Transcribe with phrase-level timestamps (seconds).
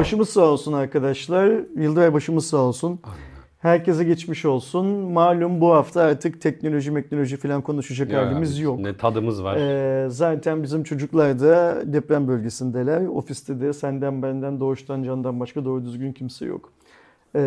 [0.00, 1.52] Başımız sağ olsun arkadaşlar.
[1.76, 3.00] Yıldıray başımız sağ olsun.
[3.58, 4.86] Herkese geçmiş olsun.
[4.86, 8.80] Malum bu hafta artık teknoloji, teknoloji falan konuşacak Ya, halimiz yok.
[8.80, 9.56] Ne tadımız var.
[9.56, 13.06] Ee, zaten bizim çocuklar da deprem bölgesindeler.
[13.06, 16.72] Ofiste de senden benden doğuştan candan başka doğru düzgün kimse yok.
[17.34, 17.38] Ee,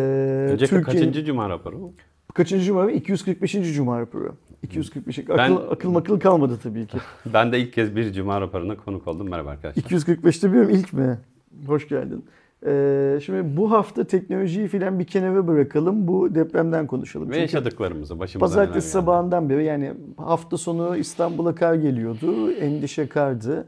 [0.52, 1.92] Önceki Türkiye- kaçıncı cuma raporu?
[2.34, 2.90] Kaçıncı cuma?
[2.90, 3.74] 245.
[3.74, 4.34] cuma raporu.
[4.62, 5.18] 245.
[5.18, 6.98] Akıl, Ben- akıl makıl kalmadı tabii ki.
[7.34, 9.28] Ben de ilk kez bir cuma raporuna konuk oldum.
[9.30, 9.82] Merhaba arkadaşlar.
[9.82, 11.18] 245'te bilmiyorum ilk mi?
[11.66, 12.24] Hoş geldin.
[12.66, 16.08] Ee, şimdi bu hafta teknolojiyi filan bir kenara bırakalım.
[16.08, 17.28] Bu depremden konuşalım.
[17.28, 22.52] Ve Çünkü yaşadıklarımızı başımıza Pazartesi sabahından beri yani hafta sonu İstanbul'a kar geliyordu.
[22.52, 23.66] Endişe kardı.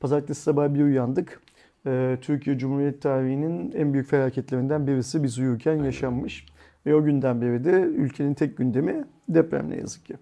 [0.00, 1.40] Pazartesi sabahı bir uyandık.
[1.86, 6.46] Ee, Türkiye Cumhuriyeti tarihinin en büyük felaketlerinden birisi biz uyurken yaşanmış.
[6.86, 10.14] Ve o günden beri de ülkenin tek gündemi deprem ne yazık ki.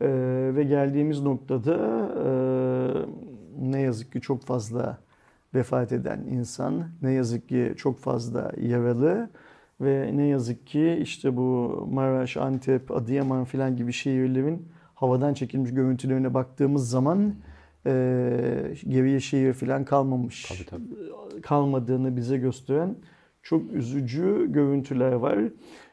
[0.00, 0.08] Ee,
[0.54, 1.76] ve geldiğimiz noktada
[2.24, 2.30] e,
[3.70, 4.98] ne yazık ki çok fazla
[5.54, 9.30] vefat eden insan, ne yazık ki çok fazla yaralı
[9.80, 16.34] ve ne yazık ki işte bu Maraş, Antep, Adıyaman filan gibi şehirlerin havadan çekilmiş görüntülerine
[16.34, 17.34] baktığımız zaman
[17.86, 20.48] e, geriye şehir filan kalmamış.
[20.48, 21.42] Tabii tabii.
[21.42, 22.96] Kalmadığını bize gösteren
[23.42, 25.38] çok üzücü görüntüler var.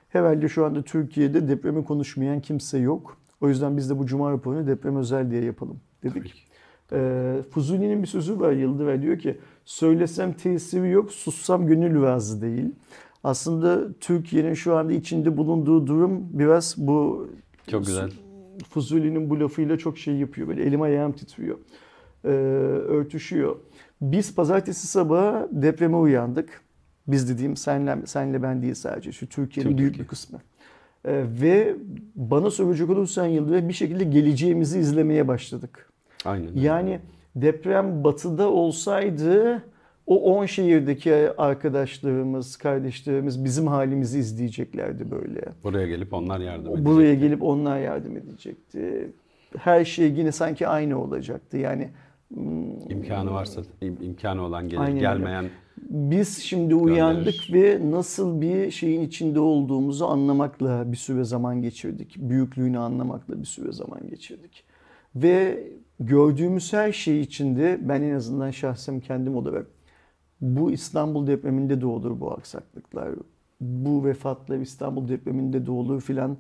[0.10, 3.18] Herhalde şu anda Türkiye'de depremi konuşmayan kimse yok.
[3.42, 6.16] O yüzden biz de bu cuma raporunu deprem özel diye yapalım dedik.
[6.16, 6.47] Tabii ki.
[6.94, 12.72] Ee, Fuzuli'nin bir sözü var Yıldıray diyor ki söylesem tesiri yok sussam gönül razı değil.
[13.24, 17.30] Aslında Türkiye'nin şu anda içinde bulunduğu durum biraz bu
[17.72, 18.12] Çok güzel.
[18.70, 20.48] Fuzuli'nin bu lafıyla çok şey yapıyor.
[20.48, 21.58] Böyle elim ayağım titriyor.
[22.26, 23.56] Ee, örtüşüyor.
[24.02, 26.62] Biz pazartesi sabahı depreme uyandık.
[27.08, 29.12] Biz dediğim senle, senle ben değil sadece.
[29.12, 30.04] Şu Türkiye'nin Tüm büyük Türkiye.
[30.04, 30.40] bir kısmı.
[31.06, 31.76] Ee, ve
[32.16, 35.90] bana soracak olursan Yıldıray bir şekilde geleceğimizi izlemeye başladık.
[36.28, 36.48] Aynen.
[36.50, 36.60] öyle.
[36.62, 37.00] Yani
[37.36, 39.64] deprem batıda olsaydı
[40.08, 45.42] o 10 şehirdeki arkadaşlarımız, kardeşlerimiz bizim halimizi izleyeceklerdi böyle.
[45.64, 46.86] Buraya gelip onlar yardım edecek.
[46.86, 49.12] Buraya gelip onlar yardım edecekti.
[49.58, 51.58] Her şey yine sanki aynı olacaktı.
[51.58, 51.90] Yani
[52.30, 55.00] mm, İmkanı varsa im- imkanı olan gelir, Aynen öyle.
[55.02, 55.46] gelmeyen
[55.90, 62.16] biz şimdi uyandık ve nasıl bir şeyin içinde olduğumuzu anlamakla bir süre zaman geçirdik.
[62.18, 64.64] Büyüklüğünü anlamakla bir süre zaman geçirdik.
[65.16, 65.64] Ve
[66.00, 69.68] gördüğümüz her şey içinde ben en azından şahsen kendim olarak
[70.42, 73.10] bu İstanbul depreminde de olur bu aksaklıklar.
[73.62, 76.38] Bu vefatlar İstanbul depreminde de olur filan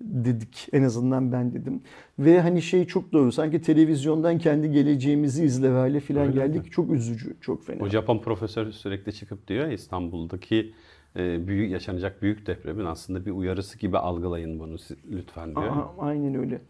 [0.00, 0.68] dedik.
[0.72, 1.80] En azından ben dedim.
[2.18, 3.32] Ve hani şey çok doğru.
[3.32, 6.72] Sanki televizyondan kendi geleceğimizi izle filan Öyle geldik.
[6.72, 7.82] Çok üzücü, çok fena.
[7.82, 10.74] o Japon profesör sürekli çıkıp diyor İstanbul'daki
[11.16, 14.76] e, büyük yaşanacak büyük depremin aslında bir uyarısı gibi algılayın bunu
[15.10, 15.66] lütfen diyor.
[15.66, 16.60] Aha, aynen öyle.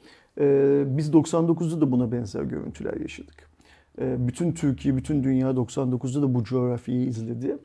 [0.41, 3.51] Ee, biz 99'da da buna benzer görüntüler yaşadık.
[4.01, 7.57] Ee, bütün Türkiye, bütün dünya 99'da da bu coğrafyayı izledi.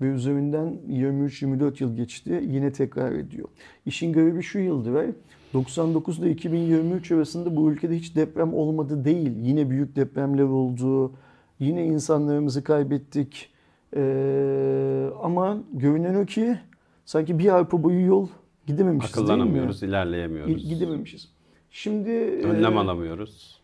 [0.00, 2.44] Ve üzerinden 23-24 yıl geçti.
[2.48, 3.48] Yine tekrar ediyor.
[3.86, 5.14] İşin garibi şu yıldır.
[5.54, 9.32] 99 ile 2023 arasında bu ülkede hiç deprem olmadı değil.
[9.42, 11.12] Yine büyük depremler oldu.
[11.60, 13.50] Yine insanlarımızı kaybettik.
[13.96, 16.58] Ee, ama görünen o ki
[17.04, 18.28] sanki bir arpa boyu yol
[18.66, 19.32] gidememişiz değil mi?
[19.32, 20.68] Akıllanamıyoruz, ilerleyemiyoruz.
[20.68, 21.33] Gidememişiz.
[21.76, 22.10] Şimdi
[22.44, 23.60] Önlem e, alamıyoruz.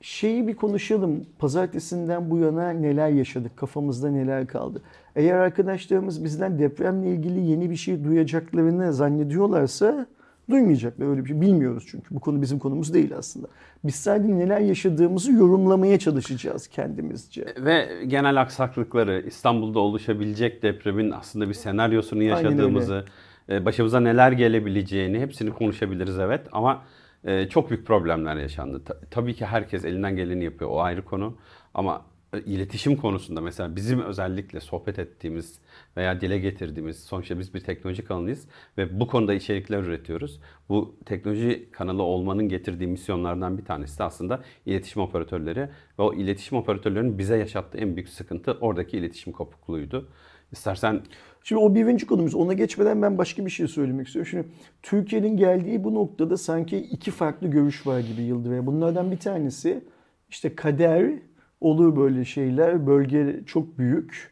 [0.00, 1.26] şeyi bir konuşalım.
[1.38, 3.56] Pazartesinden bu yana neler yaşadık?
[3.56, 4.82] Kafamızda neler kaldı?
[5.16, 10.06] Eğer arkadaşlarımız bizden depremle ilgili yeni bir şey duyacaklarını zannediyorlarsa
[10.50, 11.06] duymayacaklar.
[11.06, 12.14] Öyle bir şey bilmiyoruz çünkü.
[12.14, 13.48] Bu konu bizim konumuz değil aslında.
[13.84, 17.46] Biz sadece neler yaşadığımızı yorumlamaya çalışacağız kendimizce.
[17.58, 23.04] Ve genel aksaklıkları, İstanbul'da oluşabilecek depremin aslında bir senaryosunu yaşadığımızı,
[23.48, 26.40] e, başımıza neler gelebileceğini hepsini konuşabiliriz evet.
[26.52, 26.82] Ama
[27.24, 28.84] e, çok büyük problemler yaşandı.
[28.84, 31.36] Ta- tabii ki herkes elinden geleni yapıyor, o ayrı konu.
[31.74, 35.58] Ama e, iletişim konusunda mesela bizim özellikle sohbet ettiğimiz
[35.96, 38.48] veya dile getirdiğimiz, sonuçta biz bir teknoloji kanalıyız
[38.78, 40.40] ve bu konuda içerikler üretiyoruz.
[40.68, 45.60] Bu teknoloji kanalı olmanın getirdiği misyonlardan bir tanesi de aslında iletişim operatörleri
[45.98, 50.08] ve o iletişim operatörlerinin bize yaşattığı en büyük sıkıntı oradaki iletişim kopukluğuydu.
[50.52, 51.00] İstersen
[51.44, 52.34] Şimdi o birinci konumuz.
[52.34, 54.30] Ona geçmeden ben başka bir şey söylemek istiyorum.
[54.30, 54.46] Şimdi
[54.82, 58.66] Türkiye'nin geldiği bu noktada sanki iki farklı görüş var gibi Yıldıray.
[58.66, 59.84] Bunlardan bir tanesi
[60.30, 61.12] işte kader
[61.60, 62.86] olur böyle şeyler.
[62.86, 64.30] Bölge çok büyük.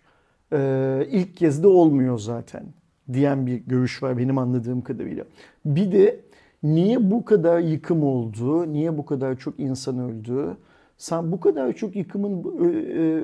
[0.53, 2.65] Ee, ilk kez de olmuyor zaten
[3.13, 5.25] diyen bir görüş var benim anladığım kadarıyla.
[5.65, 6.21] Bir de
[6.63, 8.73] niye bu kadar yıkım oldu?
[8.73, 10.57] Niye bu kadar çok insan öldü?
[10.99, 12.59] Sen bu kadar çok yıkımın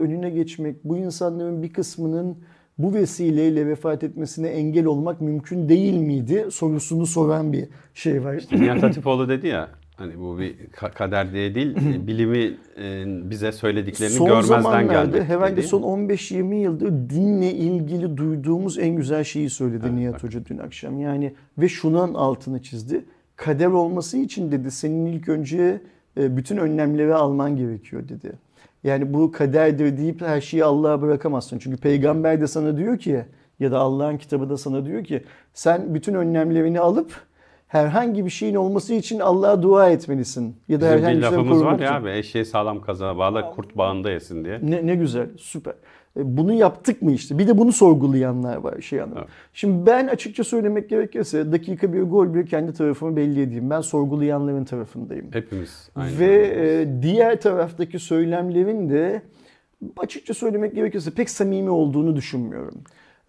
[0.00, 2.36] önüne geçmek, bu insanların bir kısmının
[2.78, 8.44] bu vesileyle vefat etmesine engel olmak mümkün değil miydi sorusunu soran bir şey var.
[8.52, 10.56] Nihat Hatipoğlu dedi ya Hani bu bir
[10.94, 11.76] kader diye değil,
[12.06, 15.22] bilimi e, bize söylediklerini son görmezden gelmek.
[15.22, 20.22] Herhalde son 15-20 yıldır dinle ilgili duyduğumuz en güzel şeyi söyledi evet, Nihat bak.
[20.22, 21.00] Hoca dün akşam.
[21.00, 23.04] Yani ve şunun altını çizdi.
[23.36, 25.80] Kader olması için dedi senin ilk önce
[26.16, 28.32] e, bütün önlemleri alman gerekiyor dedi.
[28.84, 31.58] Yani bu kaderdir deyip her şeyi Allah'a bırakamazsın.
[31.58, 33.24] Çünkü peygamber de sana diyor ki
[33.60, 37.12] ya da Allah'ın kitabı da sana diyor ki sen bütün önlemlerini alıp
[37.68, 40.56] herhangi bir şeyin olması için Allah'a dua etmelisin.
[40.68, 44.10] Ya da Bizim herhangi bir lafımız var ya abi eşeği sağlam kazana bağla kurt bağında
[44.10, 44.60] yesin diye.
[44.62, 45.74] Ne, ne güzel süper.
[46.16, 47.38] E, bunu yaptık mı işte?
[47.38, 49.20] Bir de bunu sorgulayanlar var şey anlamda.
[49.20, 49.30] Evet.
[49.52, 53.70] Şimdi ben açıkça söylemek gerekirse dakika bir gol bir kendi tarafımı belli edeyim.
[53.70, 55.26] Ben sorgulayanların tarafındayım.
[55.32, 55.90] Hepimiz.
[55.94, 59.22] Aynı Ve e, diğer taraftaki söylemlerin de
[59.96, 62.80] açıkça söylemek gerekirse pek samimi olduğunu düşünmüyorum.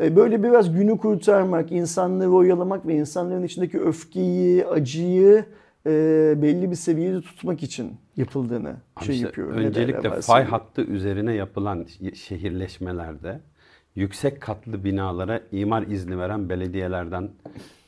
[0.02, 5.46] E, böyle biraz günü kurtarmak, insanları oyalamak ve insanların içindeki öfkeyi, acıyı
[5.86, 5.92] e,
[6.42, 9.58] belli bir seviyede tutmak için yapıldığını Abi şey işte yapıyorum.
[9.58, 13.42] Öncelikle fay hattı üzerine yapılan şehirleşmelerde
[13.96, 17.30] yüksek katlı binalara imar izni veren belediyelerden,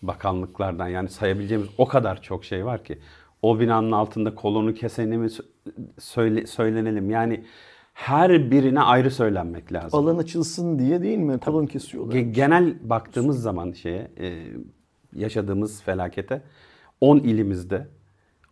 [0.01, 2.99] bakanlıklardan yani sayabileceğimiz o kadar çok şey var ki
[3.41, 5.29] o binanın altında kolonu keseni mi
[5.99, 7.09] söyle, söylenelim.
[7.09, 7.43] Yani
[7.93, 9.99] her birine ayrı söylenmek lazım.
[9.99, 11.39] Alan açılsın diye değil mi?
[11.39, 12.19] Kolon kesiyorlar.
[12.19, 14.47] Genel baktığımız zaman şeye e,
[15.15, 16.41] yaşadığımız felakete
[17.01, 17.87] 10 ilimizde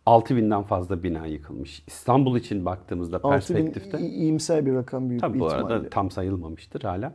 [0.06, 1.82] 6000'den fazla bina yıkılmış.
[1.86, 3.96] İstanbul için baktığımızda perspektifte.
[3.96, 7.12] 6000 iyimser bir rakam büyük tabii bir bu arada tam sayılmamıştır hala.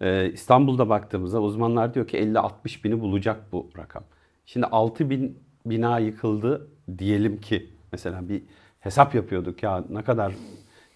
[0.00, 4.02] Ee, İstanbul'da baktığımızda uzmanlar diyor ki 50-60 bini bulacak bu rakam.
[4.46, 8.42] Şimdi 6000 bina yıkıldı diyelim ki mesela bir
[8.80, 10.34] hesap yapıyorduk ya ne kadar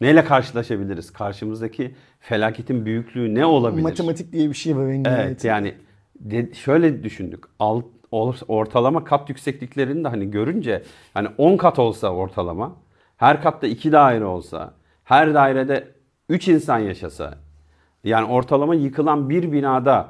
[0.00, 1.12] neyle karşılaşabiliriz?
[1.12, 3.82] Karşımızdaki felaketin büyüklüğü ne olabilir?
[3.82, 4.86] Matematik diye bir şey var.
[5.06, 5.74] Evet yani
[6.20, 7.44] de, şöyle düşündük.
[7.58, 7.84] Alt,
[8.48, 10.82] ortalama kat yüksekliklerini de hani görünce
[11.14, 12.76] hani 10 kat olsa ortalama,
[13.16, 14.74] her katta 2 daire olsa,
[15.04, 15.88] her dairede
[16.28, 17.38] 3 insan yaşasa,
[18.04, 20.08] yani ortalama yıkılan bir binada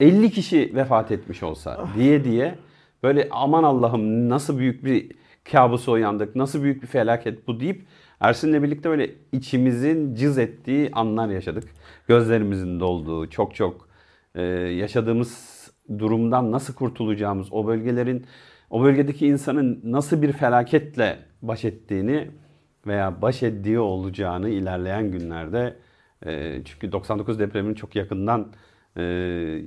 [0.00, 2.58] 50 kişi vefat etmiş olsa diye diye
[3.02, 5.12] böyle aman Allah'ım nasıl büyük bir
[5.52, 7.86] kabusa uyandık, nasıl büyük bir felaket bu deyip
[8.20, 11.64] Ersin'le birlikte böyle içimizin cız ettiği anlar yaşadık.
[12.08, 13.88] Gözlerimizin dolduğu, çok çok
[14.34, 15.51] e, yaşadığımız
[15.98, 18.26] durumdan nasıl kurtulacağımız, o bölgelerin,
[18.70, 22.30] o bölgedeki insanın nasıl bir felaketle baş ettiğini
[22.86, 25.76] veya baş ettiği olacağını ilerleyen günlerde
[26.26, 28.52] e, çünkü 99 depremini çok yakından
[28.96, 29.02] e,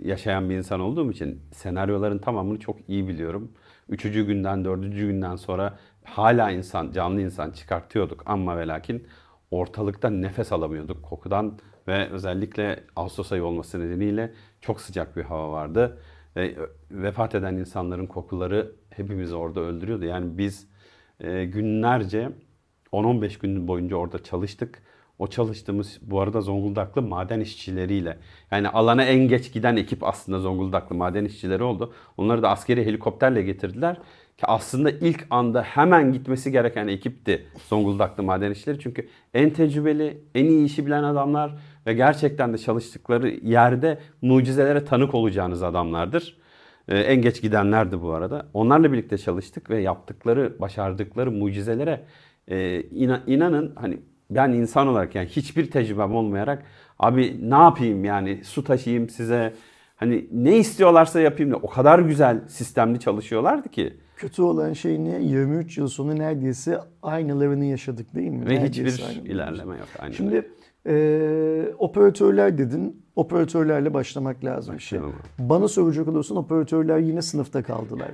[0.03, 3.51] yaşayan bir insan olduğum için senaryoların tamamını çok iyi biliyorum.
[3.89, 9.07] Üçüncü günden, dördüncü günden sonra hala insan, canlı insan çıkartıyorduk ama ve lakin
[9.51, 15.97] ortalıkta nefes alamıyorduk kokudan ve özellikle Ağustos ayı olması nedeniyle çok sıcak bir hava vardı.
[16.37, 16.55] E,
[16.91, 20.05] vefat eden insanların kokuları hepimizi orada öldürüyordu.
[20.05, 20.67] Yani biz
[21.19, 22.29] e, günlerce
[22.91, 24.81] 10-15 gün boyunca orada çalıştık.
[25.19, 28.17] O çalıştığımız bu arada Zonguldaklı maden işçileriyle.
[28.51, 31.93] Yani alana en geç giden ekip aslında Zonguldaklı maden işçileri oldu.
[32.17, 33.95] Onları da askeri helikopterle getirdiler.
[34.37, 38.79] Ki aslında ilk anda hemen gitmesi gereken ekipti Zonguldaklı maden işçileri.
[38.79, 41.55] Çünkü en tecrübeli, en iyi işi bilen adamlar
[41.85, 46.37] ve gerçekten de çalıştıkları yerde mucizelere tanık olacağınız adamlardır.
[46.87, 48.45] Ee, en geç gidenlerdi bu arada.
[48.53, 52.01] Onlarla birlikte çalıştık ve yaptıkları, başardıkları mucizelere
[52.47, 53.99] e, inan, inanın hani
[54.29, 56.63] ben insan olarak yani hiçbir tecrübem olmayarak
[56.99, 59.53] abi ne yapayım yani su taşıyayım size
[59.95, 63.93] hani ne istiyorlarsa yapayım da o kadar güzel sistemli çalışıyorlardı ki.
[64.17, 65.21] Kötü olan şey ne?
[65.21, 68.45] 23 yıl sonu neredeyse aynılarını yaşadık değil mi?
[68.45, 69.87] Ve neredeyse hiçbir ilerleme yok.
[69.99, 70.13] Aynen.
[70.13, 70.51] Şimdi
[70.87, 73.05] e, operatörler dedin.
[73.15, 74.79] Operatörlerle başlamak lazım.
[74.79, 74.99] Şey.
[75.39, 78.11] Bana soracak olursan operatörler yine sınıfta kaldılar.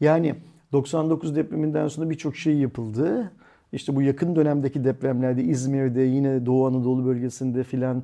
[0.00, 0.34] Yani
[0.72, 3.32] 99 depreminden sonra birçok şey yapıldı.
[3.72, 8.02] İşte bu yakın dönemdeki depremlerde İzmir'de yine Doğu Anadolu bölgesinde filan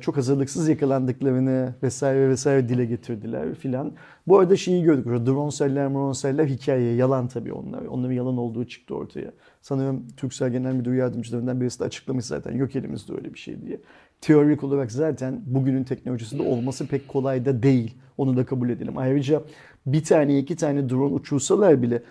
[0.00, 3.92] çok hazırlıksız yakalandıklarını vesaire vesaire dile getirdiler filan.
[4.26, 5.06] Bu arada şeyi gördük.
[5.06, 7.82] Drone seller, drone seller hikaye, yalan tabii onlar.
[7.82, 9.32] Onların yalan olduğu çıktı ortaya.
[9.62, 12.56] Sanırım Türksel Genel Müdür Yardımcılarından birisi de açıklamış zaten.
[12.56, 13.80] Yok elimizde öyle bir şey diye.
[14.20, 17.94] Teorik olarak zaten bugünün teknolojisinde olması pek kolay da değil.
[18.18, 18.98] Onu da kabul edelim.
[18.98, 19.42] Ayrıca
[19.86, 22.02] bir tane iki tane drone uçursalar bile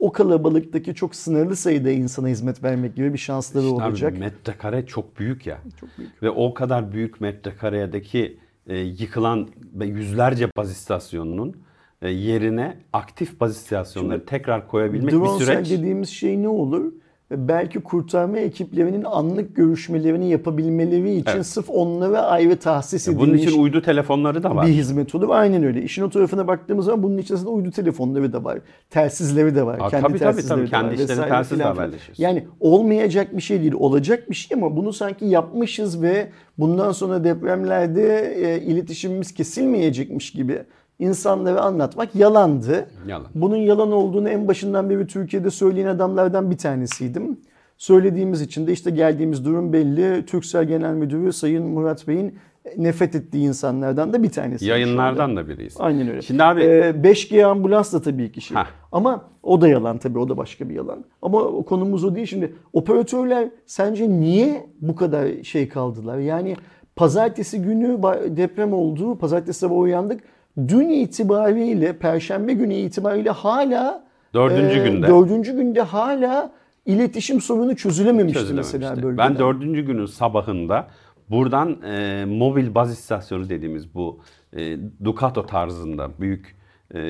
[0.00, 4.12] o kalabalıktaki çok sınırlı sayıda insana hizmet vermek gibi bir şansları işte olacak.
[4.12, 5.58] Abi, metrekare çok büyük ya.
[5.80, 6.22] Çok büyük.
[6.22, 9.48] Ve o kadar büyük metrekaredeki e, yıkılan
[9.80, 11.56] yüzlerce baz istasyonunun
[12.02, 15.70] e, yerine aktif baz istasyonları Şimdi, tekrar koyabilmek bir süreç.
[15.70, 16.92] dediğimiz şey ne olur?
[17.30, 21.46] Belki kurtarma ekiplerinin anlık görüşmelerini yapabilmeleri için Evet.
[21.46, 24.66] sırf onlara ayrı tahsis edilmiş Bunun için uydu telefonları da var.
[24.66, 25.28] bir hizmet olur.
[25.30, 25.82] Aynen öyle.
[25.82, 28.58] İşin o tarafına baktığımız zaman bunun içerisinde uydu telefonları da var.
[28.90, 29.78] Telsizleri de var.
[29.80, 30.66] Aa, kendi tabii, tabii, telsizleri tabii.
[30.66, 32.22] de Kendi işleri telsizle haberleşiyorsun.
[32.24, 33.74] Yani olmayacak bir şey değil.
[33.78, 40.62] Olacak bir şey ama bunu sanki yapmışız ve bundan sonra depremlerde e, iletişimimiz kesilmeyecekmiş gibi
[41.00, 42.86] insanlara anlatmak yalandı.
[43.06, 43.26] Yalan.
[43.34, 47.40] Bunun yalan olduğunu en başından beri Türkiye'de söyleyen adamlardan bir tanesiydim.
[47.78, 50.26] Söylediğimiz için de işte geldiğimiz durum belli.
[50.26, 52.38] Türksel Genel Müdürü Sayın Murat Bey'in
[52.76, 54.66] nefret ettiği insanlardan da bir tanesi.
[54.66, 55.76] Yayınlardan da biriyiz.
[55.78, 56.22] Aynen öyle.
[56.22, 58.54] Şimdi abi Ee, 5G ambulans da tabii ki şey.
[58.54, 58.66] Hah.
[58.92, 61.04] Ama o da yalan tabii o da başka bir yalan.
[61.22, 62.26] Ama o konumuz o değil.
[62.26, 66.18] Şimdi operatörler sence niye bu kadar şey kaldılar?
[66.18, 66.56] Yani
[66.96, 67.98] pazartesi günü
[68.36, 69.18] deprem oldu.
[69.18, 70.20] Pazartesi sabah uyandık.
[70.58, 74.04] Dün itibariyle, perşembe günü itibariyle hala
[74.34, 75.06] Dördüncü e, günde.
[75.06, 76.52] Dördüncü günde hala
[76.86, 78.78] iletişim sorunu çözülememişti, çözülememişti.
[78.78, 79.18] mesela bölgede.
[79.18, 80.88] Ben dördüncü günün sabahında
[81.30, 84.20] buradan e, mobil baz istasyonu dediğimiz bu
[84.56, 86.56] e, Ducato tarzında büyük
[86.94, 87.00] e,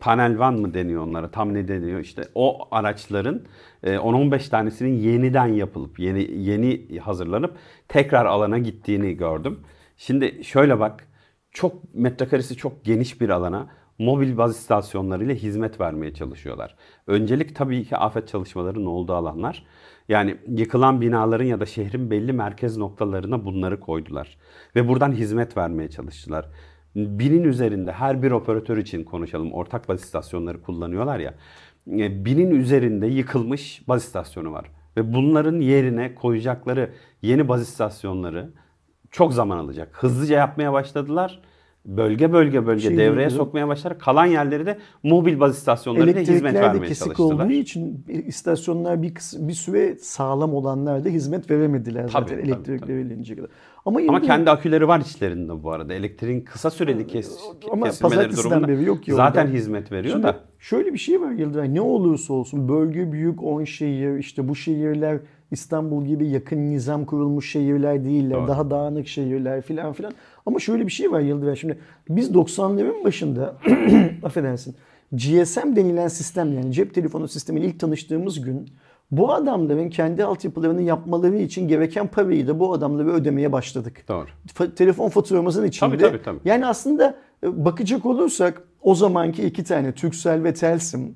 [0.00, 3.40] panel van mı deniyor onlara tam ne deniyor işte o araçların
[3.82, 7.54] e, 10-15 tanesinin yeniden yapılıp yeni yeni hazırlanıp
[7.88, 9.60] tekrar alana gittiğini gördüm.
[9.96, 11.06] Şimdi şöyle bak
[11.52, 13.68] çok metrekaresi çok geniş bir alana
[13.98, 16.76] mobil baz istasyonlarıyla hizmet vermeye çalışıyorlar.
[17.06, 19.66] Öncelik tabii ki afet çalışmalarının olduğu alanlar.
[20.08, 24.38] Yani yıkılan binaların ya da şehrin belli merkez noktalarına bunları koydular.
[24.76, 26.48] Ve buradan hizmet vermeye çalıştılar.
[26.96, 29.52] Binin üzerinde her bir operatör için konuşalım.
[29.52, 31.34] Ortak baz istasyonları kullanıyorlar ya.
[31.90, 34.70] E, Binin üzerinde yıkılmış baz istasyonu var.
[34.96, 36.90] Ve bunların yerine koyacakları
[37.22, 38.50] yeni baz istasyonları
[39.12, 39.88] çok zaman alacak.
[39.92, 41.40] Hızlıca yapmaya başladılar.
[41.86, 43.36] Bölge bölge bölge Şey devreye gibi.
[43.36, 43.98] sokmaya başladılar.
[43.98, 47.44] Kalan yerleri de mobil baz istasyonlarıyla hizmet vermeye kesik çalıştılar.
[47.44, 52.92] olduğu için istasyonlar bir, bir süre sağlam olanlar da hizmet veremediler zaten Tabii, elektrikler tabii.
[52.96, 53.50] verilince kadar.
[53.86, 55.94] Ama, Ama kendi aküleri var içlerinde bu arada.
[55.94, 57.38] Elektriğin kısa süreli kes,
[57.72, 59.56] Ama kesilmeleri durumunda beri yok ki zaten orada.
[59.56, 60.36] hizmet veriyor Şimdi da.
[60.58, 61.74] şöyle bir şey var Yıldıray.
[61.74, 65.18] Ne olursa olsun bölge büyük 10 şehir işte bu şehirler
[65.52, 68.38] İstanbul gibi yakın nizam kurulmuş şehirler değiller.
[68.38, 68.48] Doğru.
[68.48, 70.12] Daha dağınık şehirler filan filan.
[70.46, 71.56] Ama şöyle bir şey var Yıldıray.
[71.56, 71.78] Şimdi
[72.08, 73.56] biz 90'ların başında
[74.22, 74.74] affedersin
[75.12, 78.68] GSM denilen sistem yani cep telefonu sistemiyle ilk tanıştığımız gün
[79.10, 84.26] bu adamların kendi altyapılarını yapmaları için gereken parayı da bu adamlara ödemeye başladık Doğru.
[84.54, 85.90] fa- telefon faturamızın içinde.
[85.90, 86.38] Tabii, tabii, tabii.
[86.44, 91.14] Yani aslında e, bakacak olursak o zamanki iki tane Turkcell ve Telsim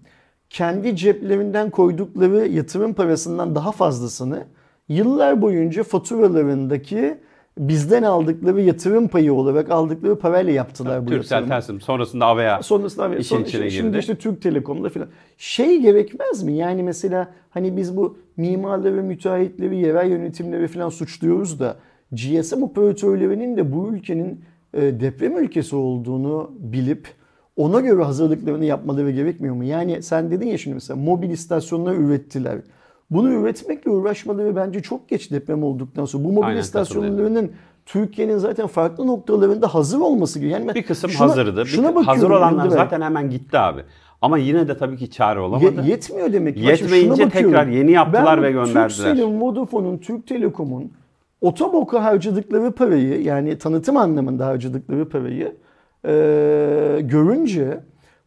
[0.51, 4.45] kendi ceplerinden koydukları yatırım parasından daha fazlasını
[4.89, 7.19] yıllar boyunca faturalarındaki
[7.59, 11.61] bizden aldıkları yatırım payı olarak aldıkları parayla yaptılar bu Türksel yatırımı.
[11.61, 13.99] Telsim sonrasında Avea Sonrasında abi, işin son- içine şimdi girdi.
[13.99, 15.09] işte Türk Telekom'da filan.
[15.37, 16.53] Şey gerekmez mi?
[16.53, 21.77] Yani mesela hani biz bu mimarları, müteahhitleri, yerel yönetimleri filan suçluyoruz da
[22.13, 24.41] GSM operatörlerinin de bu ülkenin
[24.75, 27.09] e, deprem ülkesi olduğunu bilip
[27.57, 29.65] ona göre hazırlıklarını yapmaları gerekmiyor mu?
[29.65, 32.59] Yani sen dedin ya şimdi mesela mobil istasyonlar ürettiler.
[33.11, 36.25] Bunu üretmekle uğraşmaları bence çok geç deprem olduktan sonra.
[36.25, 37.51] Bu mobil Aynen, istasyonlarının
[37.87, 40.49] Türkiye'nin zaten farklı noktalarında hazır olması gibi.
[40.51, 41.61] Yani bir kısım şuna- hazırdı.
[41.61, 43.81] Bir- Şuna bakıyorum hazır olanlar zaten hemen gitti abi.
[44.23, 45.83] Ama yine de tabii ki çare Ye- olamadı.
[45.87, 46.63] yetmiyor demek ki.
[46.63, 48.89] Yetmeyince tekrar yeni yaptılar Ben ve gönderdiler.
[48.89, 50.91] Turkcell'in, Vodafone'un, Türk Telekom'un
[51.41, 55.57] otoboka harcadıkları parayı yani tanıtım anlamında harcadıkları parayı
[56.07, 57.81] e, görünce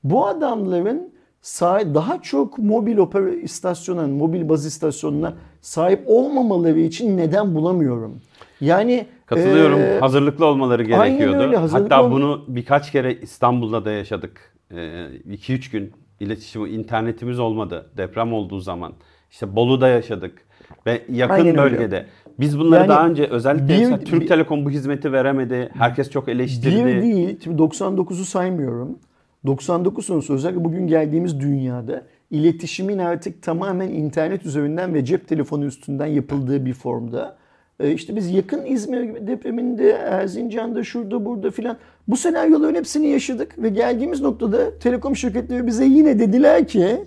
[0.04, 1.10] bu adamların
[1.42, 8.22] sahip, daha çok mobil opera istasyona, mobil baz istasyonuna sahip olmamaları için neden bulamıyorum.
[8.62, 9.80] Yani Katılıyorum.
[9.80, 11.44] e, Hazırlıklı olmaları aynen gerekiyordu.
[11.44, 14.54] öyle, hazırlıklı Hatta ol- bunu birkaç kere İstanbul'da da yaşadık.
[14.72, 17.90] 2-3 gün iletişim, internetimiz olmadı.
[17.98, 18.94] Deprem olduğu zaman.
[19.32, 20.42] İşte Bolu'da yaşadık.
[20.86, 22.06] Ve yakın Aynen öyle.
[22.40, 25.70] Biz bunları Yani daha önce özellikle bir- mesela Türk bir- Telekom bu hizmeti veremedi.
[25.74, 26.86] Herkes çok eleştirdi.
[26.86, 29.00] Bir değil, şimdi 99'u saymıyorum.
[29.46, 36.06] 99 sonrası özellikle bugün geldiğimiz dünyada iletişimin artık tamamen internet üzerinden ve cep telefonu üstünden
[36.06, 37.38] yapıldığı bir formda.
[37.80, 41.78] e, işte biz yakın İzmir depreminde, Erzincan'da, şurada, burada filan
[42.08, 46.98] bu senaryoların hepsini yaşadık ve geldiğimiz noktada telekom şirketleri bize yine dediler ki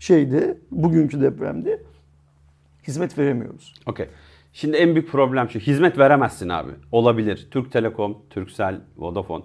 [0.00, 1.80] şeyde, bugünkü depremde
[2.88, 3.74] hizmet veremiyoruz.
[3.86, 4.06] Okey.
[4.56, 5.58] Şimdi en büyük problem şu.
[5.58, 6.70] Hizmet veremezsin abi.
[6.92, 7.48] Olabilir.
[7.50, 9.44] Türk Telekom, Turkcell, Vodafone.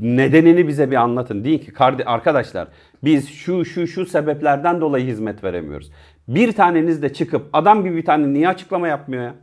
[0.00, 1.44] Nedenini bize bir anlatın.
[1.44, 2.68] Deyin ki "Kardi- arkadaşlar
[3.04, 5.90] biz şu şu şu sebeplerden dolayı hizmet veremiyoruz.
[6.28, 9.34] Bir taneniz de çıkıp adam gibi bir tane niye açıklama yapmıyor ya?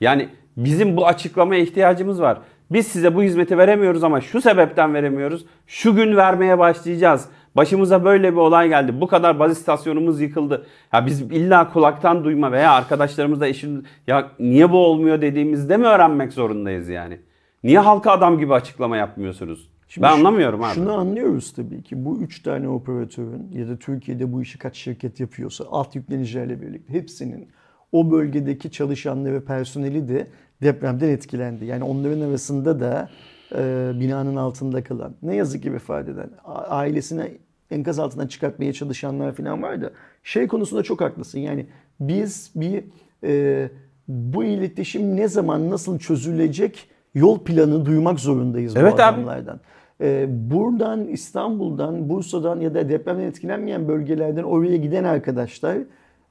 [0.00, 2.38] Yani bizim bu açıklamaya ihtiyacımız var.
[2.70, 5.46] Biz size bu hizmeti veremiyoruz ama şu sebepten veremiyoruz.
[5.66, 7.28] Şu gün vermeye başlayacağız.
[7.56, 9.00] Başımıza böyle bir olay geldi.
[9.00, 10.66] Bu kadar baz istasyonumuz yıkıldı.
[10.92, 16.32] Ya biz illa kulaktan duyma veya arkadaşlarımızla eşim ya niye bu olmuyor dediğimizde mi öğrenmek
[16.32, 17.18] zorundayız yani?
[17.64, 19.68] Niye halka adam gibi açıklama yapmıyorsunuz?
[19.88, 20.74] Şimdi ben şu- anlamıyorum abi.
[20.74, 22.04] Şunu anlıyoruz tabii ki.
[22.04, 26.92] Bu üç tane operatörün ya da Türkiye'de bu işi kaç şirket yapıyorsa alt yüklenicilerle birlikte
[26.94, 27.48] hepsinin
[27.92, 30.26] o bölgedeki çalışanları ve personeli de
[30.62, 31.64] depremden etkilendi.
[31.64, 33.08] Yani onların arasında da
[33.56, 36.30] e, binanın altında kalan, ne yazık ki vefat eden,
[36.68, 37.28] ailesine
[37.70, 39.90] enkaz altından çıkartmaya çalışanlar falan var da
[40.22, 41.38] şey konusunda çok haklısın.
[41.38, 41.66] Yani
[42.00, 42.84] biz bir
[43.24, 43.68] e,
[44.08, 49.02] bu iletişim ne zaman nasıl çözülecek yol planı duymak zorundayız Evet bu abi.
[49.02, 49.60] adamlardan.
[50.00, 55.78] Ee, buradan İstanbul'dan, Bursa'dan ya da depremden etkilenmeyen bölgelerden oraya giden arkadaşlar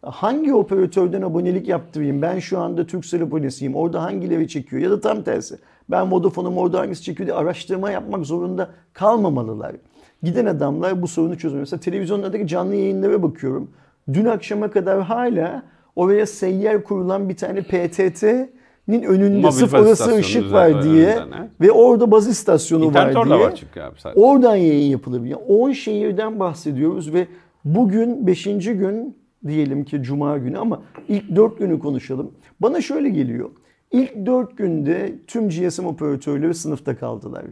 [0.02, 2.22] hangi operatörden abonelik yaptırayım?
[2.22, 3.75] Ben şu anda Turkcell abonesiyim.
[3.75, 4.82] Orada hangileri çekiyor?
[4.82, 5.58] Ya da tam tersi.
[5.90, 9.75] Ben Vodafone'um orada hangisi çekiyor diye araştırma yapmak zorunda kalmamalılar.
[10.24, 11.60] Giden adamlar bu sorunu çözüyor.
[11.60, 13.72] Mesela televizyonlardaki canlı yayınlara bakıyorum.
[14.13, 15.63] Dün akşama kadar hala
[15.96, 21.72] oraya seyyar kurulan bir tane PTT'nin önünde Mobil sırf orası ışık var diye önünden, ve
[21.72, 23.48] orada baz istasyonu İnternet var orada diye.
[23.48, 24.20] var çünkü abi sadece.
[24.22, 25.39] Oradan yayın yapılabiliyor.
[25.48, 27.27] 10 şehirden bahsediyoruz ve
[27.65, 28.44] bugün 5.
[28.44, 32.32] gün diyelim ki cuma günü ama ilk 4 günü konuşalım.
[32.60, 33.50] Bana şöyle geliyor.
[33.92, 37.44] İlk 4 günde tüm GSM operatörleri sınıfta kaldılar.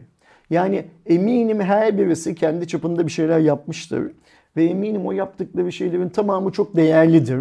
[0.52, 4.12] Yani eminim her birisi kendi çapında bir şeyler yapmıştır.
[4.58, 7.40] Ve eminim o yaptıkları şeylerin tamamı çok değerlidir.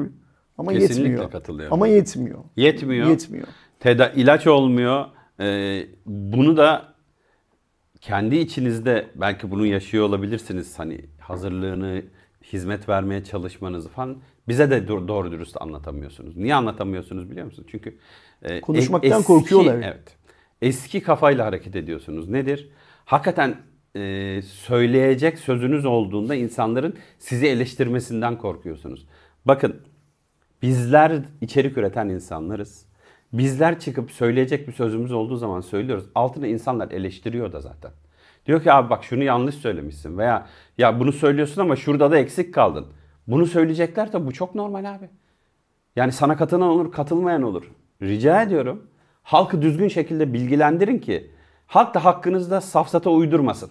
[0.58, 1.30] Ama Kesinlikle yetmiyor.
[1.30, 1.72] katılıyorum.
[1.74, 2.38] Ama yetmiyor.
[2.56, 3.08] Yetmiyor.
[3.08, 3.46] Yetmiyor.
[3.80, 5.04] Teda ilaç olmuyor.
[5.40, 6.84] Ee, bunu da
[8.00, 10.78] kendi içinizde belki bunu yaşıyor olabilirsiniz.
[10.78, 12.02] Hani hazırlığını,
[12.52, 14.16] hizmet vermeye çalışmanızı falan
[14.48, 16.36] bize de do- doğru dürüst anlatamıyorsunuz.
[16.36, 17.68] Niye anlatamıyorsunuz biliyor musunuz?
[17.70, 17.98] Çünkü
[18.42, 19.74] e, Konuşmaktan korkuyorlar.
[19.76, 20.16] Evet.
[20.62, 22.28] Eski kafayla hareket ediyorsunuz.
[22.28, 22.70] Nedir?
[23.10, 23.56] Hakikaten
[23.96, 29.06] e, söyleyecek sözünüz olduğunda insanların sizi eleştirmesinden korkuyorsunuz.
[29.44, 29.80] Bakın
[30.62, 32.86] Bizler içerik üreten insanlarız.
[33.32, 36.04] Bizler çıkıp söyleyecek bir sözümüz olduğu zaman söylüyoruz.
[36.14, 37.90] Altına insanlar eleştiriyor da zaten.
[38.46, 40.46] Diyor ki abi bak şunu yanlış söylemişsin veya
[40.78, 42.86] ya bunu söylüyorsun ama şurada da eksik kaldın.
[43.26, 45.10] Bunu söyleyecekler de bu çok normal abi.
[45.96, 47.70] Yani sana katılan olur, katılmayan olur.
[48.02, 48.86] Rica ediyorum.
[49.22, 51.30] Halkı düzgün şekilde bilgilendirin ki
[51.70, 53.70] halk da hakkınızda safsata uydurmasın.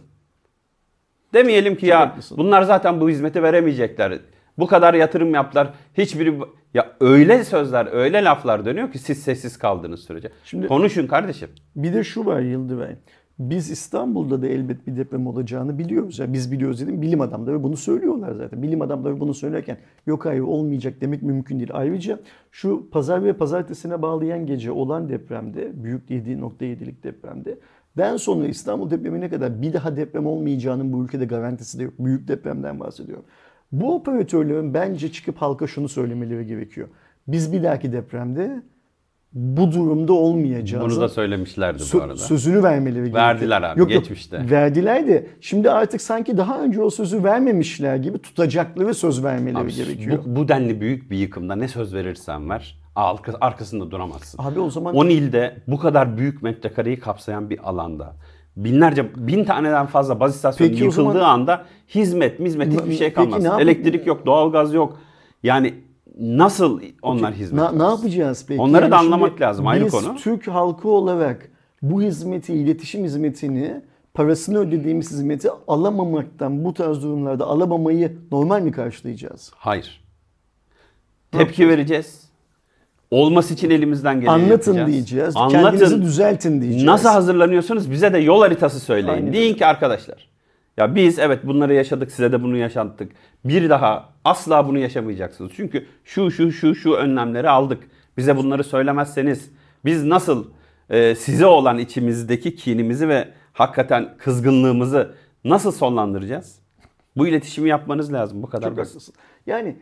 [1.33, 2.37] Demeyelim ki ya haklısın.
[2.37, 4.19] bunlar zaten bu hizmeti veremeyecekler.
[4.57, 5.73] Bu kadar yatırım yaptılar.
[5.97, 6.39] Hiçbiri
[6.73, 10.29] ya öyle sözler, öyle laflar dönüyor ki siz sessiz kaldığınız sürece.
[10.43, 11.49] Şimdi- Konuşun kardeşim.
[11.75, 12.95] Bir de şu var Yıldıray.
[13.39, 16.19] Biz İstanbul'da da elbet bir deprem olacağını biliyoruz.
[16.19, 17.01] Ya biz biliyoruz dedim.
[17.01, 18.61] Bilim adamları bunu söylüyorlar zaten.
[18.61, 21.69] Bilim adamları bunu söylerken yok hayır olmayacak demek mümkün değil.
[21.73, 22.19] Ayrıca
[22.51, 27.57] şu pazar ve pazartesine bağlayan gece olan depremde, büyük 7.7'lik depremde
[27.99, 31.93] den sonra İstanbul depremine kadar bir daha deprem olmayacağının bu ülkede garantisi de yok.
[31.99, 33.25] Büyük depremden bahsediyorum.
[33.71, 36.87] Bu operatörlerin bence çıkıp halka şunu söylemeleri gerekiyor.
[37.27, 38.63] Biz bir dahaki depremde
[39.33, 40.85] bu durumda olmayacağız.
[40.85, 42.17] Bunu da söylemişlerdi bu arada.
[42.17, 43.23] Sözünü vermeleri gerekiyor.
[43.23, 44.49] Verdiler abi, geçmişte.
[44.49, 49.75] verdiler de şimdi artık sanki daha önce o sözü vermemişler gibi tutacakları söz vermeleri Abi,
[49.75, 50.23] gerekiyor.
[50.25, 52.79] Bu, bu denli büyük bir yıkımda ne söz verirsen ver
[53.41, 54.43] arkasında duramazsın.
[54.43, 58.15] Abi o zaman 10 ilde bu kadar büyük metrekareyi kapsayan bir alanda
[58.57, 63.13] binlerce, bin taneden fazla baz istasyonu Peki yıkıldığı zaman- anda hizmet, hizmet hiçbir Peki şey
[63.13, 63.43] kalmaz.
[63.43, 64.99] yap- Elektrik yok, doğalgaz yok.
[65.43, 65.73] Yani
[66.19, 68.61] nasıl onlar hizmet na- ne yapacağız peki?
[68.61, 70.15] Onları Yani da anlamak lazım ayrı biz konu.
[70.15, 71.49] Türk halkı olarak
[71.81, 73.81] bu hizmeti, iletişim hizmetini
[74.13, 79.51] parasını ödediğimiz hizmeti alamamaktan bu tarz durumlarda alamamayı normal mi karşılayacağız?
[79.55, 80.01] Hayır.
[81.31, 82.28] Tepki vereceğiz.
[83.11, 84.87] Olması için elimizden geleni Anlatın yapacağız.
[84.91, 85.35] diyeceğiz.
[85.35, 85.61] Anlatın.
[85.61, 86.85] Kendinizi düzeltin diyeceğiz.
[86.85, 87.91] Nasıl hazırlanıyorsunuz?
[87.91, 89.13] Bize de yol haritası söyleyin.
[89.17, 90.29] Aynen Deyin ki arkadaşlar.
[90.77, 93.11] Ya biz evet bunları yaşadık, size de bunu yaşattık.
[93.45, 95.51] Bir daha asla bunu yaşamayacaksınız.
[95.55, 97.83] Çünkü şu şu şu şu önlemleri aldık.
[98.17, 99.51] Bize bunları söylemezseniz
[99.85, 100.45] biz nasıl
[100.89, 105.11] e, size olan içimizdeki kinimizi ve hakikaten kızgınlığımızı
[105.45, 106.59] nasıl sonlandıracağız?
[107.17, 108.43] Bu iletişimi yapmanız lazım.
[108.43, 108.93] Bu kadar Çok basit.
[108.93, 109.13] haklısın.
[109.47, 109.75] Yani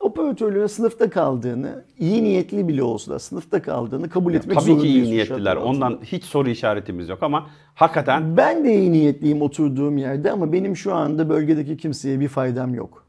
[0.00, 4.94] operatörlerin sınıfta kaldığını, iyi niyetli bile olsa sınıfta kaldığını kabul etmek Tabii zorundayız.
[4.94, 5.56] ki iyi niyetliler.
[5.56, 10.76] Ondan hiç soru işaretimiz yok ama hakikaten Ben de iyi niyetliyim oturduğum yerde ama benim
[10.76, 13.04] şu anda bölgedeki kimseye bir faydam yok.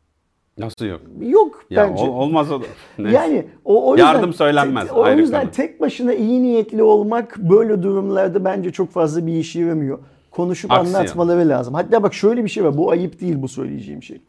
[0.57, 1.01] nasıl yok?
[1.21, 2.03] Yok Ya bence.
[2.03, 2.61] ol- olmaz o.
[2.97, 3.15] Neyse.
[3.17, 5.51] Yani o, o yüzden, Yardım söylenmez, te- o ayrı yüzden konu.
[5.51, 9.99] tek başına iyi niyetli olmak böyle durumlarda bence çok fazla bir işe yaramıyor.
[10.31, 11.73] Konuşup Aksi anlatmaları lazım.
[11.73, 12.77] Hatta bak şöyle bir şey var.
[12.77, 14.21] Bu ayıp değil bu söyleyeceğim şey.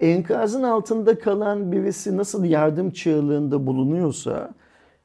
[0.00, 4.50] Enkazın altında kalan birisi nasıl yardım çığlığında bulunuyorsa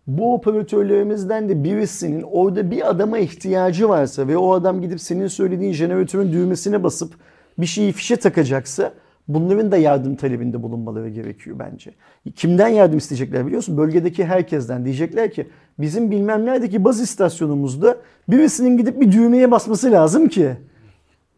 [0.08, 5.73] bu operatörlerimizden de birisinin orada bir adama ihtiyacı varsa ve o adam gidip senin söylediğin
[5.73, 7.13] jeneratörün düğmesine basıp
[7.58, 8.93] bir şeyi fişe takacaksa
[9.27, 11.91] Bunların da yardım talebinde bulunmaları gerekiyor bence.
[12.36, 13.77] Kimden yardım isteyecekler biliyorsun?
[13.77, 14.86] Bölgedeki herkesten.
[14.86, 15.47] Diyecekler ki
[15.79, 17.97] bizim bilmem neredeki baz istasyonumuzda
[18.29, 20.51] birisinin gidip bir düğmeye basması lazım ki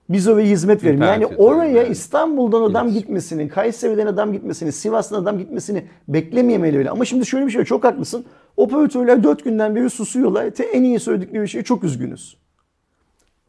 [0.09, 1.01] biz oraya hizmet verelim.
[1.01, 1.91] Yani oraya üzerinden.
[1.91, 3.01] İstanbul'dan adam İletişim.
[3.01, 6.89] gitmesini, Kayseri'den adam gitmesini, Sivas'tan adam gitmesini beklememeli.
[6.89, 8.25] Ama şimdi şöyle bir şey çok haklısın.
[8.57, 10.49] Operatörler dört günden beri susuyorlar.
[10.49, 12.37] Te en iyi söyledikleri şey çok üzgünüz.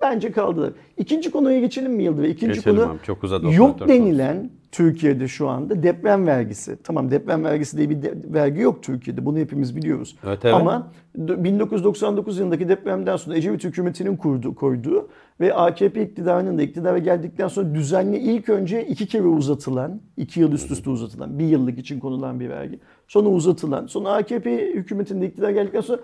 [0.00, 0.72] Bence kaldılar.
[0.96, 2.30] İkinci konuya geçelim mi Yıldırım?
[2.30, 6.76] İkinci Geçelim konu abi, çok uzadı yok denilen Türkiye'de şu anda deprem vergisi.
[6.84, 9.26] Tamam deprem vergisi diye bir de- vergi yok Türkiye'de.
[9.26, 10.16] Bunu hepimiz biliyoruz.
[10.26, 10.54] Evet, evet.
[10.54, 15.08] Ama d- 1999 yılındaki depremden sonra Ecevit hükümetinin kurdu, koyduğu
[15.40, 20.52] ve AKP iktidarının da iktidara geldikten sonra düzenli ilk önce iki kere uzatılan, iki yıl
[20.52, 22.78] üst üste uzatılan, bir yıllık için konulan bir vergi.
[23.08, 26.00] Sonra uzatılan, sonra AKP hükümetinde iktidara geldikten sonra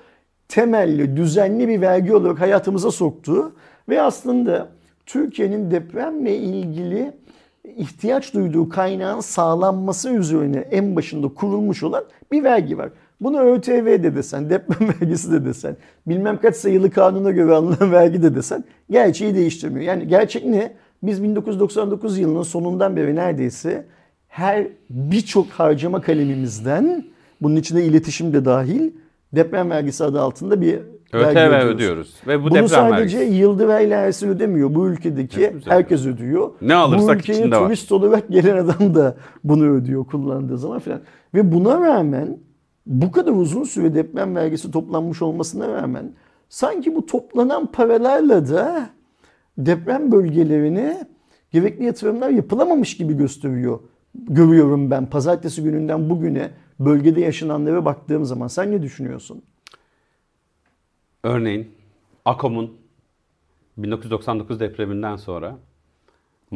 [0.48, 3.52] temelli, düzenli bir vergi olarak hayatımıza soktu.
[3.88, 4.68] Ve aslında
[5.06, 7.12] Türkiye'nin depremle ilgili
[7.76, 12.90] ihtiyaç duyduğu kaynağın sağlanması üzerine en başında kurulmuş olan bir vergi var.
[13.20, 18.22] Bunu ÖTV de desen, deprem vergisi de desen, bilmem kaç sayılı kanuna göre alınan vergi
[18.22, 19.84] de desen gerçeği değiştirmiyor.
[19.84, 20.72] Yani gerçek ne?
[21.02, 23.86] Biz 1999 yılının sonundan beri neredeyse
[24.28, 27.04] her birçok harcama kalemimizden
[27.42, 28.90] bunun içinde iletişim de dahil
[29.32, 30.78] deprem vergisi adı altında bir
[31.14, 31.74] vergi ÖTV ödüyoruz.
[31.74, 32.14] ödüyoruz.
[32.26, 33.36] Ve bu Bunu deprem sadece vergisi.
[33.38, 34.74] Yıldıray ile Ersin ödemiyor.
[34.74, 36.50] Bu ülkedeki herkes ödüyor.
[36.60, 37.66] Ne alırsak Bu ülkeye içinde var.
[37.66, 41.00] turist olarak gelen adam da bunu ödüyor kullandığı zaman filan.
[41.34, 42.38] Ve buna rağmen
[42.86, 46.12] bu kadar uzun süre deprem vergisi toplanmış olmasına rağmen
[46.48, 48.90] sanki bu toplanan paralarla da
[49.58, 51.08] deprem bölgelerine
[51.52, 53.80] gerekli yatırımlar yapılamamış gibi gösteriyor.
[54.14, 58.46] Görüyorum ben pazartesi gününden bugüne bölgede yaşananlara baktığım zaman.
[58.46, 59.42] Sen ne düşünüyorsun?
[61.22, 61.70] Örneğin
[62.24, 62.76] AKOM'un
[63.76, 65.56] 1999 depreminden sonra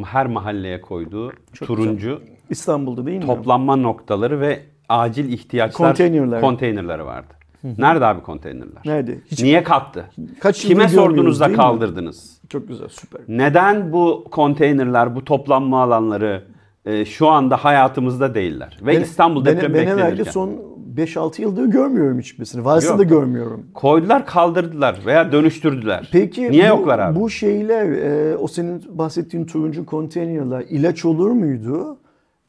[0.03, 3.25] her mahalleye koyduğu turuncu İstanbul'da değil mi?
[3.25, 6.41] toplanma noktaları ve acil ihtiyaçlar Konteynerler.
[6.41, 7.33] konteynerleri vardı.
[7.77, 8.81] Nerede abi konteynerler?
[8.85, 9.17] Nerede?
[9.31, 10.05] Hiç Niye kalktı?
[10.39, 11.61] Kaç Kime yıldır sordunuz görmüyoruz, da değil mi?
[11.61, 12.39] kaldırdınız?
[12.49, 13.21] Çok güzel, süper.
[13.27, 16.43] Neden bu konteynerler, bu toplanma alanları
[16.85, 18.77] e, şu anda hayatımızda değiller?
[18.81, 20.23] Ve Ben- İstanbul depremi Ben beklenirken.
[20.31, 20.49] son
[20.95, 22.65] 5-6 yıldır görmüyorum hiçbirisini.
[22.65, 22.99] Varsa Yok.
[22.99, 23.65] da görmüyorum.
[23.73, 26.09] Koydular, kaldırdılar veya dönüştürdüler.
[26.11, 27.19] Peki Niye bu, yoklar abi?
[27.19, 31.97] bu şeyler, e, o senin bahsettiğin turuncu konteynerler ilaç olur muydu?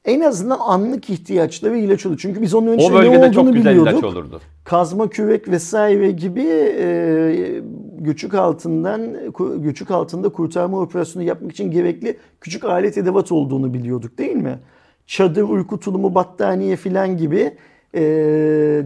[0.05, 2.19] En azından anlık ihtiyaçları ilaç olur.
[2.19, 3.93] Çünkü biz onun o önce ne olduğunu çok güzel biliyorduk.
[3.93, 4.41] ilaç olurdu.
[4.65, 6.47] Kazma kürek vesaire gibi
[6.79, 7.63] e,
[7.99, 9.17] göçük altından
[9.63, 14.59] göçük altında kurtarma operasyonu yapmak için gerekli küçük alet edevat olduğunu biliyorduk değil mi?
[15.07, 17.57] Çadır, uyku tulumu, battaniye filan gibi
[17.95, 18.01] e,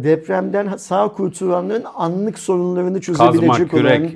[0.04, 4.08] depremden sağ kurtulanların anlık sorunlarını çözebilecek kürek, olan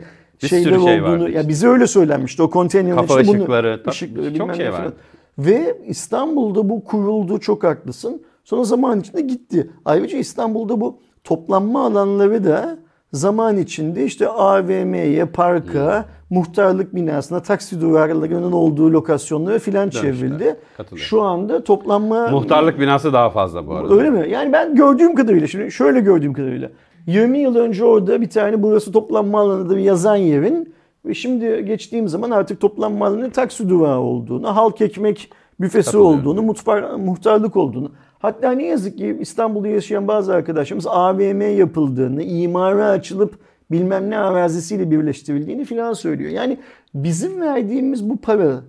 [0.43, 2.43] bir şeyler sürü şey olduğunu vardı ya bize öyle söylenmişti.
[2.43, 4.93] O konteynerin içinde bunu- ışıkları, ışıkları, çok şey falan.
[5.39, 8.23] Ve İstanbul'da bu kuruldu çok haklısın.
[8.45, 9.71] Sonra zaman içinde gitti.
[9.85, 12.79] Ayrıca İstanbul'da bu toplanma alanları da
[13.13, 20.57] zaman içinde işte AVM'ye, parka, muhtarlık binasına, taksi duvarlarının olduğu lokasyonlara filan çevrildi.
[20.97, 22.29] Şu anda toplanma...
[22.29, 23.95] Muhtarlık binası daha fazla bu arada.
[23.95, 24.31] Öyle mi?
[24.31, 26.71] Yani ben gördüğüm kadarıyla, şimdi şöyle gördüğüm kadarıyla.
[27.07, 32.31] 20 yıl önce orada bir tane burası toplanma alanıdır yazan yerin ve şimdi geçtiğim zaman
[32.31, 35.31] artık toplanma alanının taksi durağı olduğunu, halk ekmek
[35.61, 36.21] büfesi Katılıyorum.
[36.21, 37.93] olduğunu, mutfak, muhtarlık olduğunu.
[38.19, 43.39] Hatta ne yazık ki İstanbul'da yaşayan bazı arkadaşlarımız AVM yapıldığını, imara açılıp
[43.71, 46.31] bilmem ne arazisiyle birleştirildiğini filan söylüyor.
[46.31, 46.59] Yani
[46.95, 48.63] bizim verdiğimiz bu para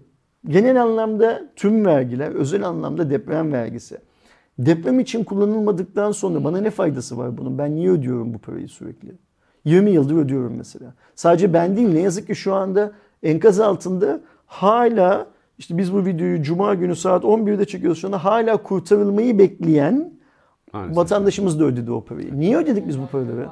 [0.45, 3.97] genel anlamda tüm vergiler, özel anlamda deprem vergisi.
[4.59, 7.57] Deprem için kullanılmadıktan sonra bana ne faydası var bunun?
[7.57, 9.15] Ben niye ödüyorum bu parayı sürekli?
[9.65, 10.93] 20 yıldır ödüyorum mesela.
[11.15, 12.91] Sadece ben değil ne yazık ki şu anda
[13.23, 18.57] enkaz altında hala işte biz bu videoyu cuma günü saat 11'de çekiyoruz şu anda hala
[18.57, 20.13] kurtarılmayı bekleyen
[20.73, 20.97] Maalesef.
[20.97, 22.39] vatandaşımız da ödedi o parayı.
[22.39, 23.47] Niye ödedik biz bu paraları?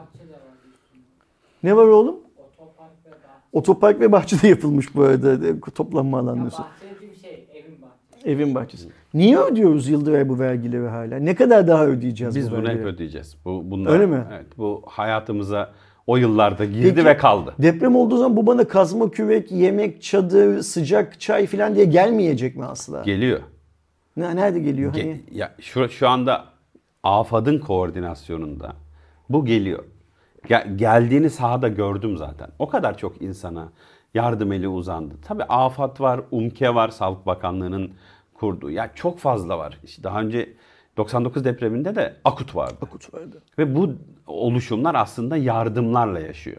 [1.63, 2.15] Ne var oğlum?
[3.53, 6.21] Otopark ve bahçede yapılmış bu arada de- toplanma
[7.01, 8.29] gibi şey, evin bahçesi.
[8.29, 8.87] Evin bahçesi.
[9.13, 11.15] Niye ödüyoruz Yıldıray bu vergileri hala?
[11.17, 12.87] Ne kadar daha ödeyeceğiz Biz bu bunu hep vergileri?
[12.87, 13.35] ödeyeceğiz.
[13.45, 14.23] Bu bunlar, Öyle mi?
[14.33, 14.45] Evet.
[14.57, 15.71] Bu hayatımıza
[16.07, 17.53] o yıllarda girdi Peki, ve kaldı.
[17.59, 22.65] Deprem olduğu zaman bu bana kazma kürek, yemek, çadır, sıcak çay falan diye gelmeyecek mi
[22.65, 23.03] asla?
[23.03, 23.39] Geliyor.
[24.17, 24.93] Ne, nerede geliyor?
[24.93, 25.21] Ge- Hani?
[25.31, 26.45] ya şu, şu anda
[27.03, 28.73] AFAD'ın koordinasyonunda
[29.29, 29.83] bu geliyor.
[30.47, 32.49] Gel- geldiğini sahada gördüm zaten.
[32.59, 33.69] O kadar çok insana
[34.13, 35.13] yardım eli uzandı.
[35.25, 37.91] Tabii AFAD var, UMKE var, Sağlık Bakanlığı'nın
[38.33, 38.71] kurduğu.
[38.71, 39.79] Ya çok fazla var.
[39.83, 40.53] İşte daha önce
[40.97, 42.75] 99 depreminde de AKUT vardı.
[42.81, 43.41] Akut vardı.
[43.57, 43.89] Ve bu
[44.27, 46.57] oluşumlar aslında yardımlarla yaşıyor.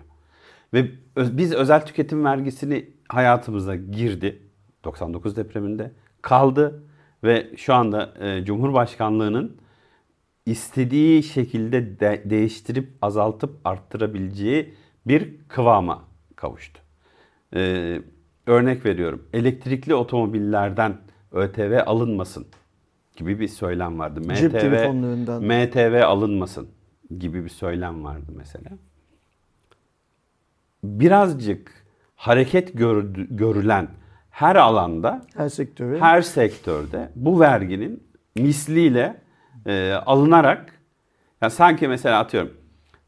[0.75, 4.43] Ve biz özel tüketim vergisini hayatımıza girdi
[4.85, 6.83] 99 depreminde kaldı
[7.25, 9.57] ve şu anda e, Cumhurbaşkanlığının
[10.47, 14.75] istediği şekilde de- değiştirip azaltıp arttırabileceği
[15.07, 16.05] bir kıvama
[16.37, 16.81] kavuştu.
[17.55, 18.01] Ee,
[18.47, 19.23] örnek veriyorum.
[19.33, 20.97] Elektrikli otomobillerden
[21.33, 22.47] ÖTV alınmasın
[23.17, 24.21] gibi bir söylem vardı.
[24.21, 24.29] MTV.
[25.41, 26.69] MTV alınmasın
[27.19, 28.71] gibi bir söylem vardı mesela.
[30.85, 31.73] Birazcık
[32.17, 33.89] hareket gör- görülen
[34.31, 36.01] her alanda Her sektöre.
[36.01, 38.03] her sektörde bu verginin
[38.37, 39.21] misliyle
[39.67, 40.73] e, alınarak
[41.43, 42.53] ya sanki mesela atıyorum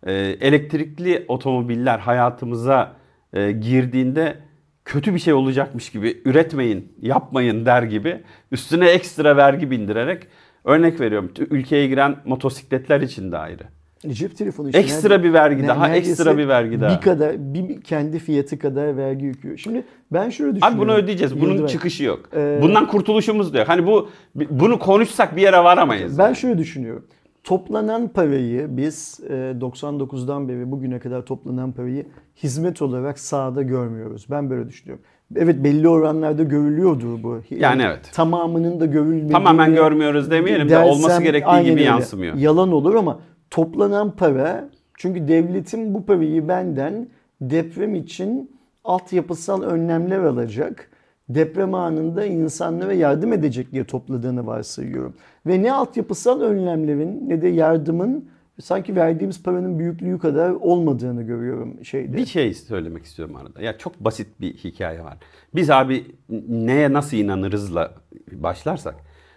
[0.06, 2.96] e, elektrikli otomobiller hayatımıza
[3.32, 4.38] e, girdiğinde
[4.84, 10.26] kötü bir şey olacakmış gibi üretmeyin, yapmayın der gibi üstüne ekstra vergi bindirerek
[10.64, 13.62] örnek veriyorum ülkeye giren motosikletler için de ayrı.
[14.08, 16.96] Cep telefonu için Ekstra nerede- bir vergi ne- daha, ekstra bir vergi daha.
[16.96, 19.56] Bir kadar, bir kendi fiyatı kadar vergi yüklüyor.
[19.58, 20.80] Şimdi ben şöyle düşünüyorum.
[20.80, 21.40] Abi bunu ödeyeceğiz.
[21.40, 21.68] Bunun Yıldıray.
[21.68, 22.20] çıkışı yok.
[22.36, 23.68] Ee, Bundan kurtuluşumuz da yok.
[23.68, 24.08] Hani bu
[24.50, 26.18] bunu konuşsak bir yere varamayız.
[26.18, 27.06] Ben şöyle düşünüyorum.
[27.44, 32.06] Toplanan parayı biz e, 99'dan beri bugüne kadar toplanan parayı
[32.42, 34.26] hizmet olarak sahada görmüyoruz.
[34.30, 35.04] Ben böyle düşünüyorum.
[35.36, 37.40] Evet belli oranlarda görülüyordu bu.
[37.50, 38.10] Yani evet.
[38.12, 39.32] Tamamının da görülmediğini...
[39.32, 41.82] Tamamen görmüyoruz demeyelim de olması gerektiği gibi öyle.
[41.82, 42.34] yansımıyor.
[42.36, 47.08] Yalan olur ama toplanan para çünkü devletin bu parayı benden
[47.40, 48.50] deprem için
[48.84, 50.90] altyapısal önlemler alacak.
[51.28, 55.14] Deprem anında insanlara yardım edecek diye topladığını varsayıyorum.
[55.46, 58.28] Ve ne altyapısal önlemlerin ne de yardımın
[58.60, 62.16] sanki verdiğimiz paranın büyüklüğü kadar olmadığını görüyorum şeyde.
[62.16, 63.62] Bir şey söylemek istiyorum arada.
[63.62, 65.18] Ya çok basit bir hikaye var.
[65.54, 66.06] Biz abi
[66.48, 67.94] neye nasıl inanırızla
[68.32, 68.94] başlarsak.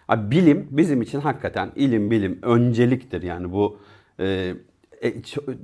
[0.08, 3.21] Abi bilim bizim için hakikaten ilim bilim önceliktir.
[3.21, 3.78] Yani bu
[4.23, 4.55] e,
[5.03, 5.13] e,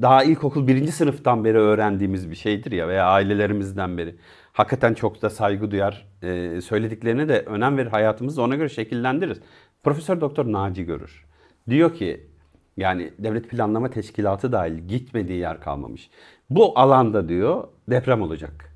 [0.01, 4.15] daha ilkokul birinci sınıftan beri öğrendiğimiz bir şeydir ya veya ailelerimizden beri.
[4.53, 9.37] Hakikaten çok da saygı duyar, e, söylediklerine de önem verir, hayatımızı ona göre şekillendiririz.
[9.83, 11.25] Profesör Doktor Naci Görür.
[11.69, 12.27] Diyor ki
[12.77, 16.09] yani devlet planlama teşkilatı dahil gitmediği yer kalmamış.
[16.49, 18.73] Bu alanda diyor deprem olacak.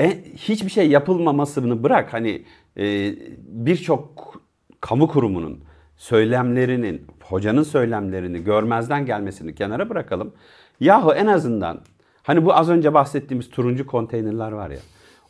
[0.00, 2.44] E, hiçbir şey yapılmamasını bırak hani
[2.78, 4.34] e, birçok
[4.80, 5.64] kamu kurumunun
[5.96, 10.32] söylemlerinin, hocanın söylemlerini görmezden gelmesini kenara bırakalım.
[10.80, 11.80] Yahu en azından
[12.22, 14.78] hani bu az önce bahsettiğimiz turuncu konteynerler var ya.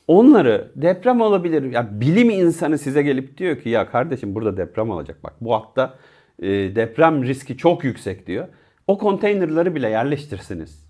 [0.09, 1.73] Onları deprem olabilir.
[1.73, 5.19] Ya bilim insanı size gelip diyor ki ya kardeşim burada deprem olacak.
[5.25, 5.95] Bak bu hatta
[6.43, 8.49] e, deprem riski çok yüksek diyor.
[8.87, 10.87] O konteynerları bile yerleştirsiniz.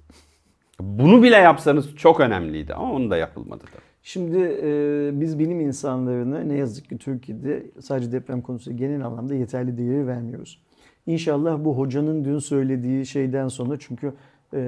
[0.81, 3.83] Bunu bile yapsanız çok önemliydi ama onu da yapılmadı tabii.
[4.03, 9.79] Şimdi e, biz bilim insanlarına ne yazık ki Türkiye'de sadece deprem konusunda genel anlamda yeterli
[9.79, 10.61] değeri vermiyoruz.
[11.07, 14.13] İnşallah bu hocanın dün söylediği şeyden sonra çünkü
[14.53, 14.59] e,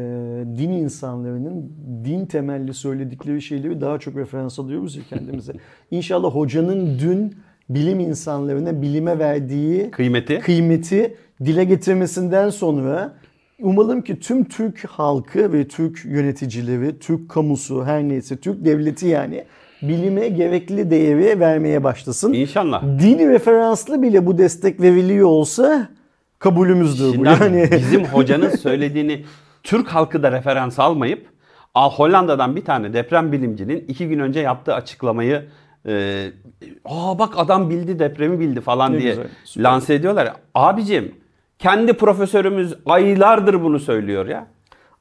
[0.59, 1.73] din insanlarının
[2.05, 5.53] din temelli söyledikleri şeyleri daha çok referans alıyoruz ya kendimize.
[5.91, 7.35] İnşallah hocanın dün
[7.71, 13.15] bilim insanlarına bilime verdiği Kıymeti kıymeti dile getirmesinden sonra
[13.63, 19.45] umalım ki tüm Türk halkı ve Türk yöneticileri, Türk kamusu her neyse Türk devleti yani
[19.83, 22.33] bilime gerekli değeri vermeye başlasın.
[22.33, 22.83] İnşallah.
[22.83, 25.89] Dini referanslı bile bu destek veriliyor olsa
[26.39, 27.13] kabulümüzdür bu.
[27.13, 29.25] Şimdi abi Yani bizim hocanın söylediğini
[29.63, 31.27] Türk halkı da referans almayıp
[31.75, 35.45] Hollanda'dan bir tane deprem bilimcinin iki gün önce yaptığı açıklamayı
[35.87, 36.27] e,
[36.85, 39.65] aa bak adam bildi depremi bildi falan Ne diye güzel, süper.
[39.71, 40.33] lanse ediyorlar.
[40.55, 41.15] Abicim
[41.59, 44.47] kendi profesörümüz aylardır bunu söylüyor ya.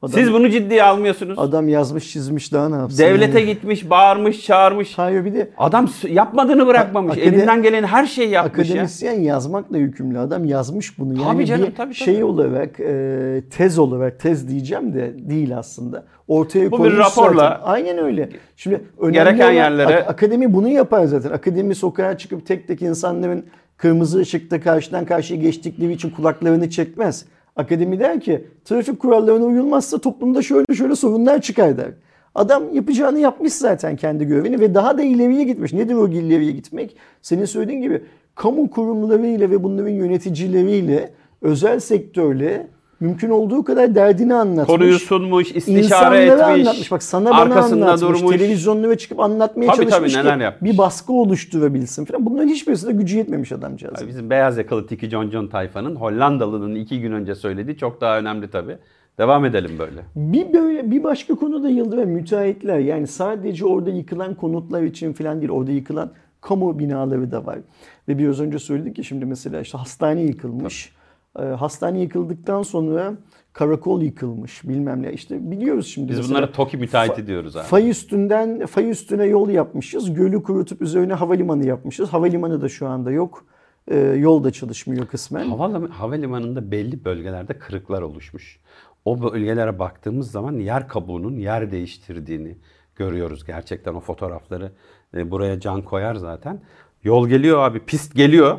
[0.01, 1.39] Adam- Siz bunu ciddiye almıyorsunuz.
[1.39, 2.97] adam yazmış çizmiş daha ne yapsın?
[2.97, 3.53] Devlete yani?
[3.53, 4.97] gitmiş, bağırmış, çağırmış.
[4.97, 7.17] Hayır bir de Adam yapmadığını bırakmamış.
[7.17, 8.73] Akade- Elinden gelen her şeyi yapmış ya.
[8.73, 11.13] Akademisyen yazmakla yükümlü adam yazmış bunu.
[11.13, 12.23] Yani Tabii canım, bir tabii, şey tabii.
[12.25, 16.03] olarak e, tez olarak tez diyeceğim de değil aslında.
[16.27, 17.59] Ortaya Bu bir raporla zaten.
[17.63, 18.29] Aynen öyle.
[18.55, 21.29] Şimdi önemli gereken olan- yerlere- ak- akademi bunu yapar zaten.
[21.31, 23.45] Akademi sokağa çıkıp tek tek insanların
[23.77, 27.25] kırmızı ışıkta karşıdan karşıya geçtikleri için kulaklarını çekmez.
[27.57, 31.91] Akademi der ki trafik kurallarına uyulmazsa toplumda şöyle şöyle sorunlar çıkar der.
[32.35, 35.73] Adam yapacağını yapmış zaten kendi görevini ve daha da ileriye gitmiş.
[35.73, 36.97] Nedir o ileriye gitmek?
[37.21, 38.03] Senin söylediğin gibi
[38.35, 42.67] kamu kurumlarıyla ve bunların yöneticileriyle, özel sektörle
[42.99, 44.67] mümkün olduğu kadar derdini anlatmış.
[44.75, 46.67] Konuyu sunmuş, istişare İnsanlara etmiş.
[46.67, 46.91] anlatmış.
[46.91, 48.21] Bak sana bana arkasında anlatmış.
[48.21, 48.37] durmuş.
[48.37, 50.71] Televizyonlara çıkıp anlatmaya Tabii, çalışmış tabii, neler yapmış.
[50.71, 52.25] bir baskı oluşturabilsin falan.
[52.25, 54.07] Bunların hiçbirisinde gücü yetmemiş adamcağız.
[54.07, 58.49] Bizim beyaz yakalı Tiki John John tayfanın Hollandalı'nın iki gün önce söylediği çok daha önemli
[58.49, 58.77] tabii.
[59.17, 60.01] Devam edelim böyle.
[60.15, 62.79] Bir böyle bir başka konu da Yıldırım müteahhitler.
[62.79, 65.51] Yani sadece orada yıkılan konutlar için falan değil.
[65.51, 67.59] Orada yıkılan kamu binaları da var.
[68.07, 70.91] Ve biraz önce söyledik ki şimdi mesela işte hastane yıkılmış.
[70.93, 70.96] Ee,
[71.41, 73.13] hastane yıkıldıktan sonra
[73.53, 75.13] karakol yıkılmış bilmem ne.
[75.13, 76.11] İşte biliyoruz şimdi.
[76.11, 77.63] Biz bunlara TOKİ müteahhiti diyoruz abi.
[77.63, 80.13] Fay üstünden fay üstüne yol yapmışız.
[80.13, 82.09] Gölü kurutup üzerine havalimanı yapmışız.
[82.13, 83.45] Havalimanı da şu anda yok.
[83.87, 85.45] E, yol da çalışmıyor kısmen.
[85.49, 88.59] Havalim- havalimanında belli bölgelerde kırıklar oluşmuş.
[89.05, 92.57] O bölgelere baktığımız zaman yer kabuğunun yer değiştirdiğini
[92.95, 93.45] görüyoruz.
[93.45, 94.71] Gerçekten o fotoğrafları
[95.15, 96.61] e, buraya can koyar zaten.
[97.03, 98.57] Yol geliyor abi, pist geliyor.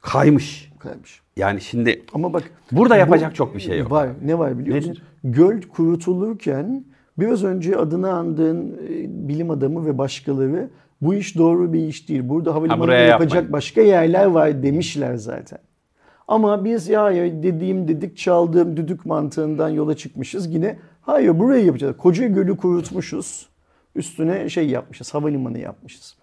[0.00, 0.72] Kaymış.
[0.78, 1.23] Kaymış.
[1.36, 2.42] Yani şimdi Ama bak
[2.72, 3.90] Burada bu- yapacak çok bir şey yok.
[3.90, 4.08] Var.
[4.24, 4.98] Ne var biliyor musun?
[5.24, 6.84] Göl kurutulurken
[7.18, 10.70] biraz önce adını andığın e, bilim adamı ve başkaları
[11.00, 12.28] bu iş doğru bir iş değil.
[12.28, 13.52] Burada havalimanında buraya yapacak yapmayın.
[13.52, 15.58] başka yerler var demişler zaten.
[16.28, 20.54] Ama biz ya, ya dediğim dedik çaldığım düdük mantığından yola çıkmışız.
[20.54, 21.96] Yine hayır burayı yapacağız.
[21.96, 23.48] Koca gölü kurutmuşuz.
[23.94, 25.14] Üstüne şey yapmışız.
[25.14, 26.16] Havalimanı yapmışız.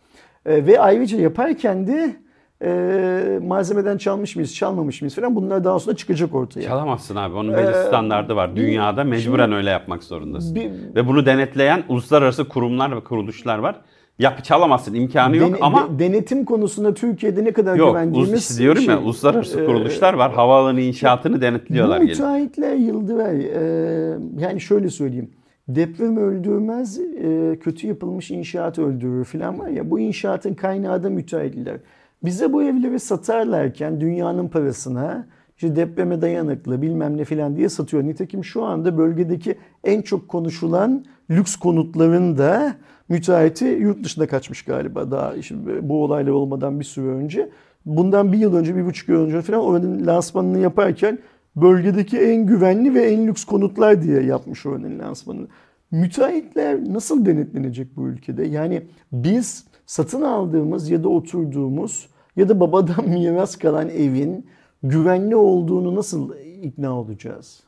[0.46, 2.16] E, ve ayrıca yaparken de
[2.64, 6.62] e, malzemeden çalmış mıyız, çalmamış mıyız falan bunlar daha sonra çıkacak ortaya.
[6.62, 7.36] Çalamazsın abi.
[7.36, 8.56] Onun belli standardı var.
[8.56, 10.56] Dünyada mecburen öyle yapmak zorundasın.
[10.56, 13.82] bir- Ve bunu denetleyen uluslararası kurumlar ve kuruluşlar var.
[14.20, 17.90] Yap çalamazsın imkanı yok Dene- ama de- denetim konusunda Türkiye'de ne kadar yok.
[17.90, 20.32] güvendiğimiz Ulus, diyorum ya şey, uluslararası e, kuruluşlar var.
[20.34, 22.00] Havaalanı inşaatını denetliyorlar.
[22.00, 23.34] Bu müteahhitler yıldıver.
[23.34, 25.30] E, yani şöyle söyleyeyim.
[25.68, 29.92] Deprem öldürmez, e, kötü yapılmış inşaat öldürür falan var ya.
[29.92, 31.78] Bu inşaatın kaynağı da müteahhitler.
[32.24, 38.04] Bize bu evleri satarlarken dünyanın parasına işte depreme dayanıklı bilmem ne falan diye satıyor.
[38.04, 42.76] Nitekim şu anda bölgedeki en çok konuşulan lüks konutların da
[43.10, 45.56] müteahhiti yurt dışına kaçmış galiba daha işte
[45.90, 47.50] bu olaylar olmadan bir süre önce.
[47.86, 51.20] Bundan bir yıl önce, bir buçuk yıl önce falan oranın lansmanını yaparken
[51.56, 55.48] bölgedeki en güvenli ve en lüks konutlar diye yapmış oranın lansmanını.
[55.92, 58.44] Müteahhitler nasıl denetlenecek bu ülkede?
[58.44, 58.82] Yani
[59.12, 64.50] biz satın aldığımız ya da oturduğumuz ya da babadan miras kalan evin
[64.84, 67.64] güvenli olduğunu nasıl ikna olacağız?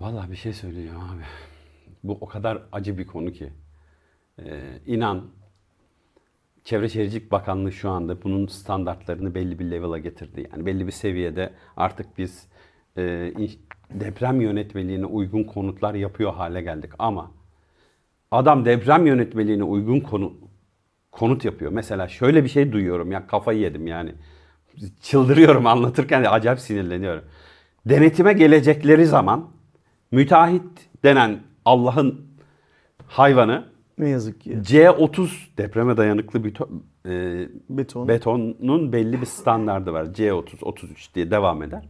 [0.00, 1.22] Vallahi bir şey söyleyeceğim abi.
[2.04, 3.52] Bu o kadar acı bir konu ki.
[4.38, 5.24] Ee, inan
[6.64, 10.48] Çevre Şehircilik Bakanlığı şu anda bunun standartlarını belli bir level'a getirdi.
[10.52, 12.46] Yani belli bir seviyede artık biz
[12.96, 13.32] e,
[13.90, 16.90] deprem yönetmeliğine uygun konutlar yapıyor hale geldik.
[16.98, 17.30] Ama
[18.36, 20.32] adam deprem yönetmeliğine uygun konu,
[21.12, 21.72] konut yapıyor.
[21.72, 24.12] Mesela şöyle bir şey duyuyorum ya kafayı yedim yani.
[25.00, 27.24] Çıldırıyorum anlatırken de acayip sinirleniyorum.
[27.86, 29.50] Denetime gelecekleri zaman
[30.10, 30.62] müteahhit
[31.04, 32.26] denen Allah'ın
[33.06, 33.64] hayvanı
[33.98, 34.50] Ne yazık ki.
[34.52, 36.68] C30 depreme dayanıklı to-
[37.06, 38.08] e, Beton.
[38.08, 40.04] betonun belli bir standardı var.
[40.04, 41.84] C30, 33 diye devam eder.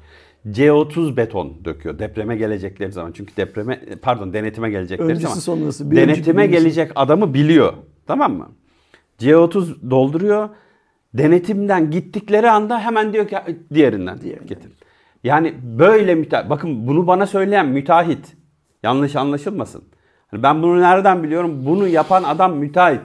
[0.46, 3.12] C30 beton döküyor depreme gelecekleri zaman.
[3.12, 5.36] Çünkü depreme pardon denetime gelecekleri Öncesi zaman.
[5.36, 6.62] sonrası, bir önceki, denetime birincisi.
[6.62, 7.72] gelecek adamı biliyor.
[8.06, 8.48] Tamam mı?
[9.18, 10.48] C30 dolduruyor.
[11.14, 13.36] Denetimden gittikleri anda hemen diyor ki
[13.74, 14.46] diğerinden, Diğerinden.
[14.46, 14.72] getir.
[15.24, 16.50] Yani böyle müteahhit.
[16.50, 18.36] Bakın bunu bana söyleyen müteahhit.
[18.82, 19.82] Yanlış anlaşılmasın.
[20.28, 21.62] Hani ben bunu nereden biliyorum?
[21.66, 23.00] Bunu yapan adam müteahhit.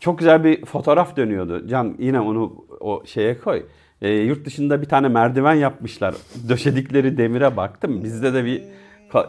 [0.00, 1.68] Çok güzel bir fotoğraf dönüyordu.
[1.68, 3.62] Can yine onu o şeye koy.
[4.02, 6.14] Ee, yurt dışında bir tane merdiven yapmışlar.
[6.48, 8.04] Döşedikleri demire baktım.
[8.04, 8.62] Bizde de bir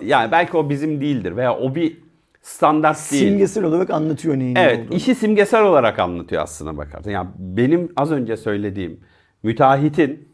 [0.02, 1.98] yani belki o bizim değildir veya o bir
[2.42, 3.24] standart değil.
[3.30, 4.96] Simgesel olarak anlatıyor neyin ne Evet, olduğunu.
[4.98, 7.12] işi simgesel olarak anlatıyor aslına bakarsan.
[7.12, 9.00] Yani benim az önce söylediğim
[9.44, 10.30] müteahhitin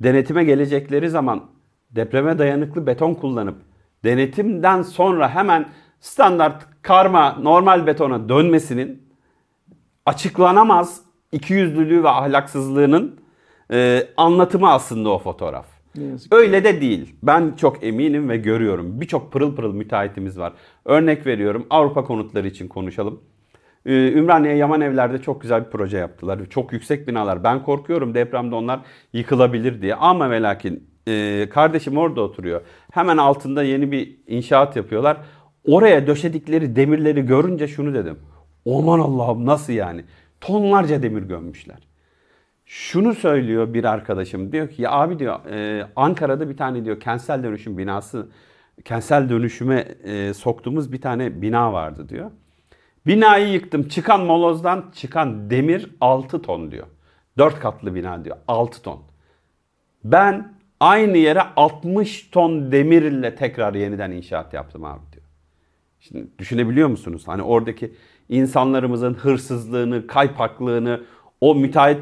[0.00, 1.44] denetime gelecekleri zaman
[1.90, 3.56] depreme dayanıklı beton kullanıp
[4.04, 5.68] denetimden sonra hemen
[6.00, 9.02] standart karma normal betona dönmesinin
[10.06, 11.00] açıklanamaz
[11.32, 13.19] ikiyüzlülüğü ve ahlaksızlığının
[13.72, 15.66] e, anlatımı aslında o fotoğraf.
[16.30, 17.14] Öyle de değil.
[17.22, 19.00] Ben çok eminim ve görüyorum.
[19.00, 20.52] Birçok pırıl pırıl müteahhitimiz var.
[20.84, 23.20] Örnek veriyorum Avrupa konutları için konuşalım.
[23.86, 26.40] Ee, Ümraniye Yaman Evler'de çok güzel bir proje yaptılar.
[26.50, 27.44] Çok yüksek binalar.
[27.44, 28.80] Ben korkuyorum depremde onlar
[29.12, 29.94] yıkılabilir diye.
[29.94, 32.60] Ama ve lakin e, kardeşim orada oturuyor.
[32.92, 35.16] Hemen altında yeni bir inşaat yapıyorlar.
[35.66, 38.18] Oraya döşedikleri demirleri görünce şunu dedim.
[38.66, 40.04] Aman Allah'ım nasıl yani?
[40.40, 41.89] Tonlarca demir gömmüşler.
[42.72, 47.42] Şunu söylüyor bir arkadaşım diyor ki ya abi diyor e, Ankara'da bir tane diyor kentsel
[47.42, 48.28] dönüşüm binası
[48.84, 52.30] kentsel dönüşüme e, soktuğumuz bir tane bina vardı diyor.
[53.06, 56.86] Binayı yıktım çıkan molozdan çıkan demir 6 ton diyor.
[57.38, 59.02] 4 katlı bina diyor 6 ton.
[60.04, 65.24] Ben aynı yere 60 ton demirle tekrar yeniden inşaat yaptım abi diyor.
[66.00, 67.22] Şimdi düşünebiliyor musunuz?
[67.26, 67.94] Hani oradaki
[68.28, 71.00] insanlarımızın hırsızlığını, kaypaklığını,
[71.40, 72.00] o müteahhit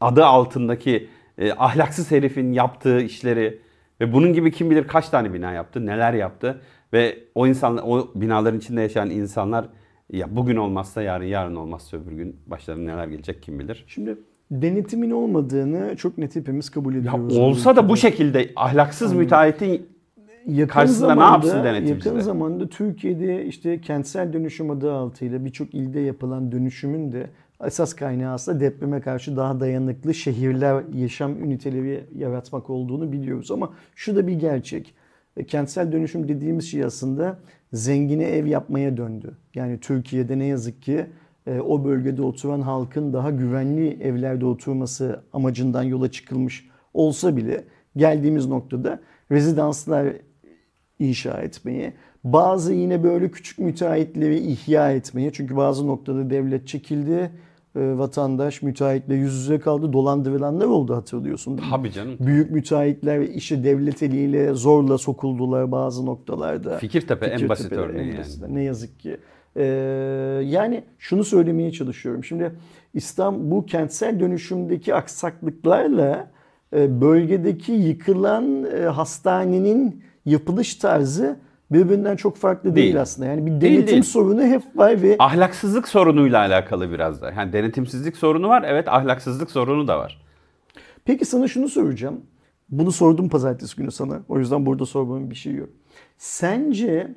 [0.00, 3.58] adı altındaki e, ahlaksız herifin yaptığı işleri
[4.00, 6.60] ve bunun gibi kim bilir kaç tane bina yaptı, neler yaptı
[6.92, 9.68] ve o insanlar, o binaların içinde yaşayan insanlar
[10.12, 13.84] ya bugün olmazsa yarın, yarın olmazsa öbür gün başlarına neler gelecek kim bilir.
[13.88, 14.16] Şimdi
[14.50, 17.36] denetimin olmadığını çok net hepimiz kabul Ya ediyoruz.
[17.36, 19.86] olsa da bu şekilde ahlaksız müteahhitin
[20.46, 21.96] yakın karşısında ne zamanda, yapsın denetimciler?
[22.10, 27.30] Yakın zamanda Türkiye'de işte kentsel dönüşüm adı altıyla birçok ilde yapılan dönüşümün de
[27.66, 33.50] esas kaynağı aslında depreme karşı daha dayanıklı şehirler, yaşam üniteleri yaratmak olduğunu biliyoruz.
[33.50, 34.94] Ama şu da bir gerçek.
[35.36, 37.38] E, kentsel dönüşüm dediğimiz şey aslında
[37.72, 39.36] zengine ev yapmaya döndü.
[39.54, 41.06] Yani Türkiye'de ne yazık ki
[41.46, 47.64] e, o bölgede oturan halkın daha güvenli evlerde oturması amacından yola çıkılmış olsa bile
[47.96, 49.00] geldiğimiz noktada
[49.30, 50.06] rezidanslar
[50.98, 51.92] inşa etmeye,
[52.24, 57.30] bazı yine böyle küçük müteahhitleri ihya etmeye çünkü bazı noktada devlet çekildi,
[57.76, 61.60] e, vatandaş müteahhitle yüz yüze kaldı, dolandırılanlar oldu hatırlıyorsun?
[61.70, 62.16] Tabii canım.
[62.20, 66.78] Büyük müteahhitler işi devlet eliyle zorla sokuldular bazı noktalarda.
[66.78, 68.54] Fikirtepe, en basit örneği en yani.
[68.54, 69.16] Ne yazık ki.
[69.56, 69.64] Ee,
[70.44, 72.24] yani şunu söylemeye çalışıyorum.
[72.24, 72.52] Şimdi
[72.94, 76.30] İstanbul bu kentsel dönüşümdeki aksaklıklarla
[76.76, 81.36] e, bölgedeki yıkılan e, hastanenin yapılış tarzı
[81.72, 83.00] birbirinden çok farklı değil, Değil.
[83.00, 83.28] aslında.
[83.28, 84.02] Yani bir Değil, denetim değil.
[84.02, 87.30] sorunu hep var ve Ahlaksızlık sorunuyla alakalı biraz da.
[87.30, 88.64] Yani denetimsizlik sorunu var.
[88.66, 90.22] Evet ahlaksızlık sorunu da var.
[91.04, 92.20] Peki sana şunu soracağım.
[92.68, 94.20] Bunu sordum pazartesi günü sana.
[94.28, 95.68] O yüzden burada sormamın bir şey yok.
[96.18, 97.14] Sence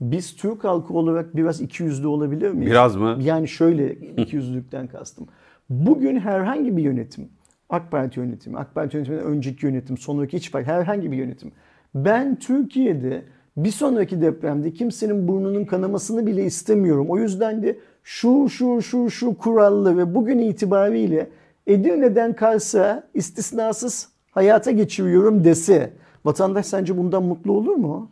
[0.00, 2.70] biz Türk halkı olarak biraz ikiyüzlü olabilir miyiz?
[2.70, 3.16] Biraz mı?
[3.20, 5.26] Yani şöyle ikiyüzlülükten kastım.
[5.70, 7.28] Bugün herhangi bir yönetim,
[7.70, 11.52] AK Parti yönetimi, AK Parti yönetiminden önceki yönetim, sonraki hiç fark herhangi bir yönetim.
[11.94, 13.22] Ben Türkiye'de
[13.56, 17.06] bir sonraki depremde kimsenin burnunun kanamasını bile istemiyorum.
[17.08, 21.30] O yüzden de şu şu şu şu kurallı ve bugün itibariyle
[21.66, 25.92] Edirne'den Kars'a istisnasız hayata geçiriyorum dese
[26.24, 28.10] vatandaş sence bundan mutlu olur mu?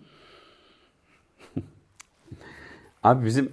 [3.03, 3.53] Abi bizim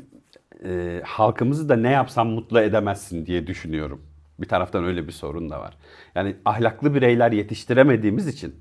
[0.66, 4.02] e, halkımızı da ne yapsam mutlu edemezsin diye düşünüyorum.
[4.40, 5.78] Bir taraftan öyle bir sorun da var.
[6.16, 8.56] Yani ahlaklı bireyler yetiştiremediğimiz için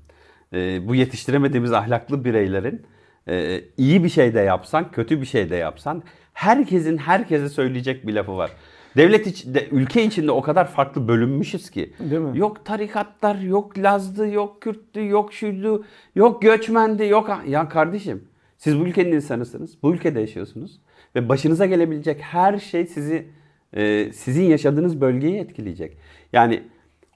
[0.53, 2.85] e, bu yetiştiremediğimiz ahlaklı bireylerin
[3.27, 6.03] e, iyi bir şey de yapsan, kötü bir şey de yapsan
[6.33, 8.51] herkesin herkese söyleyecek bir lafı var.
[8.97, 11.93] Devlet içinde, ülke içinde o kadar farklı bölünmüşüz ki.
[11.99, 12.39] Değil mi?
[12.39, 17.29] Yok tarikatlar, yok Lazdı, yok Kürttü, yok şuydu, yok göçmendi, yok...
[17.47, 18.23] Ya kardeşim
[18.57, 19.77] siz bu ülkenin insanısınız.
[19.83, 20.81] Bu ülkede yaşıyorsunuz.
[21.15, 23.27] Ve başınıza gelebilecek her şey sizi
[23.73, 25.97] e, sizin yaşadığınız bölgeyi etkileyecek.
[26.33, 26.63] Yani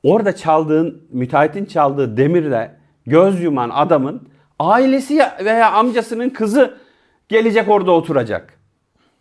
[0.04, 2.76] orada çaldığın, müteahhitin çaldığı demirle
[3.06, 4.30] göz yuman adamın
[4.60, 6.78] ailesi ya- veya amcasının kızı
[7.30, 8.54] gelecek orada oturacak.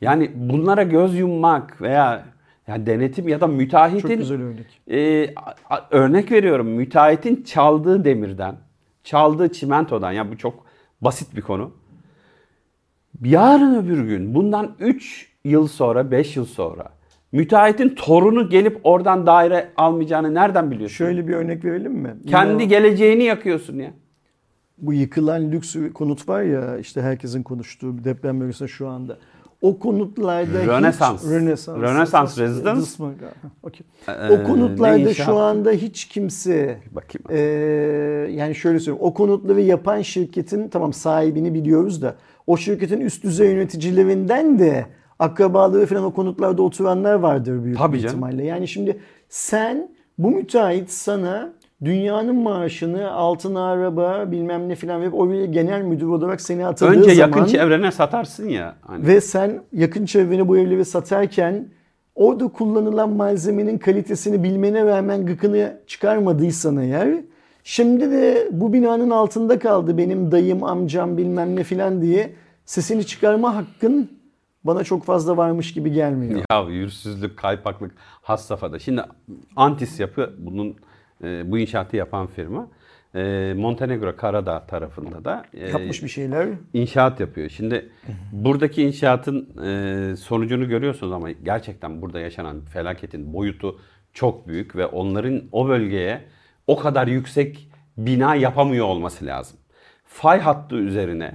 [0.00, 2.24] Yani bunlara göz yummak veya
[2.68, 4.80] yani denetim ya da müteahhitin Çok güzel örnek.
[4.90, 8.56] e, a- a- örnek veriyorum müteahhitin çaldığı demirden,
[9.04, 10.64] çaldığı çimentodan ya bu çok
[11.00, 11.70] basit bir konu.
[13.24, 16.84] Yarın öbür gün bundan 3 yıl sonra 5 yıl sonra
[17.32, 20.96] müteahhitin torunu gelip oradan daire almayacağını nereden biliyorsun?
[20.96, 22.14] Şöyle bir örnek verelim mi?
[22.26, 23.90] Kendi Yine geleceğini yakıyorsun ya.
[24.78, 29.18] Bu yıkılan lüks konut var ya işte herkesin konuştuğu deprem bölgesinde şu anda.
[29.62, 31.24] O konutlarda Rönesans.
[31.24, 32.90] hiç Rönesans, Rönesans Residence.
[33.62, 33.86] Okey.
[34.08, 37.24] Ee, o konutlarda şu anda hiç kimse Bakayım.
[37.30, 37.38] Ee,
[38.32, 39.06] yani şöyle söyleyeyim.
[39.06, 42.14] O konutları yapan şirketin tamam sahibini biliyoruz da
[42.46, 44.86] o şirketin üst düzey yöneticilerinden de
[45.18, 48.14] akrabaları falan o konutlarda oturanlar vardır büyük Tabii bir canım.
[48.14, 48.44] ihtimalle.
[48.44, 51.52] Yani şimdi sen bu müteahhit sana
[51.84, 57.14] dünyanın maaşını altın araba bilmem ne filan verip oraya genel müdür olarak seni atadığı Önce
[57.14, 58.74] zaman yakın çevrene satarsın ya.
[58.80, 59.06] Hani.
[59.06, 61.68] ve sen yakın çevrene bu evleri satarken
[62.14, 67.20] orada kullanılan malzemenin kalitesini bilmene rağmen gıkını çıkarmadıysan eğer
[67.64, 73.56] şimdi de bu binanın altında kaldı benim dayım amcam bilmem ne filan diye sesini çıkarma
[73.56, 74.10] hakkın
[74.64, 76.40] bana çok fazla varmış gibi gelmiyor.
[76.50, 78.78] Ya yürsüzlük, kaypaklık has safhada.
[78.78, 79.02] Şimdi
[79.56, 80.76] Antis yapı bunun
[81.24, 82.68] e, bu inşaatı yapan firma.
[83.14, 86.48] E, Montenegro Karadağ tarafında da e, Yapmış bir şeyler.
[86.72, 87.48] inşaat yapıyor.
[87.48, 87.88] Şimdi
[88.32, 93.78] buradaki inşaatın e, sonucunu görüyorsunuz ama gerçekten burada yaşanan felaketin boyutu
[94.12, 96.20] çok büyük ve onların o bölgeye
[96.66, 99.58] o kadar yüksek bina yapamıyor olması lazım.
[100.04, 101.34] Fay hattı üzerine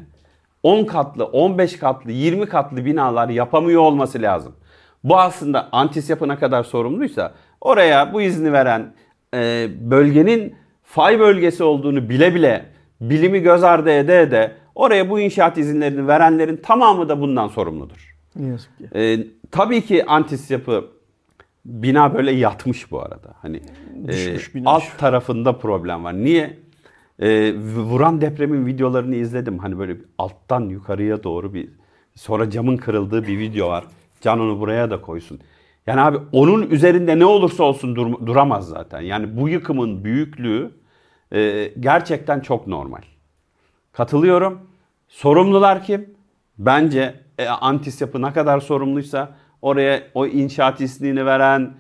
[0.64, 4.56] 10 katlı, 15 katlı, 20 katlı binalar yapamıyor olması lazım.
[5.04, 8.94] Bu aslında antis yapına kadar sorumluysa oraya bu izni veren
[9.36, 12.66] e, bölgenin fay bölgesi olduğunu bile bile
[13.02, 18.16] bilimi göz ardı ede ede oraya bu inşaat izinlerini verenlerin tamamı da bundan sorumludur.
[18.40, 18.90] Yazık ki.
[18.96, 20.86] E, tabii ki antis yapı
[21.66, 23.34] bina böyle yatmış bu arada.
[23.42, 23.58] Hani
[24.04, 24.70] e, Düşmüş bina.
[24.70, 26.14] alt tarafında problem var.
[26.14, 26.58] Niye?
[27.20, 29.58] E, vuran depremin videolarını izledim.
[29.60, 31.70] Hani böyle alttan yukarıya doğru bir
[32.16, 33.84] sonra camın kırıldığı bir video var.
[34.22, 35.40] Can onu buraya da koysun.
[35.90, 39.02] Yani abi onun üzerinde ne olursa olsun dur- duramaz zaten.
[39.02, 40.72] Yani bu yıkımın büyüklüğü
[41.34, 43.02] e, gerçekten çok normal.
[43.92, 44.60] Katılıyorum.
[45.08, 46.16] Sorumlular kim?
[46.58, 51.74] Bence e, Antis yapı ne kadar sorumluysa oraya o inşaat iznini veren,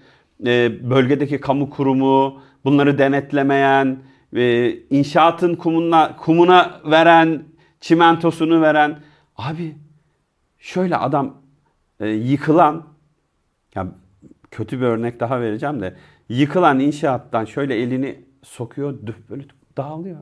[0.45, 3.99] e, bölgedeki kamu kurumu, bunları denetlemeyen,
[4.35, 7.43] e, inşaatın kumuna, kumuna veren,
[7.79, 8.99] çimentosunu veren.
[9.37, 9.75] Abi
[10.59, 11.33] şöyle adam
[11.99, 12.85] e, yıkılan,
[13.75, 13.87] ya
[14.51, 15.93] kötü bir örnek daha vereceğim de,
[16.29, 19.43] yıkılan inşaattan şöyle elini sokuyor, düf- böyle
[19.77, 20.17] dağılıyor.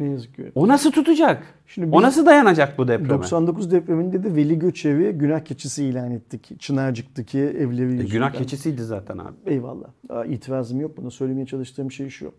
[0.00, 0.52] Ne yazık ki.
[0.54, 1.42] O nasıl tutacak?
[1.66, 3.08] Şimdi o nasıl dayanacak bu depreme?
[3.10, 6.60] 99 depreminde de Veli Göçevi günah keçisi ilan ettik.
[6.60, 9.34] Çınarcık'taki evleri E, günah keçisiydi zaten abi.
[9.46, 9.88] Eyvallah.
[10.28, 11.10] İtirazım yok buna.
[11.10, 12.32] Söylemeye çalıştığım şey şu.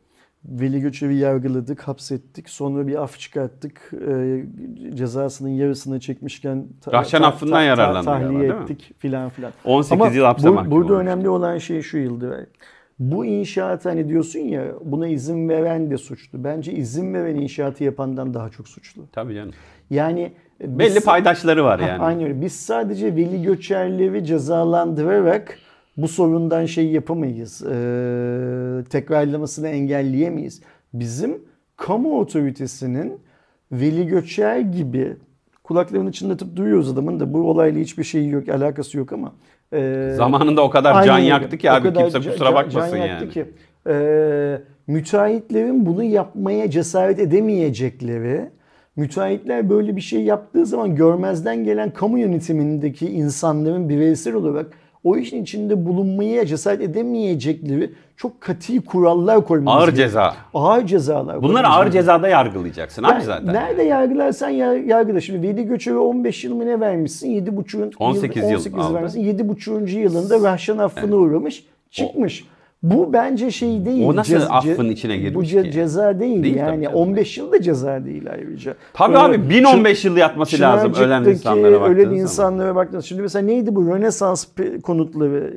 [0.46, 2.50] Veli Göçevi yargıladık, hapsettik.
[2.50, 3.92] Sonra bir af çıkarttık.
[4.10, 4.44] Ee,
[4.94, 8.62] cezasının yarısını çekmişken ta- Rahşan ta- affından ta- yararlandı tahliye galiba, değil mi?
[8.64, 9.52] ettik filan filan.
[9.66, 11.04] 18 Ama yıl hapse bu- mahkum Burada olmuş.
[11.04, 12.46] önemli olan şey şu Yıldıray.
[13.00, 16.44] Bu inşaat hani diyorsun ya buna izin veren de suçlu.
[16.44, 19.06] Bence izin veren inşaatı yapandan daha çok suçlu.
[19.12, 19.52] Tabii canım.
[19.90, 20.32] Yani
[20.62, 22.02] biz- Belli paydaşları var yani.
[22.04, 22.42] Aynen öyle.
[22.42, 25.58] Biz sadece veli göçerleri cezalandırarak
[25.98, 27.62] bu sorundan şey yapamayız.
[27.62, 30.62] Ee, tekrarlamasını engelleyemeyiz.
[30.94, 31.42] Bizim
[31.78, 33.20] kamu otoritesinin
[33.72, 35.16] veli göçer gibi
[35.64, 39.34] kulaklarını çınlatıp duyuyoruz adamın da bu olayla hiçbir şeyi yok, alakası yok ama
[39.74, 43.10] e, Zamanında o kadar Aynen can yaktı ki abi kimse kusura bakmasın can yani.
[43.10, 43.46] yaktı Ki,
[43.88, 48.50] e, müteahhitlerin bunu yapmaya cesaret edemeyecekleri,
[48.96, 54.72] müteahhitler böyle bir şey yaptığı zaman görmezden gelen kamu yönetimindeki insanların bireysel olarak
[55.04, 60.08] o işin içinde bulunmaya cesaret edemeyecekleri çok katı kurallar koymamız Ağır gerekiyor.
[60.08, 60.34] ceza.
[60.54, 61.38] Ağır cezalar.
[61.44, 62.04] Bunları koymamız ağır gerekiyor.
[62.04, 63.54] cezada yargılayacaksın abi Yani zaten.
[63.54, 65.22] Nerede yargılarsan yar- yargıla.
[65.22, 67.30] Şimdi Veli Göçer'e 15 yıl mı ne vermişsin?
[67.30, 68.94] 7,5 18 yıl 18 aldı.
[68.94, 69.22] vermişsin.
[69.22, 69.98] 7,5.
[70.00, 71.66] yılında Rahşan affına uğramış.
[71.92, 72.46] Çıkmış.
[72.84, 74.06] Bu bence şey değil.
[74.08, 75.72] O nasıl cez- affın ce- içine girmiş Bu ce- ki?
[75.72, 76.84] ceza değil, Değil yani.
[76.84, 76.96] canım.
[76.98, 78.76] 15 yıl da ceza değil ayrıca.
[78.94, 82.20] Tabii Ee, abi 1015 yıl yatması lazım ölen insanlara baktığın ölen zaman.
[82.22, 84.46] insanlara baktığınız Şimdi mesela neydi bu Rönesans
[84.84, 85.54] konutları?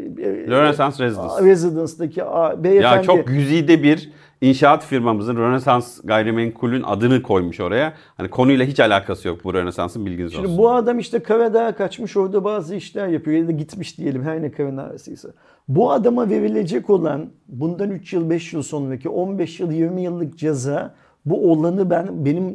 [0.51, 1.45] Rönesans Residence.
[1.51, 2.97] Residence'daki a- beyefendi.
[2.97, 4.11] Ya çok güzide bir
[4.41, 7.93] inşaat firmamızın Rönesans gayrimenkulün adını koymuş oraya.
[8.17, 10.59] Hani konuyla hiç alakası yok bu Rönesans'ın bilginiz Şimdi olsun.
[10.59, 14.51] bu adam işte Karadağ'a kaçmış orada bazı işler yapıyor ya da gitmiş diyelim her ne
[14.51, 15.29] Karadağ'sıysa.
[15.69, 20.95] Bu adama verilecek olan bundan 3 yıl 5 yıl sonraki 15 yıl 20 yıllık ceza
[21.25, 22.55] bu olanı ben benim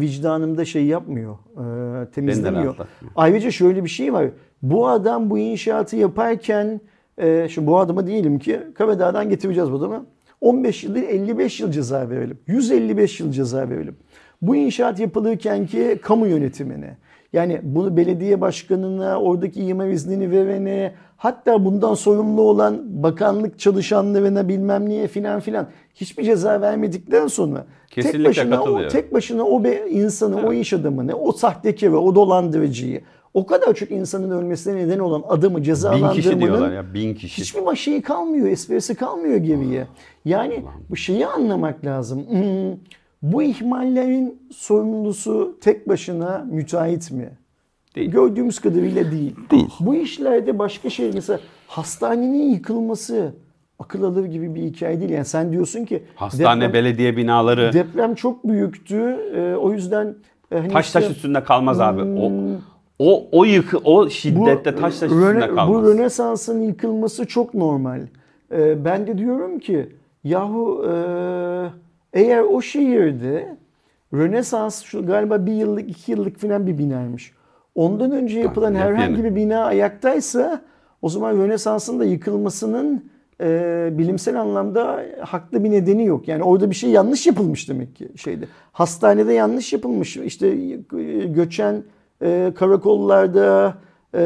[0.00, 1.34] vicdanımda şey yapmıyor.
[2.04, 2.76] e, temizlemiyor.
[3.16, 4.26] Ayrıca şöyle bir şey var.
[4.62, 6.80] Bu adam bu inşaatı yaparken
[7.18, 10.06] e, şimdi bu adama diyelim ki Karadağ'dan getireceğiz bu adamı.
[10.40, 12.38] 15 yıl değil 55 yıl ceza verelim.
[12.46, 13.96] 155 yıl ceza verelim.
[14.42, 16.96] Bu inşaat yapılırken ki kamu yönetimine
[17.32, 24.88] yani bunu belediye başkanına, oradaki imar iznini verene, hatta bundan sorumlu olan bakanlık çalışanlarına bilmem
[24.88, 29.88] niye filan filan hiçbir ceza vermedikten sonra tek Kesinlikle başına o tek başına o be
[29.90, 33.00] insanı, o iş adamını, o sahtekarı, o dolandırıcıyı,
[33.34, 37.42] o kadar çok insanın ölmesine neden olan adamı bin kişi diyorlar cezalandırmanın ya bin kişi.
[37.42, 39.86] hiçbir şeyi kalmıyor, esprisi kalmıyor geriye.
[40.24, 42.26] Yani bu şeyi anlamak lazım.
[42.28, 42.76] Hmm,
[43.22, 47.30] bu ihmallerin sorumlusu tek başına müteahhit mi?
[47.94, 48.10] Değil.
[48.10, 49.36] Gördüğümüz kadarıyla değil.
[49.50, 49.68] Değil.
[49.80, 53.32] Bu işlerde başka şey mesela hastanenin yıkılması
[53.78, 55.10] akıl alır gibi bir hikaye değil.
[55.10, 59.18] Yani sen diyorsun ki Hastane, deprem, belediye binaları deprem çok büyüktü.
[59.36, 60.14] Ee, o yüzden
[60.52, 62.02] e, hani taş taş işte- üstünde kalmaz abi.
[62.02, 62.32] O
[63.00, 65.68] o o yıkı o şiddette taş taş üstünde Röne- kalmaz.
[65.68, 68.00] Bu Rönesans'ın yıkılması çok normal.
[68.52, 69.88] Ee, ben de diyorum ki
[70.24, 70.92] yahu e,
[72.20, 73.56] eğer o şehirde
[74.14, 77.32] Rönesans şu galiba bir yıllık iki yıllık falan bir binaymış.
[77.74, 80.62] Ondan önce yapılan yap herhangi bir bina ayaktaysa
[81.02, 86.28] o zaman Rönesans'ın da yıkılmasının e, bilimsel anlamda haklı bir nedeni yok.
[86.28, 88.44] Yani orada bir şey yanlış yapılmış demek ki şeyde.
[88.72, 90.16] Hastanede yanlış yapılmış.
[90.16, 91.82] İşte e, göçen
[92.22, 93.74] e, karakollarda,
[94.14, 94.22] e,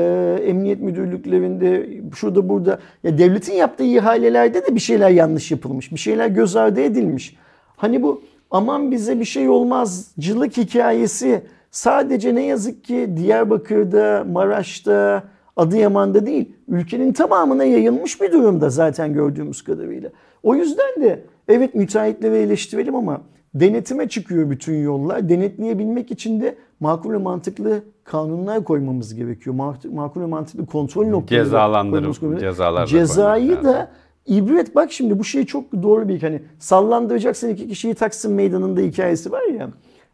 [0.47, 2.78] emniyet müdürlüklerinde, şurada burada.
[3.03, 5.92] Ya devletin yaptığı ihalelerde de bir şeyler yanlış yapılmış.
[5.92, 7.36] Bir şeyler göz ardı edilmiş.
[7.76, 15.22] Hani bu aman bize bir şey olmazcılık hikayesi sadece ne yazık ki Diyarbakır'da, Maraş'ta,
[15.57, 20.11] Adıyaman'da değil, ülkenin tamamına yayılmış bir durumda zaten gördüğümüz kadarıyla.
[20.42, 23.20] O yüzden de evet müteahhitleri eleştirelim ama
[23.55, 25.28] denetime çıkıyor bütün yollar.
[25.28, 29.56] Denetleyebilmek için de makul ve mantıklı kanunlar koymamız gerekiyor.
[29.56, 33.86] Mak- Makul ve mantıklı kontrol noktaları Cezalandırıp cezalar Cezayı da lazım.
[34.26, 39.32] ibret bak şimdi bu şey çok doğru bir hani sallandıracaksın iki kişiyi Taksim Meydanı'nda hikayesi
[39.32, 39.70] var ya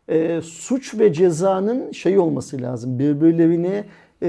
[0.09, 3.85] e, suç ve cezanın şey olması lazım birbirlerini
[4.23, 4.29] e,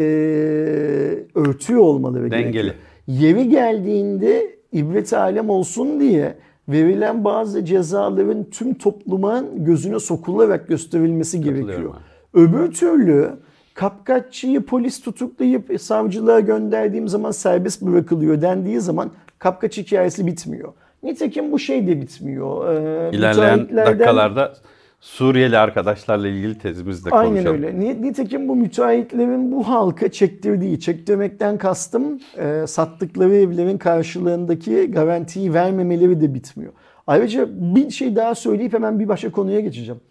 [1.35, 2.51] örtüyor olmaları Dengeli.
[2.51, 2.75] gerekiyor.
[3.07, 6.35] Yeri geldiğinde ibret alem olsun diye
[6.69, 11.93] verilen bazı cezaların tüm toplumun gözüne sokularak gösterilmesi gerekiyor.
[12.33, 13.29] Öbür türlü
[13.73, 20.73] Kapkaççıyı polis tutuklayıp savcılığa gönderdiğim zaman serbest bırakılıyor dendiği zaman kapkaç hikayesi bitmiyor.
[21.03, 22.73] Nitekim bu şey de bitmiyor.
[22.73, 24.53] Ee, İlerleyen müteahhitlerden- dakikalarda
[25.01, 27.35] Suriyeli arkadaşlarla ilgili tezimizde konuşalım.
[27.35, 27.79] Aynen öyle.
[27.79, 36.21] Ni- Nitekim bu müteahhitlerin bu halka çektirdiği, çektirmekten kastım e, sattıkları evlerin karşılığındaki garantiyi vermemeleri
[36.21, 36.73] de bitmiyor.
[37.07, 40.01] Ayrıca bir şey daha söyleyip hemen bir başka konuya geçeceğim.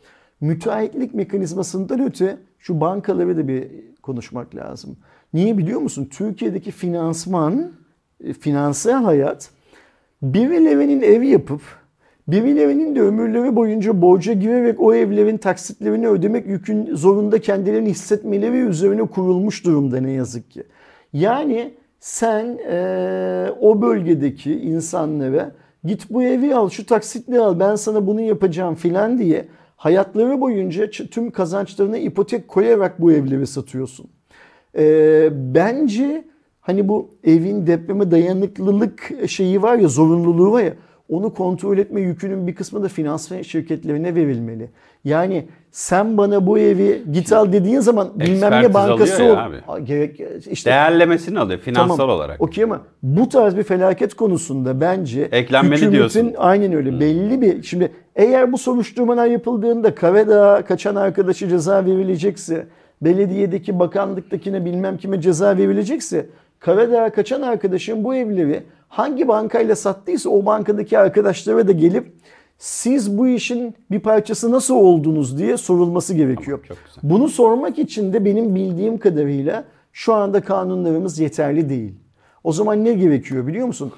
[0.40, 3.68] Müteahhitlik mekanizmasından öte şu bankaları da bir
[4.02, 4.96] konuşmak lazım.
[5.34, 6.08] Niye biliyor musun?
[6.12, 7.72] Türkiye'deki finansman,
[8.24, 9.50] e, finansal hayat
[10.22, 11.60] birilerinin ev yapıp
[12.28, 19.02] birilerinin de ömürleri boyunca borca girerek o evlerin taksitlerini ödemek yükün zorunda kendilerini hissetmeleri üzerine
[19.02, 20.62] kurulmuş durumda ne yazık ki.
[21.12, 25.52] Yani sen eee, o bölgedeki insanlara
[25.84, 29.48] git bu evi al şu taksitli al ben sana bunu yapacağım filan diye
[29.80, 34.06] hayatları boyunca tüm kazançlarına ipotek koyarak bu evleri satıyorsun.
[34.76, 36.24] Ee, bence
[36.60, 40.74] hani bu evin depreme dayanıklılık şeyi var ya zorunluluğu var ya
[41.08, 44.70] onu kontrol etme yükünün bir kısmı da finans şirketlerine verilmeli.
[45.04, 49.36] Yani sen bana bu evi git al dediğin zaman bilmem ne bankası ol.
[49.36, 49.84] abi.
[49.84, 52.40] Gerek işte Değerlemesini alıyor finansal Tamam, olarak.
[52.40, 56.34] Okey ama bu tarz bir felaket konusunda bence Eklenmeli hükümetin diyorsun.
[56.38, 62.66] aynen öyle belli bir şimdi eğer bu soruşturmalar yapıldığında Karadağ kaçan arkadaşı ceza verilecekse
[63.02, 66.26] belediyedeki bakanlıktakine bilmem kime ceza verilecekse
[66.58, 72.12] Karadağ kaçan arkadaşın bu evleri hangi bankayla sattıysa o bankadaki arkadaşlara da gelip
[72.70, 76.60] siz bu işin bir parçası nasıl oldunuz diye sorulması gerekiyor.
[76.62, 76.76] güzel.
[77.02, 81.94] Bunu sormak için de benim bildiğim kadarıyla şu anda kanunlarımız yeterli değil.
[82.44, 83.92] O zaman ne gerekiyor biliyor musun?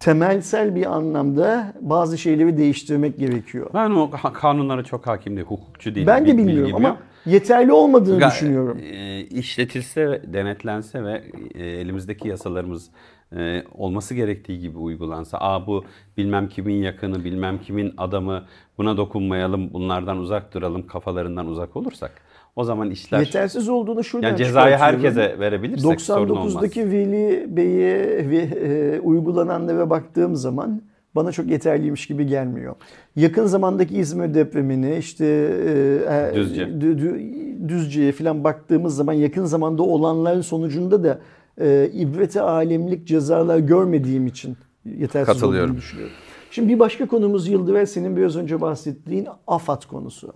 [0.00, 3.70] Temelsel bir anlamda bazı şeyleri değiştirmek gerekiyor.
[3.74, 5.46] Ben o kanunlara çok hakim değilim.
[5.48, 6.06] Hukukçu değilim.
[6.06, 6.98] Ben de bil- bilmiyorum bilgim ama yok.
[7.26, 8.78] yeterli olmadığını Ga- düşünüyorum.
[8.92, 11.22] e, işletilse, denetlense ve
[11.54, 12.90] e, elimizdeki yasalarımız
[13.36, 15.84] e, olması gerektiği gibi uygulansa, aa bu
[16.16, 18.42] bilmem kimin yakını, bilmem kimin adamı,
[18.78, 22.12] buna dokunmayalım, bunlardan uzak duralım kafalarından uzak olursak,
[22.56, 26.54] o zaman işler Yetersiz olduğunu şuradan yani cezayı herkese verebilirsek sorun olmaz.
[26.54, 30.82] 99'daki Veli Bey'e ve e, uygulananlara baktığım zaman
[31.14, 32.74] bana çok yeterliymiş gibi gelmiyor.
[33.16, 36.62] Yakın zamandaki İzmir depremine işte e, e, Düzce.
[36.62, 41.18] Dü- Dü- Düzce'ye falan baktığımız zaman yakın zamanda olanların sonucunda da
[41.60, 45.70] e, ibrete alemlik cezalar görmediğim için yetersiz Katılıyorum.
[45.70, 46.14] olduğunu düşünüyorum.
[46.50, 50.32] Şimdi bir başka konumuz Yıldıver senin biraz önce bahsettiğin AFAD konusu.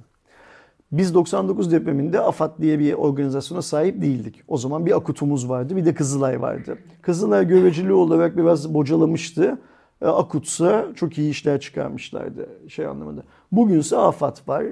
[0.92, 4.42] Biz 99 depreminde AFAD diye bir organizasyona sahip değildik.
[4.48, 6.78] O zaman bir Akut'umuz vardı bir de Kızılay vardı.
[7.02, 9.58] Kızılay göreceli olarak biraz bocalamıştı.
[10.02, 13.22] E, Akut'sa çok iyi işler çıkarmışlardı şey anlamında.
[13.52, 14.64] Bugünse AFAD var.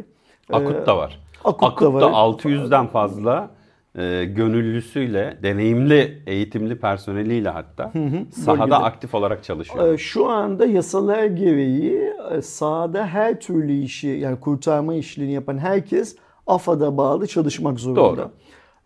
[0.52, 1.20] Akut da var.
[1.44, 2.02] Akut da Akut var.
[2.02, 3.50] da 600'den fazla
[3.96, 7.92] e, gönüllüsüyle, deneyimli, eğitimli personeliyle hatta
[8.30, 8.74] sahada Bölgede.
[8.76, 9.92] aktif olarak çalışıyor.
[9.92, 16.16] Ee, Şu anda yasalar gereği e, sahada her türlü işi yani kurtarma işlerini yapan herkes
[16.46, 18.00] AFAD'a bağlı çalışmak zorunda.
[18.00, 18.30] Doğru.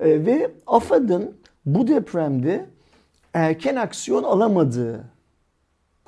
[0.00, 1.34] Ee, Ve AFAD'ın
[1.66, 2.66] bu depremde
[3.34, 5.04] erken aksiyon alamadığı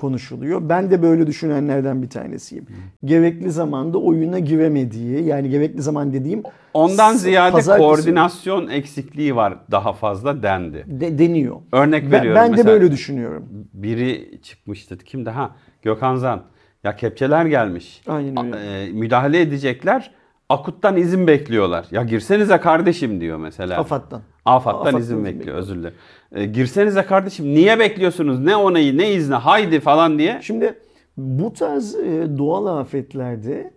[0.06, 0.68] konuşuluyor.
[0.68, 2.66] Ben de böyle düşünenlerden bir tanesiyim.
[3.04, 6.42] Gerekli zamanda oyuna giremediği yani gerekli zaman dediğim
[6.74, 10.84] Ondan ziyade pazartesi- koordinasyon eksikliği var daha fazla dendi.
[10.86, 11.56] de, deniyor.
[11.72, 13.44] Örnek Ben, veriyorum ben de mesela böyle düşünüyorum.
[13.74, 14.98] biri çıkmıştı.
[14.98, 15.30] Kimdi?
[15.30, 15.50] Ha
[15.82, 16.42] Gökhan Zan.
[16.84, 18.02] Ya kepçeler gelmiş.
[18.06, 18.84] Aynen öyle.
[18.84, 20.10] E, müdahale edecekler.
[20.52, 21.86] Akut'tan izin bekliyorlar.
[21.90, 23.78] Ya girsenize kardeşim diyor mesela.
[23.78, 24.20] AFAD'dan.
[24.44, 25.96] AFAD'dan AFAD'dan izin izin bekliyor özür dilerim.
[26.32, 28.40] E, girsenize kardeşim niye bekliyorsunuz?
[28.40, 30.38] Ne onayı ne izni haydi falan diye.
[30.42, 30.74] Şimdi
[31.16, 33.72] bu tarz e, doğal afetlerde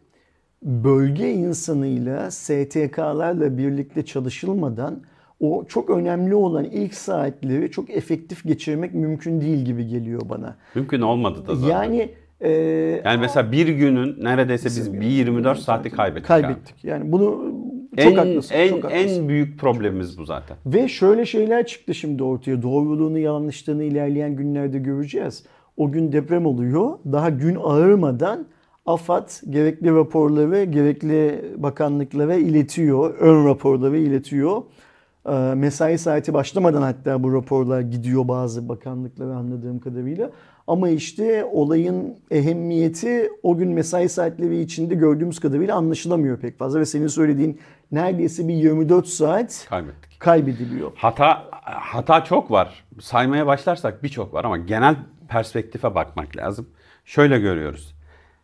[0.63, 5.01] bölge insanıyla STK'larla birlikte çalışılmadan
[5.39, 10.55] o çok önemli olan ilk saatleri çok efektif geçirmek mümkün değil gibi geliyor bana.
[10.75, 11.73] Mümkün olmadı da zaten.
[11.73, 12.11] Yani,
[12.41, 16.31] Yani e, mesela bir günün neredeyse biz bir 24 saati kaybettik.
[16.31, 16.41] abi.
[16.41, 16.83] kaybettik.
[16.83, 17.53] Yani bunu
[17.97, 18.55] çok En, haklısın.
[18.55, 19.21] en, çok haklısın.
[19.21, 20.57] en büyük problemimiz bu zaten.
[20.65, 22.61] Ve şöyle şeyler çıktı şimdi ortaya.
[22.61, 25.43] Doğruluğunu yanlışlığını ilerleyen günlerde göreceğiz.
[25.77, 26.89] O gün deprem oluyor.
[27.11, 28.45] Daha gün ağırmadan
[28.85, 33.13] AFAD gerekli raporları gerekli bakanlıklara iletiyor.
[33.19, 34.61] Ön raporları iletiyor.
[35.29, 40.29] Ee, Mesai saati başlamadan hatta bu raporlar gidiyor bazı bakanlıklara anladığım kadarıyla.
[40.67, 46.79] Ama işte olayın ehemmiyeti o gün mesai saatleri içinde gördüğümüz kadarıyla anlaşılamıyor pek fazla.
[46.79, 47.59] Ve senin söylediğin
[47.91, 50.19] neredeyse bir 24 saat Kaybettik.
[50.19, 50.91] kaybediliyor.
[50.95, 52.83] Hata hata çok var.
[53.01, 54.95] Saymaya başlarsak birçok var ama genel
[55.29, 56.69] perspektife bakmak lazım.
[57.05, 57.95] Şöyle görüyoruz.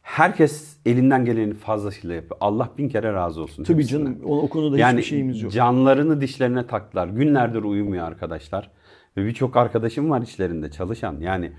[0.01, 2.37] herkes elinden geleni fazlasıyla yapıyor.
[2.41, 3.63] Allah bin kere razı olsun.
[3.63, 5.51] Tabii canım o, o konuda Yani hiçbir şeyimiz yok.
[5.51, 7.07] canlarını dişlerine taktılar.
[7.07, 8.71] Günlerdir uyumuyor arkadaşlar.
[9.17, 11.15] Ve birçok arkadaşım var içlerinde çalışan.
[11.19, 11.51] Yani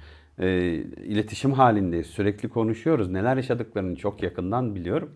[0.43, 0.75] e,
[1.05, 2.07] iletişim halindeyiz.
[2.07, 3.09] Sürekli konuşuyoruz.
[3.09, 5.11] Neler yaşadıklarını çok yakından biliyorum.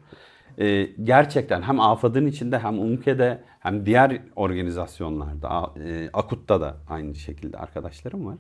[0.59, 7.59] E, gerçekten hem AFAD'ın içinde hem UMKE'de hem diğer organizasyonlarda, e, AKUT'ta da aynı şekilde
[7.59, 8.37] arkadaşlarım var.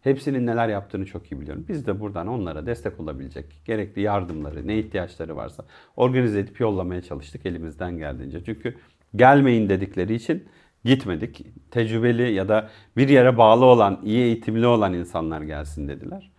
[0.00, 1.64] Hepsinin neler yaptığını çok iyi biliyorum.
[1.68, 5.64] Biz de buradan onlara destek olabilecek gerekli yardımları, ne ihtiyaçları varsa
[5.96, 8.44] organize edip yollamaya çalıştık elimizden geldiğince.
[8.44, 8.76] Çünkü
[9.16, 10.44] gelmeyin dedikleri için
[10.84, 11.46] gitmedik.
[11.70, 16.30] Tecrübeli ya da bir yere bağlı olan, iyi eğitimli olan insanlar gelsin dediler.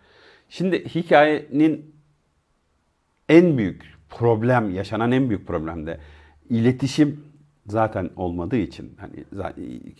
[0.48, 1.94] Şimdi hikayenin
[3.28, 6.00] en büyük problem, yaşanan en büyük problem de
[6.50, 7.24] iletişim
[7.66, 9.24] zaten olmadığı için hani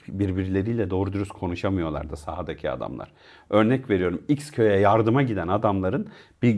[0.09, 3.13] birbirleriyle doğru dürüst konuşamıyorlar da sahadaki adamlar.
[3.51, 6.09] Örnek veriyorum X köye yardıma giden adamların
[6.43, 6.57] bir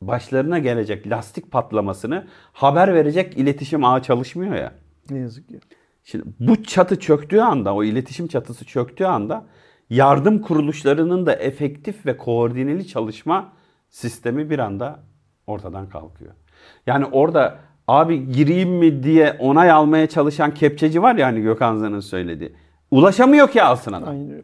[0.00, 4.74] başlarına gelecek lastik patlamasını haber verecek iletişim ağı çalışmıyor ya.
[5.10, 5.60] Ne yazık ki.
[6.04, 9.46] Şimdi bu çatı çöktüğü anda, o iletişim çatısı çöktüğü anda
[9.90, 13.52] yardım kuruluşlarının da efektif ve koordineli çalışma
[13.90, 15.00] sistemi bir anda
[15.46, 16.32] ortadan kalkıyor.
[16.86, 22.00] Yani orada abi gireyim mi diye onay almaya çalışan kepçeci var ya hani Gökhan Zan'ın
[22.00, 22.52] söylediği.
[22.90, 24.08] Ulaşamıyor ki alsın adam.
[24.08, 24.42] Aynen.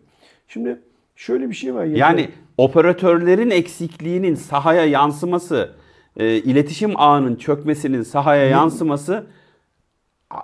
[0.48, 0.82] Şimdi
[1.16, 1.84] şöyle bir şey var.
[1.84, 5.74] Yani operatörlerin eksikliğinin sahaya yansıması,
[6.16, 9.26] e, iletişim ağının çökmesinin sahaya yansıması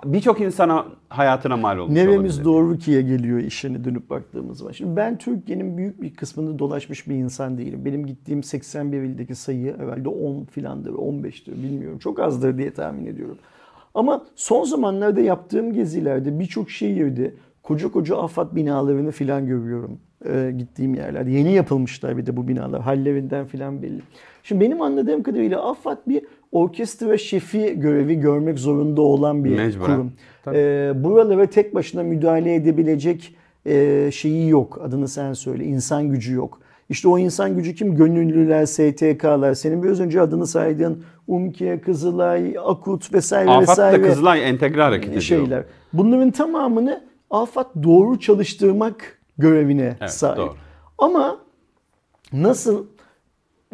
[0.05, 2.43] birçok insana hayatına mal olmuş Neremiz olabilir.
[2.45, 4.71] doğru ki'ye geliyor işine dönüp baktığımız zaman.
[4.71, 7.85] Şimdi ben Türkiye'nin büyük bir kısmında dolaşmış bir insan değilim.
[7.85, 11.99] Benim gittiğim 81 ildeki sayı herhalde 10 filandır, 15'tir bilmiyorum.
[11.99, 13.37] Çok azdır diye tahmin ediyorum.
[13.93, 17.33] Ama son zamanlarda yaptığım gezilerde birçok şehirde
[17.63, 19.99] koca koca afat binalarını filan görüyorum.
[20.25, 21.31] Ee, gittiğim yerlerde.
[21.31, 22.81] Yeni yapılmışlar bir de bu binalar.
[22.81, 24.01] Hallerinden filan belli.
[24.43, 26.21] Şimdi benim anladığım kadarıyla AFAD bir
[26.55, 29.85] orkestra şefi görevi görmek zorunda olan bir Mecburen.
[29.85, 30.11] kurum.
[30.45, 30.57] Tabii.
[30.57, 33.35] Ee, buralara tek başına müdahale edebilecek
[33.65, 34.79] e, şeyi yok.
[34.83, 35.63] Adını sen söyle.
[35.65, 36.59] İnsan gücü yok.
[36.89, 37.95] İşte o insan gücü kim?
[37.95, 39.53] Gönüllüler, STK'lar.
[39.53, 45.07] Senin biraz önce adını saydığın UMKE, Kızılay, Akut vesaire AFAD da vesaire Kızılay entegre hareket
[45.09, 45.21] ediyor.
[45.21, 45.63] şeyler.
[45.93, 50.37] Bunların tamamını AFAD doğru çalıştırmak görevine Evet, sahip.
[50.37, 50.53] doğru.
[50.97, 51.37] Ama
[52.33, 52.85] nasıl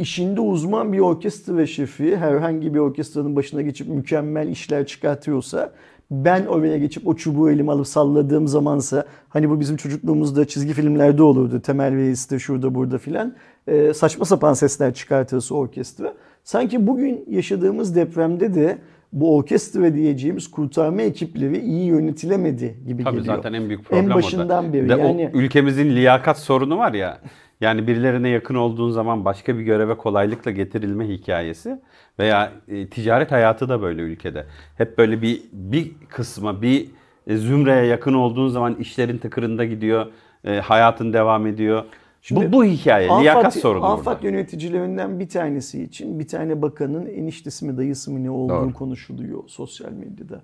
[0.02, 5.72] işinde uzman bir orkestra şefi herhangi bir orkestranın başına geçip mükemmel işler çıkartıyorsa
[6.12, 11.24] ben oraya geçip o çubuğu elime alıp salladığım zamansa hani bu bizim çocukluğumuzda çizgi filmlerde
[11.24, 11.62] olurdu.
[11.62, 13.36] Temel Reis'te şurada burada filan
[13.68, 16.14] e, saçma sapan sesler çıkartırsa orkestra.
[16.44, 18.78] Sanki bugün yaşadığımız depremde de
[19.14, 23.36] bu orkestra diyeceğimiz kurtarma ekipleri iyi yönetilemedi gibi Tabii geliyor.
[23.36, 24.74] zaten en büyük problem En başından orada.
[24.74, 24.90] beri.
[24.90, 27.18] De yani ülkemizin liyakat sorunu var ya.
[27.62, 31.80] Yani birilerine yakın olduğun zaman başka bir göreve kolaylıkla getirilme hikayesi
[32.20, 34.46] veya e, ticaret hayatı da böyle ülkede.
[34.78, 36.90] Hep böyle bir bir kısma, bir
[37.28, 40.06] e, zümreye yakın olduğun zaman işlerin tıkırında gidiyor,
[40.44, 41.84] e, hayatın devam ediyor.
[42.22, 44.28] Şimdi bu bu hikaye, liyakat sorunu Afat burada.
[44.28, 48.74] yöneticilerinden bir tanesi için bir tane bakanın eniştesi mi dayısı mı ne olduğu Doğru.
[48.74, 50.42] konuşuluyor sosyal medyada.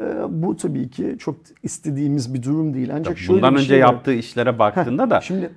[0.00, 2.90] Ee, bu tabii ki çok istediğimiz bir durum değil.
[2.94, 5.50] Ancak şöyle Bundan önce şey yaptığı işlere baktığında da Şimdi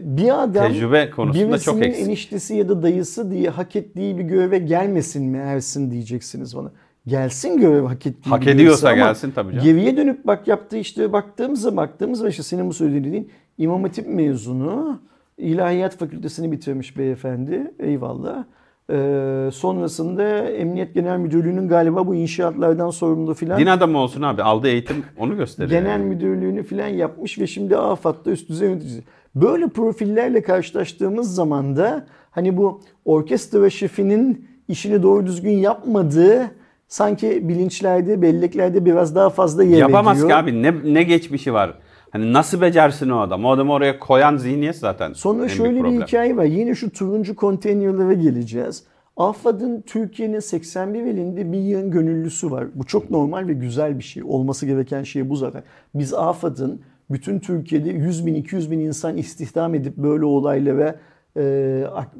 [0.00, 2.06] bir adam Tecrübe konusunda çok eksik.
[2.06, 6.70] eniştesi ya da dayısı diye hak ettiği bir göreve gelmesin mi Ersin diyeceksiniz bana.
[7.06, 9.64] Gelsin görev hak ettiği Hak ediyorsa gelsin tabii canım.
[9.64, 15.00] Geriye dönüp bak yaptığı işte baktığımızda baktığımızda işte senin bu söylediğin İmam Hatip mezunu
[15.38, 17.72] İlahiyat Fakültesini bitirmiş beyefendi.
[17.78, 18.44] Eyvallah.
[18.90, 24.42] Ee, sonrasında Emniyet Genel Müdürlüğü'nün galiba bu inşaatlardan sorumlu filan din adamı olsun abi.
[24.42, 25.80] Aldığı eğitim onu gösteriyor.
[25.80, 26.04] genel yani.
[26.04, 29.02] müdürlüğünü filan yapmış ve şimdi AFAD'da üst düzey yöneticisi.
[29.34, 36.50] Böyle profillerle karşılaştığımız zaman da hani bu orkestra şefinin işini doğru düzgün yapmadığı
[36.88, 40.28] sanki bilinçlerde, belleklerde biraz daha fazla yer Yapamaz ediyor.
[40.28, 40.62] ki abi.
[40.62, 41.78] Ne, ne geçmişi var?
[42.10, 43.44] Hani nasıl becersin o adam?
[43.44, 45.12] O adamı oraya koyan zihniyet zaten.
[45.12, 46.44] Sonra şöyle bir hikaye var.
[46.44, 48.84] Yine şu turuncu konteynerlara geleceğiz.
[49.16, 52.66] AFAD'ın Türkiye'nin 81 ilinde bir yığın gönüllüsü var.
[52.74, 54.22] Bu çok normal ve güzel bir şey.
[54.26, 55.62] Olması gereken şey bu zaten.
[55.94, 60.96] Biz AFAD'ın bütün Türkiye'de 100 bin 200 bin insan istihdam edip böyle olaylara
[61.36, 62.16] e, ak-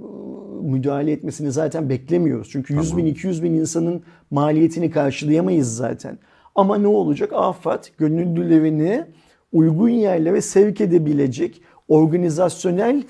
[0.62, 2.48] müdahale etmesini zaten beklemiyoruz.
[2.50, 6.18] Çünkü 100 bin 200 bin insanın maliyetini karşılayamayız zaten.
[6.54, 7.30] Ama ne olacak?
[7.34, 9.04] AFAD gönüllülerini
[9.52, 13.02] uygun yerlere sevk edebilecek organizasyonel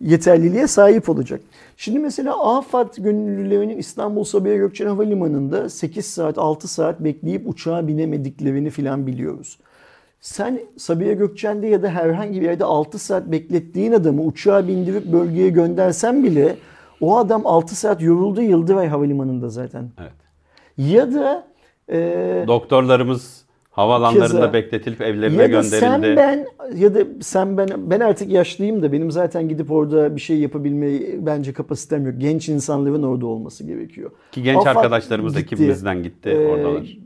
[0.00, 1.40] yeterliliğe sahip olacak.
[1.76, 8.70] Şimdi mesela AFAD gönüllülerinin İstanbul Sabiha Gökçen Havalimanı'nda 8 saat 6 saat bekleyip uçağa binemediklerini
[8.70, 9.58] filan biliyoruz.
[10.24, 15.48] Sen Sabiha Gökçen'de ya da herhangi bir yerde 6 saat beklettiğin adamı uçağa bindirip bölgeye
[15.48, 16.56] göndersen bile
[17.00, 19.90] O adam 6 saat yoruldu Yıldırım Havalimanı'nda zaten.
[20.00, 20.12] Evet.
[20.78, 21.46] Ya da
[21.92, 24.52] e, Doktorlarımız havaalanlarında Keza.
[24.52, 26.16] bekletilip evlerine ya da sen gönderildi.
[26.16, 26.46] ben
[26.76, 31.00] ya da sen ben ben artık yaşlıyım da benim zaten gidip orada bir şey yapabilme
[31.26, 32.14] bence kapasitem yok.
[32.18, 34.10] Genç insanların orada olması gerekiyor.
[34.32, 35.44] Ki genç Afat arkadaşlarımız gitti.
[35.44, 36.98] ekibimizden gitti Ee, oradalar.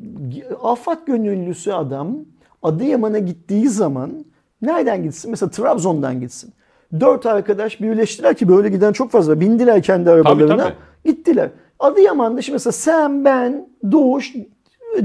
[0.63, 2.17] Afat gönüllüsü adam
[2.63, 4.25] Adıyaman'a gittiği zaman
[4.63, 5.31] nereden gitsin?
[5.31, 6.53] Mesela Trabzon'dan gitsin.
[7.01, 9.41] Dört arkadaş birleştiler ki böyle giden çok fazla.
[9.41, 10.57] Bindiler kendi arabalarına.
[10.57, 10.75] tabii.
[11.05, 11.51] Gittiler.
[11.79, 14.35] Adıyaman'da şimdi mesela sen, ben, Doğuş,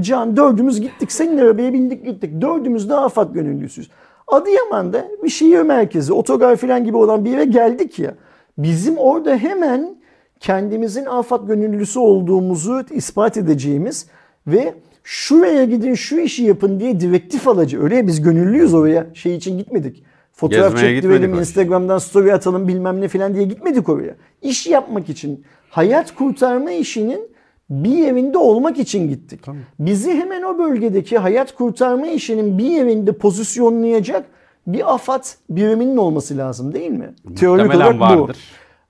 [0.00, 1.12] Can dördümüz gittik.
[1.12, 2.40] Senin arabaya bindik gittik.
[2.40, 3.90] Dördümüz de Afat gönüllüsüyüz.
[4.26, 8.14] Adıyaman'da bir şehir merkezi, otogar falan gibi olan bir yere geldik ya.
[8.58, 9.96] Bizim orada hemen
[10.40, 14.06] kendimizin Afat gönüllüsü olduğumuzu ispat edeceğimiz
[14.46, 14.74] ve
[15.04, 17.82] şuraya gidin şu işi yapın diye direktif alıcı.
[17.82, 19.06] Öyle biz gönüllüyüz oraya.
[19.14, 20.02] Şey için gitmedik.
[20.32, 24.14] Fotoğraf Gezmeye çektirelim, Instagram'dan story atalım bilmem ne falan diye gitmedik oraya.
[24.42, 27.20] İş yapmak için, hayat kurtarma işinin
[27.70, 29.40] bir yerinde olmak için gittik.
[29.78, 34.24] Bizi hemen o bölgedeki hayat kurtarma işinin bir yerinde pozisyonlayacak
[34.66, 37.14] bir AFAD biriminin olması lazım değil mi?
[37.36, 38.28] Teorik olarak bu.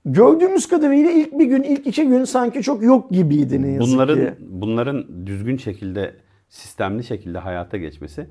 [0.05, 4.15] Gördüğümüz kadarıyla ilk bir gün, ilk iki gün sanki çok yok gibiydi ne yazık Bunların
[4.19, 4.33] ki.
[4.39, 6.15] bunların düzgün şekilde
[6.49, 8.27] sistemli şekilde hayata geçmesi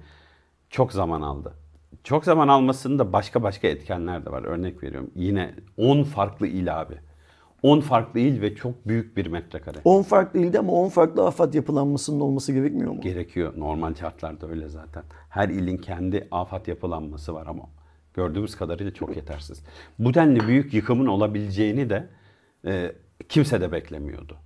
[0.70, 1.53] çok zaman aldı.
[2.05, 4.43] Çok zaman almasında başka başka etkenler de var.
[4.45, 5.11] Örnek veriyorum.
[5.14, 6.95] Yine 10 farklı il abi.
[7.62, 9.79] 10 farklı il ve çok büyük bir metrekare.
[9.85, 13.01] 10 farklı ilde ama 10 farklı AFAD yapılanmasının olması gerekmiyor mu?
[13.01, 13.53] Gerekiyor.
[13.57, 15.03] Normal şartlarda öyle zaten.
[15.29, 17.62] Her ilin kendi afat yapılanması var ama
[18.15, 19.62] gördüğümüz kadarıyla çok yetersiz.
[19.99, 22.09] Bu denli büyük yıkımın olabileceğini de
[22.67, 22.93] e,
[23.29, 24.37] kimse de beklemiyordu.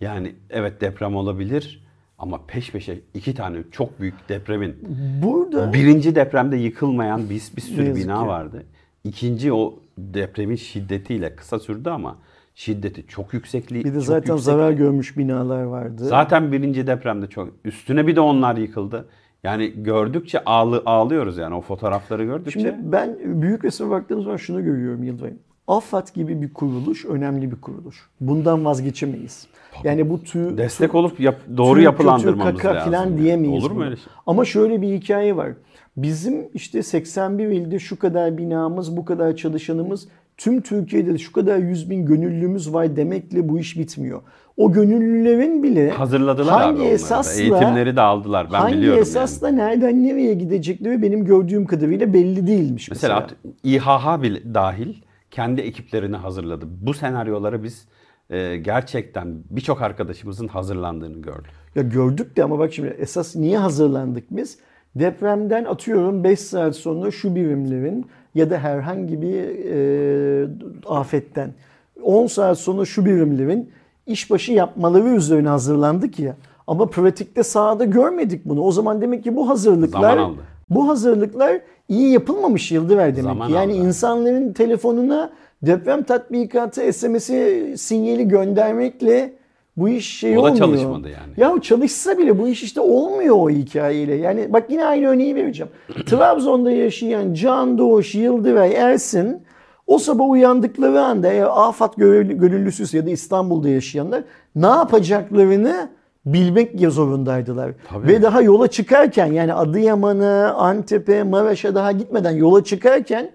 [0.00, 1.84] Yani evet deprem olabilir
[2.18, 4.76] ama peş peşe iki tane çok büyük depremin
[5.22, 8.26] Burada birinci depremde yıkılmayan bir, bir sürü bina ki.
[8.26, 8.62] vardı.
[9.04, 12.18] İkinci o depremin şiddetiyle kısa sürdü ama
[12.54, 13.84] şiddeti çok yüksekli.
[13.84, 14.44] bir de zaten yüksek.
[14.44, 16.04] zarar görmüş binalar vardı.
[16.04, 19.08] Zaten birinci depremde çok üstüne bir de onlar yıkıldı.
[19.44, 22.60] Yani gördükçe ağlı, ağlıyoruz yani o fotoğrafları gördükçe.
[22.60, 25.38] Şimdi ben büyük resme baktığımız zaman şunu görüyorum Yıldırım.
[25.68, 28.08] AFAD gibi bir kuruluş önemli bir kuruluş.
[28.20, 29.46] Bundan vazgeçemeyiz.
[29.84, 32.92] Yani bu tü, Destek olup yap- doğru tüy, yapılandırmamız kötü, kaka lazım.
[32.92, 33.18] falan yani.
[33.22, 33.64] diyemeyiz.
[33.64, 33.84] Olur mu buna.
[33.84, 34.04] öyle şey?
[34.26, 35.52] Ama şöyle bir hikaye var.
[35.96, 41.58] Bizim işte 81 ilde şu kadar binamız, bu kadar çalışanımız, tüm Türkiye'de de şu kadar
[41.58, 44.22] 100 bin gönüllümüz var demekle bu iş bitmiyor.
[44.56, 48.46] O gönüllülerin bile Hazırladılar hangi abi esasla, Eğitimleri de aldılar.
[48.52, 49.58] Ben hangi biliyorum esasla yani.
[49.58, 53.20] nereden nereye gidecekleri benim gördüğüm kadarıyla belli değilmiş mesela.
[53.20, 54.94] Mesela İHH bile dahil
[55.30, 56.66] kendi ekiplerini hazırladı.
[56.80, 57.88] Bu senaryolara biz
[58.30, 61.50] e, gerçekten birçok arkadaşımızın hazırlandığını gördük.
[61.74, 64.58] Ya gördük de ama bak şimdi esas niye hazırlandık biz?
[64.94, 70.48] Depremden atıyorum 5 saat sonra şu birimlerin ya da herhangi bir e,
[70.86, 71.54] afetten
[72.02, 73.70] 10 saat sonra şu birimlerin
[74.06, 76.36] işbaşı yapmaları üzerine hazırlandık ya.
[76.66, 78.60] Ama pratikte sahada görmedik bunu.
[78.62, 80.40] O zaman demek ki bu hazırlıklar Zaman aldı.
[80.70, 83.54] bu hazırlıklar iyi yapılmamış Yıldıver demek Zaman ki.
[83.54, 83.82] Yani aldı.
[83.86, 85.30] insanların telefonuna
[85.62, 89.32] deprem tatbikatı SMS'i sinyali göndermekle
[89.76, 90.56] bu iş şey O da olmuyor.
[90.56, 91.54] çalışmadı yani.
[91.56, 94.14] Ya çalışsa bile bu iş işte olmuyor o hikayeyle.
[94.14, 95.72] Yani bak yine aynı örneği vereceğim.
[96.06, 99.42] Trabzon'da yaşayan Can Doğuş, Yıldıray, Ersin
[99.86, 104.24] o sabah uyandıkları anda eğer AFAD gönüllü- gönüllüsüyse ya da İstanbul'da yaşayanlar
[104.56, 105.88] ne yapacaklarını
[106.26, 107.72] bilmek zorundaydılar.
[107.88, 108.08] Tabii.
[108.08, 113.30] Ve daha yola çıkarken yani Adıyaman'a, Antep'e, Maraş'a daha gitmeden yola çıkarken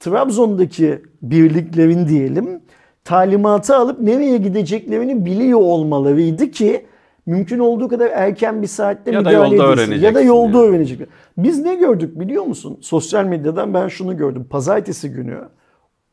[0.00, 2.60] Trabzon'daki birliklerin diyelim
[3.04, 6.86] talimatı alıp nereye gideceklerini biliyor olmalarıydı ki
[7.26, 10.02] mümkün olduğu kadar erken bir saatte Ya da müdahale edilsin.
[10.04, 10.66] Ya da yolda yani.
[10.66, 11.08] öğrenecekler.
[11.38, 12.78] Biz ne gördük biliyor musun?
[12.80, 14.46] Sosyal medyadan ben şunu gördüm.
[14.50, 15.38] Pazartesi günü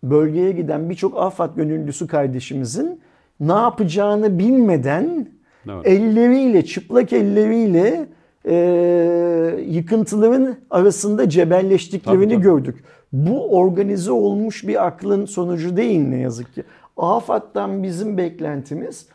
[0.09, 2.99] bölgeye giden birçok AFAD gönüllüsü kardeşimizin
[3.39, 5.27] ne yapacağını bilmeden
[5.67, 5.81] Doğru.
[5.83, 8.07] elleriyle, çıplak elleriyle
[8.45, 8.55] e,
[9.67, 12.43] yıkıntıların arasında cebelleştiklerini Tabii, tabii.
[12.43, 12.83] gördük.
[13.13, 16.63] Bu organize olmuş bir aklın sonucu değil ne yazık ki.
[16.97, 19.07] AFAD'dan bizim beklentimiz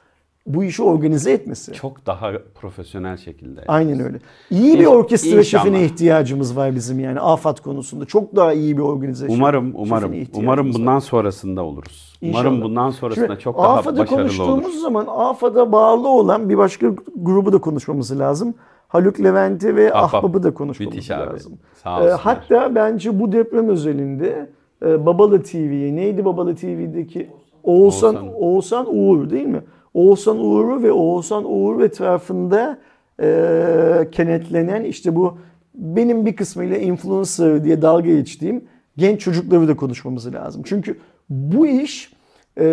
[0.46, 1.72] bu işi organize etmesi.
[1.72, 3.60] Çok daha profesyonel şekilde.
[3.68, 4.18] Aynen öyle.
[4.50, 5.64] İyi bir orkestra inşallah.
[5.64, 8.04] şefine ihtiyacımız var bizim yani AFAD konusunda.
[8.04, 9.36] Çok daha iyi bir organizasyon.
[9.36, 10.74] Umarım, umarım, umarım var.
[10.74, 12.18] bundan sonrasında oluruz.
[12.22, 12.64] Umarım İnşallah.
[12.68, 14.82] bundan sonrasında Şimdi çok daha AFAD'ı başarılı konuştuğumuz olur.
[14.82, 16.86] zaman AFAD'a bağlı olan bir başka
[17.16, 18.54] grubu da konuşmamız lazım.
[18.88, 20.14] Haluk Levent'i ve Ahbap.
[20.14, 21.32] Ahbap'ı da konuşmamız abi.
[21.32, 21.58] lazım.
[21.82, 24.50] Sağ Ee, hatta bence bu deprem özelinde
[24.86, 27.30] e, Babalı TV'ye neydi Babalı TV'deki
[27.62, 28.34] Oğuzhan, Oğuzhan.
[28.42, 29.60] Oğuzhan Uğur değil mi?
[29.94, 32.78] Oğuzhan Uğur'u ve Oğuzhan Uğur etrafında
[33.22, 35.38] e, kenetlenen işte bu
[35.74, 38.64] benim bir kısmıyla influencer diye dalga geçtiğim
[38.96, 40.62] genç çocukları da konuşmamız lazım.
[40.64, 40.98] Çünkü
[41.30, 42.12] bu iş
[42.58, 42.64] e,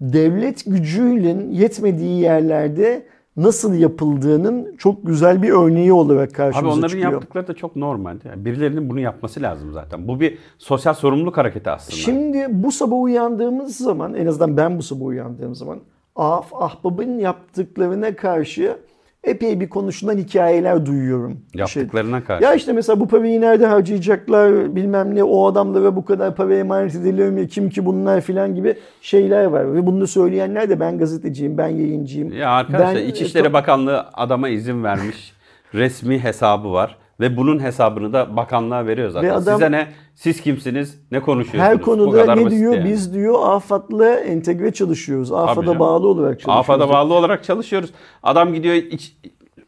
[0.00, 7.12] devlet gücüyle yetmediği yerlerde nasıl yapıldığının çok güzel bir örneği olarak karşımıza Abi onların çıkıyor.
[7.12, 8.16] yaptıkları da çok normal.
[8.24, 10.08] Yani birilerinin bunu yapması lazım zaten.
[10.08, 11.96] Bu bir sosyal sorumluluk hareketi aslında.
[11.96, 15.80] Şimdi bu sabah uyandığımız zaman en azından ben bu sabah uyandığım zaman
[16.16, 18.76] Af, Ahbab'ın yaptıklarına karşı
[19.24, 21.32] epey bir konuşulan hikayeler duyuyorum.
[21.52, 22.44] Şey- Yaptıklarına karşı.
[22.44, 26.94] Ya işte mesela bu parayı nerede harcayacaklar bilmem ne o adamlara bu kadar para emanet
[26.94, 29.74] ediliyor mu kim ki bunlar filan gibi şeyler var.
[29.74, 32.32] Ve bunu söyleyenler de ben gazeteciyim ben yayıncıyım.
[32.32, 35.32] Ya arkadaşlar Ben- İçişleri Bakanlığı adama izin vermiş.
[35.74, 36.96] resmi hesabı var.
[37.20, 39.30] Ve bunun hesabını da bakanlığa veriyor zaten.
[39.30, 39.88] Ve adam- Size ne?
[40.14, 41.00] Siz kimsiniz?
[41.10, 41.64] Ne konuşuyorsunuz?
[41.64, 42.74] Her konuda ne diyor?
[42.74, 42.90] yani.
[42.90, 45.32] Biz diyor AFAD'la entegre çalışıyoruz.
[45.32, 46.60] AFAD'a bağlı olarak çalışıyoruz.
[46.60, 47.90] AFAD'a bağlı olarak çalışıyoruz.
[48.22, 49.16] Adam gidiyor iç,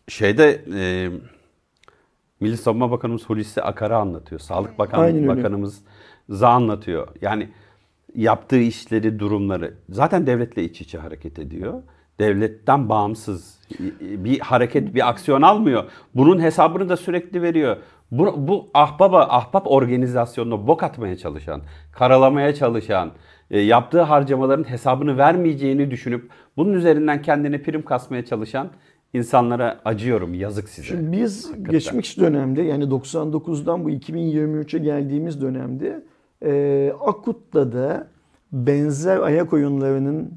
[0.09, 1.11] şeyde e,
[2.41, 4.41] Milli Savunma Bakanımız Hulusi Akar'ı anlatıyor.
[4.41, 5.29] Sağlık Bakan, Aynen.
[5.29, 5.81] Bakanımız
[6.29, 7.09] za anlatıyor.
[7.23, 7.49] Yani
[8.15, 11.83] yaptığı işleri, durumları zaten devletle iç içe hareket ediyor.
[12.21, 13.59] Devletten bağımsız
[14.01, 15.85] bir hareket, bir aksiyon almıyor.
[16.15, 17.77] Bunun hesabını da sürekli veriyor.
[18.11, 21.63] Bu, bu ahbaba, ahbap organizasyonuna bok atmaya çalışan,
[21.93, 23.11] karalamaya çalışan,
[23.51, 28.71] e, yaptığı harcamaların hesabını vermeyeceğini düşünüp bunun üzerinden kendine prim kasmaya çalışan
[29.13, 30.35] insanlara acıyorum.
[30.35, 30.89] Yazık size.
[30.89, 31.73] Şimdi biz Hakikaten.
[31.73, 36.05] geçmiş dönemde yani 99'dan bu 2023'e geldiğimiz dönemde
[36.45, 38.07] e, Akut'ta da
[38.53, 40.33] benzer ayak oyunlarının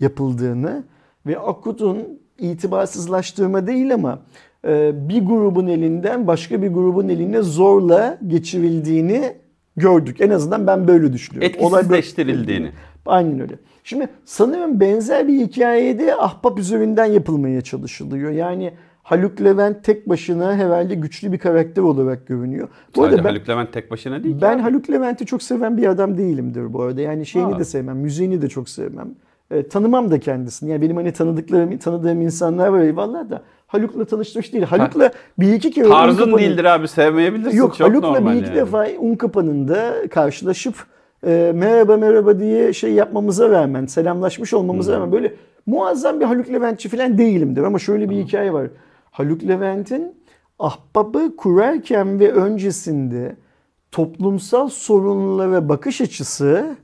[0.00, 0.84] yapıldığını
[1.26, 1.98] ve Akut'un
[2.38, 4.18] itibarsızlaştırma değil ama
[4.66, 9.32] e, bir grubun elinden başka bir grubun eline zorla geçirildiğini
[9.76, 10.20] gördük.
[10.20, 11.50] En azından ben böyle düşünüyorum.
[11.54, 12.70] Etkisizleştirildiğini.
[13.06, 13.54] Aynen öyle.
[13.84, 18.30] Şimdi sanırım benzer bir hikayede ahbap üzerinden yapılmaya çalışılıyor.
[18.30, 18.72] Yani
[19.02, 22.68] Haluk Levent tek başına herhalde güçlü bir karakter olarak görünüyor.
[22.96, 24.42] Bu Sadece arada ben, Haluk Levent tek başına değil ki.
[24.42, 27.00] ben Haluk Levent'i çok seven bir adam değilimdir bu arada.
[27.00, 27.58] Yani şeyini Ha.
[27.58, 29.14] de sevmem, müziğini de çok sevmem.
[29.54, 30.70] E, tanımam da kendisini.
[30.70, 34.64] Yani benim hani tanıdıklarım, tanıdığım insanlar var eyvallah da Haluk'la tanışmış değil.
[34.64, 37.56] Haluk'la bir iki kere Tarzın Unkapanı- değildir abi sevmeyebilirsin.
[37.56, 38.54] Yok Çok Haluk'la bir iki yani.
[38.56, 40.74] defa Unkapanı'nda karşılaşıp
[41.26, 45.00] e, merhaba merhaba diye şey yapmamıza rağmen, selamlaşmış olmamıza Hmm.
[45.00, 45.34] rağmen böyle
[45.66, 47.62] muazzam bir Haluk Leventçi falan değilimdir.
[47.62, 48.66] Ama şöyle bir hikaye var.
[49.10, 50.14] Haluk Levent'in
[50.58, 53.36] ahbabı kurarken ve öncesinde
[53.92, 56.76] toplumsal sorunlara bakış açısı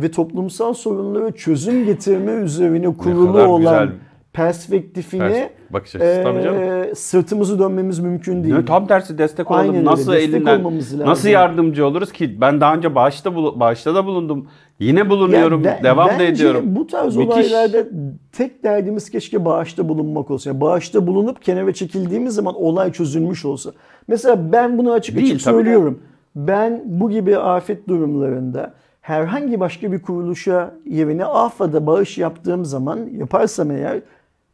[0.00, 3.88] ve toplumsal sorunlara çözüm getirme üzerine kurulu olan güzel
[4.32, 6.62] perspektifine Pers- bakış açısı tabii canım.
[6.62, 8.54] e, sırtımızı dönmemiz mümkün değil.
[8.54, 9.74] Ne, tam tersi destek Aynen olalım.
[9.76, 11.00] öyle, Nasıl destek elinden lazım.
[11.06, 12.40] nasıl yardımcı oluruz ki?
[12.40, 14.46] Ben daha önce bağışta bağışta da bulundum.
[14.78, 15.64] Yine bulunuyorum.
[15.64, 16.62] Ya ben- devam da ediyorum.
[16.66, 17.34] bu tarz Müthiş.
[17.52, 17.84] olaylarda
[18.32, 20.50] tek derdimiz keşke bağışta bulunmak olsa.
[20.50, 23.70] Yani bağışta bulunup kenara çekildiğimiz zaman olay çözülmüş olsa.
[24.08, 25.62] Mesela ben bunu açık Değil, açık tabii de.
[25.64, 25.98] söylüyorum.
[26.36, 28.74] Ben bu gibi afet durumlarında
[29.10, 34.00] herhangi başka bir kuruluşa yerine AFA'da bağış yaptığım zaman yaparsam eğer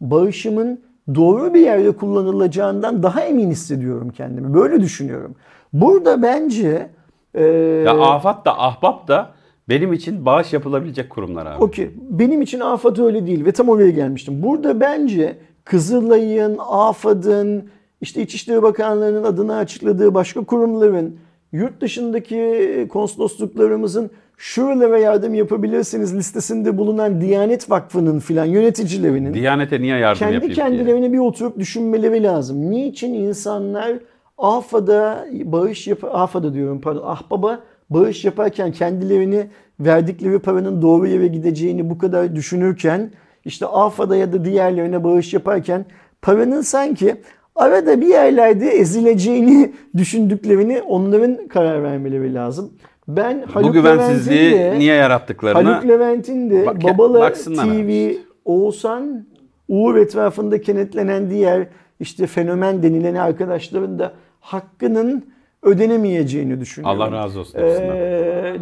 [0.00, 0.80] bağışımın
[1.14, 4.54] doğru bir yerde kullanılacağından daha emin hissediyorum kendimi.
[4.54, 5.34] Böyle düşünüyorum.
[5.72, 6.90] Burada bence
[7.34, 7.44] e,
[7.86, 9.30] Ya Afat da Ahbap da
[9.68, 11.64] benim için bağış yapılabilecek kurumlar abi.
[11.64, 11.90] Okey.
[12.10, 14.42] Benim için AFAD öyle değil ve tam oraya gelmiştim.
[14.42, 17.68] Burada bence Kızılay'ın, AFAD'ın,
[18.00, 21.18] işte İçişleri Bakanlığı'nın adını açıkladığı başka kurumların,
[21.52, 30.18] yurt dışındaki konsolosluklarımızın şuralara yardım yapabilirsiniz listesinde bulunan Diyanet Vakfı'nın filan yöneticilerinin Diyanete niye yardım
[30.18, 32.70] kendi yapayım kendilerine bir oturup düşünmeleri lazım.
[32.70, 33.98] Niçin insanlar
[34.38, 37.60] AFA'da bağış yap AFA'da diyorum pardon Ahbab'a
[37.90, 39.46] bağış yaparken kendilerini
[39.80, 43.10] verdikleri paranın doğru yere gideceğini bu kadar düşünürken
[43.44, 45.84] işte AFA'da ya da diğerlerine bağış yaparken
[46.22, 47.16] paranın sanki
[47.54, 52.72] arada bir yerlerde ezileceğini düşündüklerini onların karar vermeleri lazım.
[53.08, 58.12] Ben Bu Haluk güvensizliği Levent'in de- niye yarattıklarını Haluk Levent'in de Bak- Babala TV,
[58.44, 59.26] Oğuzhan,
[59.68, 61.66] Uğur etrafında kenetlenen diğer
[62.00, 65.24] işte fenomen denilen arkadaşların da hakkının
[65.62, 67.00] ödenemeyeceğini düşünüyorum.
[67.02, 67.58] Allah razı olsun.
[67.58, 68.56] Ee,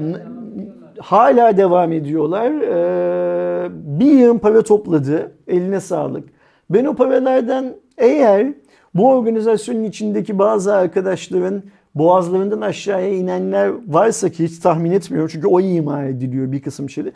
[0.99, 2.51] hala devam ediyorlar.
[2.51, 5.32] Ee, bir yığın para topladı.
[5.49, 6.28] Eline sağlık.
[6.70, 7.66] Ben o paralardan
[7.99, 8.47] eğer
[8.95, 11.62] bu organizasyonun içindeki bazı arkadaşların
[11.95, 17.12] boğazlarından aşağıya inenler varsa ki hiç tahmin etmiyorum çünkü o ima ediliyor bir kısım şeyde.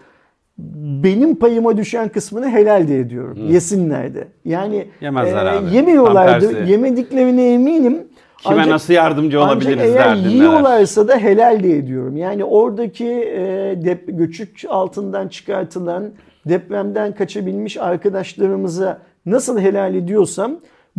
[1.03, 3.39] Benim payıma düşen kısmını helal de ediyorum.
[3.49, 4.29] Yesinler de.
[4.45, 5.57] Yani Yemezler abi.
[5.67, 6.65] Tam yemiyorlardı.
[6.67, 7.99] Yemediklerine eminim.
[8.43, 10.35] Kime Ancak- nasıl yardımcı ancak olabiliriz eğer derdindeler.
[10.35, 12.17] yiyorlarsa da helal de ediyorum.
[12.17, 13.41] Yani oradaki e,
[13.85, 16.05] dep- göçük altından çıkartılan
[16.49, 20.53] depremden kaçabilmiş arkadaşlarımıza nasıl helal ediyorsam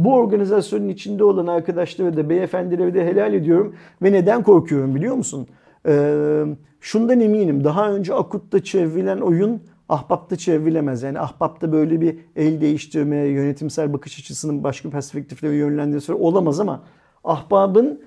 [0.06, 3.76] bu organizasyonun içinde olan arkadaşları da beyefendileri de helal ediyorum.
[4.02, 5.48] Ve neden korkuyorum biliyor musun?
[5.88, 6.44] Ee,
[6.82, 11.04] şundan eminim daha önce Akut'ta çevrilen oyun Ahbap'ta çevrilemez.
[11.04, 16.84] Yani Ahbap'ta böyle bir el değiştirme, yönetimsel bakış açısının başka perspektiflere yönlendirmesi olamaz ama
[17.24, 18.02] Ahbap'ın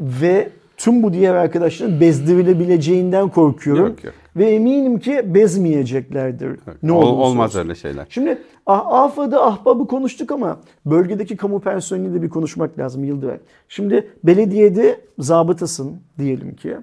[0.00, 0.50] ve
[0.82, 3.86] tüm bu diğer arkadaşların bezdirilebileceğinden korkuyorum.
[3.86, 4.14] Yok, yok.
[4.36, 6.60] Ve eminim ki bezmeyeceklerdir.
[6.82, 7.58] Ne Ol- olmaz olsun.
[7.58, 8.06] öyle şeyler.
[8.08, 13.38] Şimdi Ah- AFA'da ahbabı konuştuk ama bölgedeki kamu personeliyle de bir konuşmak lazım Yıldıray.
[13.68, 16.76] Şimdi belediyede zabıtasın diyelim ki,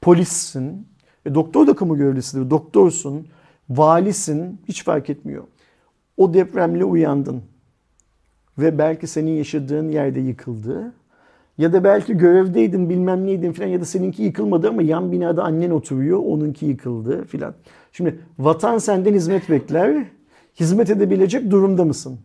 [0.00, 0.86] polissin,
[1.26, 3.26] e, doktor da kamu görevlisidir, doktorsun,
[3.70, 5.44] valisin hiç fark etmiyor.
[6.16, 7.42] O depremle uyandın
[8.58, 10.92] ve belki senin yaşadığın yerde yıkıldı.
[11.58, 15.70] Ya da belki görevdeydin bilmem neydin filan ya da seninki yıkılmadı ama yan binada annen
[15.70, 17.54] oturuyor onunki yıkıldı filan.
[17.92, 20.04] Şimdi vatan senden hizmet bekler.
[20.60, 22.18] Hizmet edebilecek durumda mısın?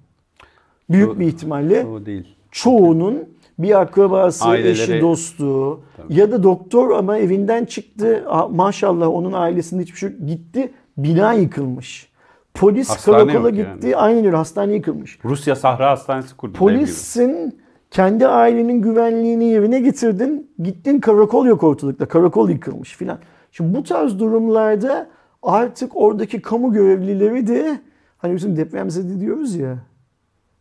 [0.90, 2.36] Büyük O- bir ihtimalle O değil.
[2.52, 3.18] çoğunun
[3.60, 8.24] bir akrabası, Aileleri- eşi, dostu ya da doktor ama evinden çıktı.
[8.30, 10.72] Ah, Maşallah onun ailesinde hiçbir şey gitti.
[10.98, 12.10] Bina yıkılmış.
[12.54, 13.68] Polis Hastane karakola gitti.
[13.84, 13.96] yani.
[13.96, 15.20] Aynen öyle hastane yıkılmış.
[15.26, 16.54] Rusya Sahra Hastanesi kurdu.
[16.58, 17.60] Polissin
[17.92, 20.52] kendi ailenin güvenliğini yerine getirdin.
[20.64, 22.06] Gittin karakol yok ortalıkta.
[22.06, 23.20] Karakol yıkılmış filan.
[23.52, 25.08] Şimdi bu tarz durumlarda
[25.44, 27.80] artık oradaki kamu görevlileri de
[28.18, 29.78] hani bizim depremzede diyoruz ya.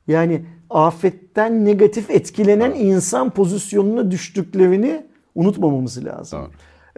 [0.08, 6.38] Yani afetten negatif etkilenen insan pozisyonuna düştüklerini unutmamamız lazım.
[6.38, 6.50] Doğru.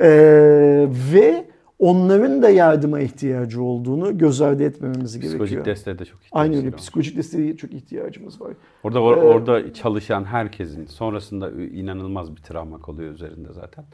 [0.06, 1.44] Ee, ve
[1.80, 5.30] onların da yardıma ihtiyacı olduğunu göz ardı etmememiz gerekiyor.
[5.46, 6.72] Psikolojik desteğe de çok ihtiyaç Aynen öyle.
[6.72, 6.76] var.
[6.76, 8.52] Psikolojik desteğe çok ihtiyacımız var.
[8.82, 13.84] Orada or- Ee, orada çalışan herkesin sonrasında inanılmaz bir travma oluyor üzerinde zaten.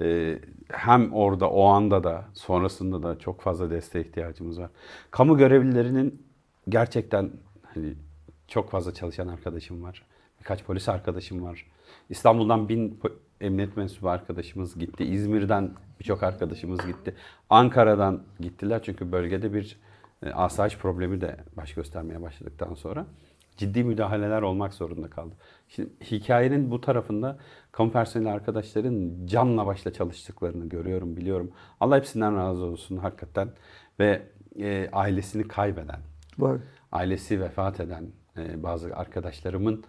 [0.00, 4.70] Ee, hem orada o anda da sonrasında da çok fazla desteğe ihtiyacımız var.
[5.10, 6.22] Kamu görevlilerinin
[6.68, 7.30] gerçekten
[7.74, 7.94] hani
[8.48, 10.02] çok fazla çalışan arkadaşım var.
[10.40, 11.66] Birkaç polis arkadaşım var.
[12.08, 13.00] İstanbul'dan bin
[13.40, 15.04] emniyet mensubu arkadaşımız gitti.
[15.04, 15.70] İzmir'den
[16.00, 17.14] birçok arkadaşımız gitti.
[17.50, 19.80] Ankara'dan gittiler çünkü bölgede bir
[20.22, 23.06] e, asayiş problemi de baş göstermeye başladıktan sonra
[23.56, 25.34] ciddi müdahaleler olmak zorunda kaldı.
[25.68, 27.38] Şimdi hikayenin bu tarafında
[27.72, 31.50] kamu personeli arkadaşların canla başla çalıştıklarını görüyorum, biliyorum.
[31.80, 33.48] Allah hepsinden razı olsun hakikaten.
[33.98, 34.22] Ve
[34.58, 36.00] e, ailesini kaybeden,
[36.38, 36.58] Var.
[36.92, 39.84] ailesi vefat eden e, bazı arkadaşlarımın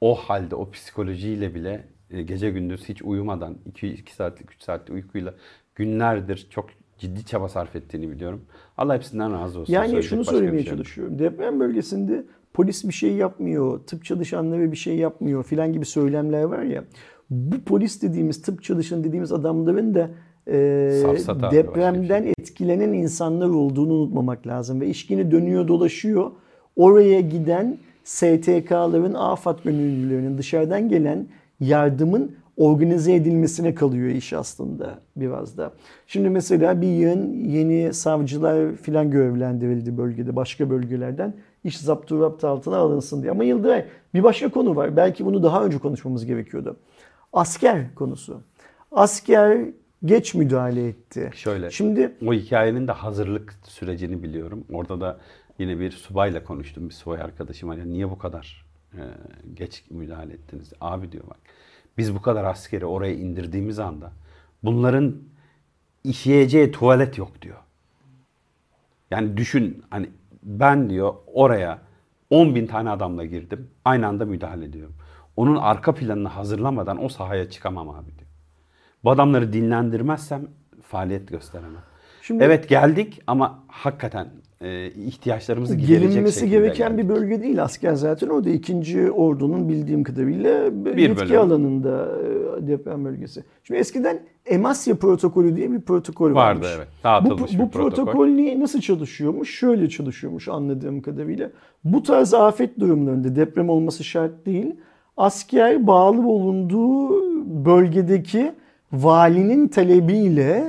[0.00, 5.34] o halde, o psikolojiyle bile e, gece gündüz hiç uyumadan 2 saatlik, 3 saatlik uykuyla
[5.74, 6.66] günlerdir çok
[6.98, 8.44] ciddi çaba sarf ettiğini biliyorum.
[8.76, 9.72] Allah hepsinden razı olsun.
[9.72, 10.76] Yani şunu söylemeye şey yok.
[10.76, 11.18] çalışıyorum.
[11.18, 12.24] Deprem bölgesinde
[12.54, 16.84] polis bir şey yapmıyor, tıp çalışanları bir şey yapmıyor filan gibi söylemler var ya.
[17.30, 20.10] Bu polis dediğimiz, tıp çalışanı dediğimiz adamların da
[20.48, 24.80] e, Safsata depremden etkilenen insanlar olduğunu unutmamak lazım.
[24.80, 26.30] Ve işkini dönüyor dolaşıyor.
[26.76, 31.26] Oraya giden STK'ların, AFAD gönüllülerinin dışarıdan gelen
[31.60, 35.72] yardımın organize edilmesine kalıyor iş aslında biraz da.
[36.06, 41.34] Şimdi mesela bir yığın yeni savcılar filan görevlendirildi bölgede başka bölgelerden.
[41.64, 43.32] İş zapturapt altına alınsın diye.
[43.32, 43.84] Ama Yıldıray
[44.14, 44.96] bir başka konu var.
[44.96, 46.76] Belki bunu daha önce konuşmamız gerekiyordu.
[47.32, 48.40] Asker konusu.
[48.92, 49.58] Asker
[50.04, 51.30] geç müdahale etti.
[51.34, 51.70] Şöyle.
[51.70, 54.64] Şimdi O hikayenin de hazırlık sürecini biliyorum.
[54.72, 55.18] Orada da
[55.60, 56.88] yine bir subayla konuştum.
[56.88, 57.76] Bir subay arkadaşım var.
[57.76, 59.00] Ya niye bu kadar e,
[59.54, 60.72] geç müdahale ettiniz?
[60.80, 61.36] Abi diyor bak.
[61.98, 64.12] Biz bu kadar askeri oraya indirdiğimiz anda
[64.64, 65.16] bunların
[66.04, 67.56] işleyeceği tuvalet yok diyor.
[69.10, 70.10] Yani düşün hani
[70.42, 71.78] ben diyor oraya
[72.30, 73.70] 10 bin tane adamla girdim.
[73.84, 74.94] Aynı anda müdahale ediyorum.
[75.36, 78.30] Onun arka planını hazırlamadan o sahaya çıkamam abi diyor.
[79.04, 80.48] Bu adamları dinlendirmezsem
[80.82, 81.82] faaliyet gösteremem.
[82.22, 84.30] Şimdi- evet geldik ama hakikaten
[84.60, 87.04] e, ihtiyaçlarımızı giderecek gelinmesi şekilde gereken geldik.
[87.10, 88.28] bir bölge değil asker zaten.
[88.28, 91.40] O da ikinci ordunun bildiğim kadarıyla Bir yetki bölüm.
[91.40, 92.08] alanında
[92.62, 93.44] e, deprem bölgesi.
[93.64, 96.68] Şimdi eskiden Emasya protokolü diye bir protokol Vardı, varmış.
[96.76, 96.88] evet.
[97.00, 98.04] Bu, Dağıtılmış bu bir protokol.
[98.04, 99.54] protokol ne- nasıl çalışıyormuş?
[99.58, 101.50] Şöyle çalışıyormuş anladığım kadarıyla.
[101.84, 104.74] Bu tarz afet durumlarında deprem olması şart değil.
[105.16, 107.10] Asker bağlı bulunduğu
[107.64, 108.52] bölgedeki
[108.92, 110.64] valinin talebiyle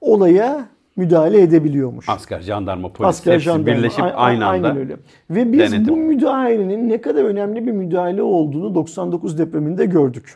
[0.00, 2.08] olaya müdahale edebiliyormuş.
[2.08, 3.66] Asker, jandarma, polis Asker, hepsi jandarma.
[3.78, 4.96] birleşip aynı anda Aynen öyle.
[5.30, 5.88] Ve biz denetim.
[5.88, 10.34] bu müdahalenin ne kadar önemli bir müdahale olduğunu 99 depreminde gördük.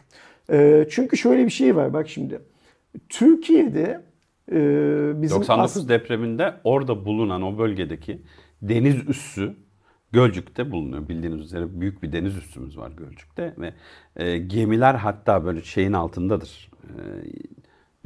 [0.52, 2.38] Ee, çünkü şöyle bir şey var bak şimdi.
[3.08, 4.00] Türkiye'de
[4.52, 4.56] e,
[5.22, 8.22] bizim 99 aslında- depreminde orada bulunan o bölgedeki
[8.62, 9.54] deniz üssü
[10.12, 11.08] Gölcük'te bulunuyor.
[11.08, 13.72] Bildiğiniz üzere büyük bir deniz üssümüz var Gölcük'te ve
[14.16, 16.70] e, gemiler hatta böyle şeyin altındadır.
[16.84, 16.92] E,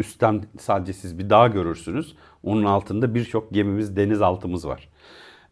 [0.02, 2.14] üstten sadece siz bir dağ görürsünüz.
[2.42, 4.88] Onun altında birçok gemimiz, denizaltımız var.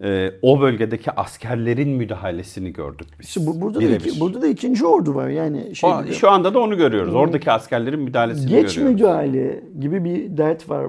[0.04, 3.28] e, o bölgedeki askerlerin müdahalesini gördük biz.
[3.28, 5.28] İşte bu, burada, da iki, burada da ikinci ordu var.
[5.28, 7.14] Yani şey O- gibi, şu anda da onu görüyoruz.
[7.14, 8.94] Oradaki askerlerin müdahalesini geç görüyoruz.
[9.00, 10.86] müdahale gibi bir dert var.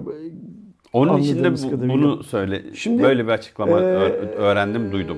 [0.94, 1.96] Onun için de anladığımız bu- kadarıyla.
[1.96, 2.64] bunu söyle.
[2.74, 5.18] Şimdi, böyle bir açıklama e, öğrendim, duydum.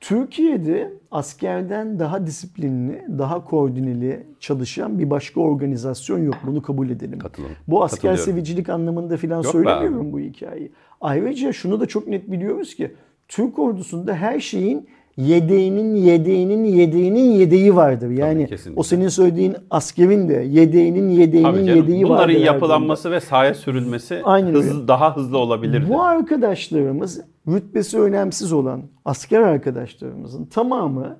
[0.00, 6.34] Türkiye'de askerden daha disiplinli, daha koordineli çalışan bir başka organizasyon yok.
[6.46, 7.18] Bunu kabul edelim.
[7.18, 7.56] Katılıyorum.
[7.68, 10.72] Bu asker sevicilik anlamında falan Yok be söylemiyorum bu hikayeyi.
[11.00, 12.94] Ayrıca şunu da çok net biliyoruz ki
[13.28, 18.10] Türk ordusunda her şeyin yedeğinin yedeğinin yedeğinin yedeği vardır.
[18.10, 18.80] Yani kesinlikle.
[18.80, 22.14] o senin söylediğin askerin de yedeğinin yedeğinin Tabii canım, yedeği vardır.
[22.14, 24.58] bunların yapılanması ve sahaya sürülmesi Aynen öyle.
[24.58, 25.86] hızlı, daha hızlı olabilirdi.
[25.88, 31.16] bu arkadaşlarımız rütbesi önemsiz olan asker arkadaşlarımızın tamamı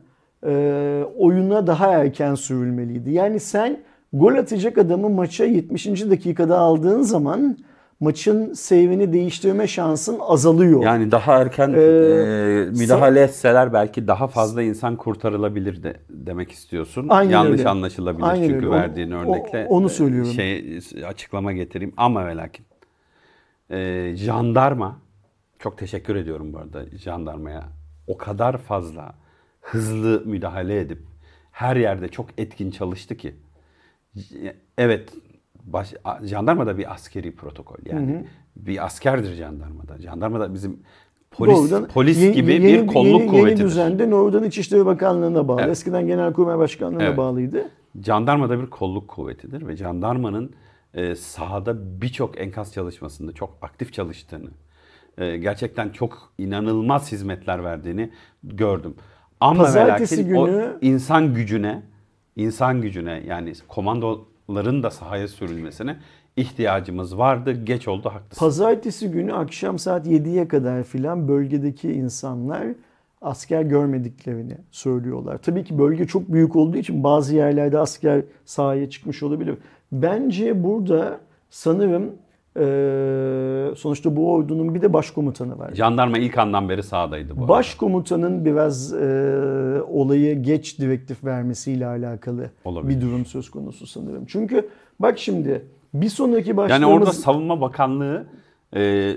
[0.47, 3.13] e, oyuna daha erken sürülmeliydi.
[3.13, 3.79] Yani sen
[4.13, 5.87] gol atacak adamı maça 70.
[6.11, 7.57] dakikada aldığın zaman
[8.07, 10.83] maçın seyrini değiştirme şansın azalıyor.
[10.83, 17.07] Yani daha erken Ee, e, müdahale etseler belki daha fazla insan kurtarılabilir de demek istiyorsun.
[17.09, 17.69] Aynen Yanlış öyle.
[17.71, 18.69] anlaşılabilir Aynen çünkü öyle.
[18.69, 19.67] Onu- verdiğin o- örnekle.
[19.69, 20.31] onu e, söylüyorum.
[20.33, 22.67] Şey açıklama getireyim ama ve lakin.
[23.71, 24.99] E, jandarma
[25.59, 27.65] çok teşekkür ediyorum bu arada jandarmaya.
[28.07, 29.15] O kadar fazla
[29.61, 30.99] hızlı müdahale edip
[31.53, 33.35] her yerde çok etkin çalıştı ki.
[34.79, 35.13] Evet
[35.65, 35.95] baş,
[36.25, 38.27] jandarma da bir askeri protokol yani.
[38.57, 39.99] Bir askerdir jandarmada.
[39.99, 40.81] Jandarma da bizim
[41.31, 43.59] polis Doğrudan polis yeni- gibi yeni- bir kolluk yeni, kuvvetidir.
[43.59, 45.61] Yeni düzende doğrudan İçişleri Bakanlığı'na bağlı.
[45.61, 45.71] Evet.
[45.71, 47.17] Eskiden Genelkurmay Başkanlığı'na Evet.
[47.17, 47.69] bağlıydı.
[48.05, 50.53] Jandarma da bir kolluk kuvvetidir ve jandarmanın
[50.95, 54.51] e, sahada birçok enkaz çalışmasında çok aktif çalıştığını,
[55.19, 58.11] e, gerçekten çok inanılmaz hizmetler verdiğini
[58.45, 58.95] gördüm.
[59.41, 61.83] Ama Pazartesi lakin o günü- insan gücüne,
[62.37, 63.53] insan gücüne yani
[64.47, 65.97] komandoların da sahaya sürülmesine
[66.37, 67.53] ihtiyacımız vardı.
[67.53, 68.41] Geç oldu haklısın.
[68.41, 72.67] Pazartesi günü akşam saat 7'ye kadar filan bölgedeki insanlar
[73.23, 75.39] asker görmediklerini söylüyorlar.
[75.39, 79.59] Tabii ki bölge çok büyük olduğu için bazı yerlerde asker sahaya çıkmış olabilir.
[79.93, 81.21] Bence burada
[81.51, 82.13] sanırım
[82.57, 85.75] eee, sonuçta bu ordunun bir de başkomutanı var.
[85.75, 87.49] Jandarma ilk andan beri sahadaydı bu arada.
[87.49, 88.99] Başkomutanın biraz eee,
[89.89, 92.97] olayı geç direktif vermesiyle alakalı Olabilir.
[92.97, 94.25] bir durum söz konusu sanırım.
[94.27, 94.69] Çünkü
[95.01, 95.65] bak şimdi
[95.95, 96.89] bir sonraki Yani başlığımız...
[96.89, 98.27] orada Savunma Bakanlığı
[98.77, 99.13] e,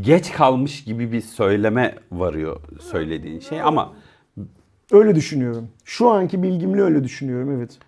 [0.00, 3.92] geç kalmış gibi bir söyleme varıyor söylediğin şey ama
[4.92, 5.68] Öyle düşünüyorum.
[5.84, 7.78] Şu anki bilgimle öyle düşünüyorum evet.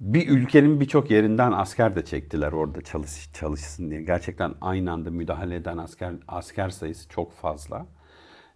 [0.00, 4.02] Bir ülkenin birçok yerinden asker de çektiler orada çalış, çalışsın diye.
[4.02, 7.86] Gerçekten aynı anda müdahale eden asker asker sayısı çok fazla.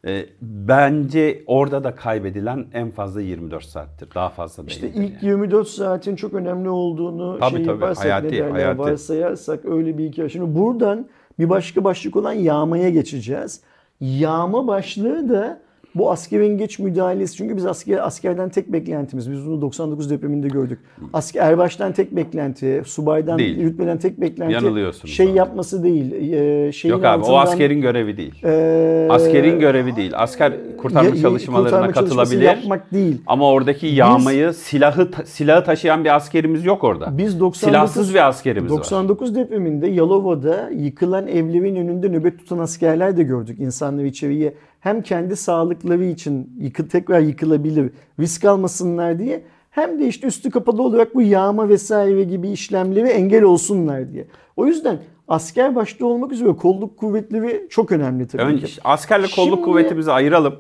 [0.06, 4.08] E, bence orada da kaybedilen en fazla 24 saattir.
[4.14, 4.76] Daha fazla değil.
[4.76, 7.84] İşte ilk 24 saatin çok önemli olduğunu Tabii, şey tabii.
[7.84, 8.78] Hayati, hayati.
[8.78, 10.28] varsayarsak öyle bir hikaye.
[10.28, 11.08] Şimdi buradan
[11.38, 13.60] bir başka başlık olan yağmaya geçeceğiz.
[14.00, 15.60] Yağma başlığı da
[15.94, 17.36] bu askerin geç müdahalesi.
[17.36, 19.30] Çünkü biz asker askerden tek beklentimiz.
[19.32, 20.78] Biz bunu 99 depreminde gördük.
[21.12, 23.62] Asker erbaştan tek beklenti, subaydan, Değil.
[23.62, 25.08] rütbeden tek beklenti.
[25.08, 25.38] Şey abi.
[25.38, 26.12] yapması değil.
[26.32, 28.44] E, şeyin Yok abi o altından, askerin görevi değil.
[28.44, 30.12] e, Askerin görevi değil.
[30.16, 32.42] Asker kurtarma ya- çalışmalarına kurtarma katılabilir.
[32.42, 33.16] yapmak değil.
[33.26, 37.18] Ama oradaki yağmayı, silahı ta- silahı taşıyan bir askerimiz yok orada.
[37.18, 38.78] Biz 99 Silahsız bir askerimiz var.
[38.78, 43.58] 99 depreminde Yalova'da yıkılan evlerin önünde nöbet tutan askerler de gördük.
[43.60, 44.54] İnsanlar içeriye
[44.85, 47.90] hem kendi sağlıkları için yıkı, tekrar yıkılabilir,
[48.20, 53.43] risk almasınlar diye hem de işte üstü kapalı olarak bu yağma vesaire gibi işlemleri engel
[53.43, 54.27] olsunlar diye.
[54.56, 54.98] O yüzden
[55.28, 58.81] asker başta olmak üzere kolluk kuvvetleri çok önemli tabii Önce ki.
[58.85, 60.55] askerle kolluk Şimdi- kuvvetimizi ayıralım.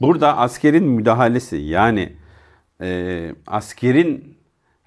[0.00, 2.12] Burada askerin müdahalesi yani
[2.80, 4.35] e, askerin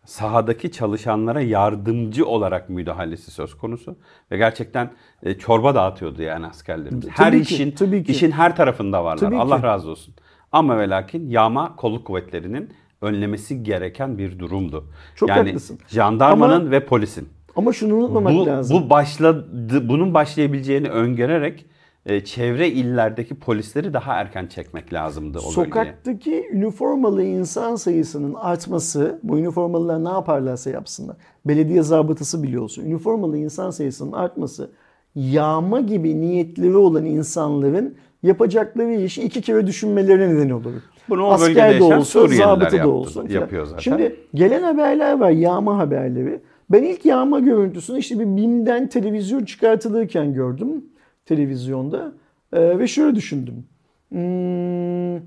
[0.06, 3.96] sahadaki çalışanlara yardımcı olarak müdahalesi söz konusu
[4.32, 4.92] ve gerçekten
[5.24, 7.08] e, çorba dağıtıyordu yani askerlerimiz.
[7.10, 8.12] Her Tabii ki, işin tabii ki.
[8.12, 9.18] işin her tarafında varlar.
[9.18, 9.64] Tabii Allah ki.
[9.64, 10.14] razı olsun.
[10.52, 12.70] Ama ve lakin yağma kolluk kuvvetlerinin
[13.02, 14.86] önlemesi gereken bir durumdu.
[15.16, 15.80] Çok yani haklısın.
[15.88, 17.30] jandarmanın Ama- ve polisin.
[17.56, 18.78] Ama şunu unutmamak Bu, lazım.
[18.86, 21.66] bu başladı, bunun başlayabileceğini öngörerek
[22.10, 25.66] e, çevre illerdeki polisleri daha erken çekmek lazımdı o bölgeye.
[25.66, 31.16] Sokaktaki üniformalı insan sayısının artması, bu üniformalılar ne yaparlarsa yapsınlar.
[31.46, 32.86] Belediye zabıtası bile olsun.
[32.86, 34.72] Üniformalı insan sayısının artması,
[35.16, 40.72] yağma gibi niyetleri olan insanların yapacakları işi iki kere düşünmelerine neden olur.
[41.10, 43.28] Bunu o Asker de olsa, zabıta da olsun.
[43.28, 43.82] yapıyor zaten.
[43.82, 46.42] Şimdi gelen haberler var, yağma haberleri.
[46.70, 50.84] Ben ilk yağma görüntüsünü işte bir BİM'den televizyon çıkartılırken gördüm
[51.30, 52.12] televizyonda.
[52.54, 53.64] Ee, ve şöyle düşündüm.
[54.10, 55.22] Hmm,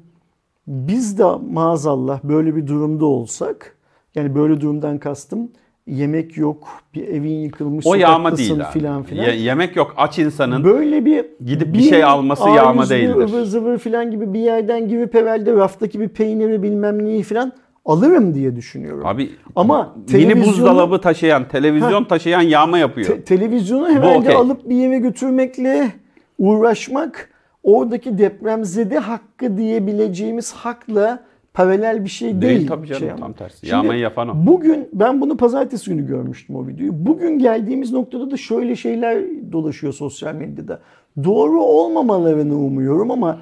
[0.67, 3.77] biz de maazallah böyle bir durumda olsak,
[4.15, 5.51] yani böyle durumdan kastım
[5.87, 9.25] yemek yok, bir evin yıkılmış, O yağma değil filan filan.
[9.25, 10.65] Ye- yemek yok aç insanın.
[10.65, 13.15] Böyle bir Gidip bir şey alması yağma A101, değildir.
[13.15, 17.53] ıvır zıvır filan gibi bir yerden girip evvelde raftaki bir peyniri bilmem neyi filan
[17.85, 19.07] alırım diye düşünüyorum.
[19.07, 23.07] Abi Ama mini buzdolabı taşıyan, televizyon taşıyan yağma yapıyor.
[23.07, 24.35] Te- televizyonu herhalde okey.
[24.35, 25.93] alıp bir yere götürmekle
[26.39, 27.31] uğraşmak
[27.63, 31.23] oradaki depremzede hakkı diyebileceğimiz hakla
[31.55, 32.43] paralel bir şey değil.
[32.43, 33.57] Değil tabii canım, şey tam tersi.
[33.59, 34.47] Şimdi Yağmayı yapan o.
[34.47, 37.07] Bugün ben bunu pazartesi günü görmüştüm o videoyu.
[37.07, 39.19] Bugün geldiğimiz noktada da şöyle şeyler
[39.53, 40.81] dolaşıyor sosyal medyada.
[41.25, 43.39] Doğru olmamalarını umuyorum ama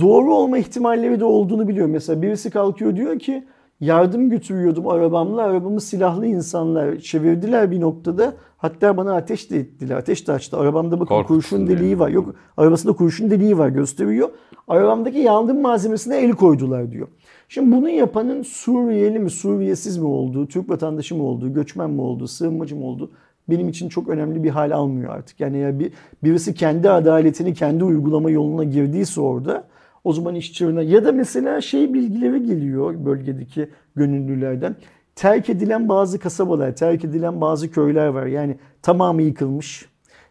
[0.00, 1.92] doğru olma ihtimalleri de olduğunu biliyorum.
[1.92, 3.44] Mesela birisi kalkıyor diyor ki
[3.82, 5.42] yardım götürüyordum arabamla.
[5.42, 8.34] Arabamı silahlı insanlar çevirdiler bir noktada.
[8.56, 9.96] Hatta bana ateş de ettiler.
[9.96, 10.56] Ateş de açtı.
[10.56, 12.08] Arabamda bakın Korkutsun kurşun deliği var.
[12.08, 14.28] Yok arabasında kurşun deliği var gösteriyor.
[14.68, 17.08] Arabamdaki yangın malzemesine el koydular diyor.
[17.48, 22.28] Şimdi bunu yapanın Suriyeli mi, Suriyesiz mi olduğu, Türk vatandaşı mı olduğu, göçmen mi olduğu,
[22.28, 23.10] sığınmacı mı olduğu
[23.50, 25.40] benim için çok önemli bir hal almıyor artık.
[25.40, 25.92] Yani eğer bir,
[26.24, 29.64] birisi kendi adaletini kendi uygulama yoluna girdiyse orada
[30.04, 34.76] o zaman iş çığırına ya da mesela şey bilgileri geliyor bölgedeki gönüllülerden.
[35.16, 38.26] Terk edilen bazı kasabalar, terk edilen bazı köyler var.
[38.26, 39.88] Yani tamamı yıkılmış.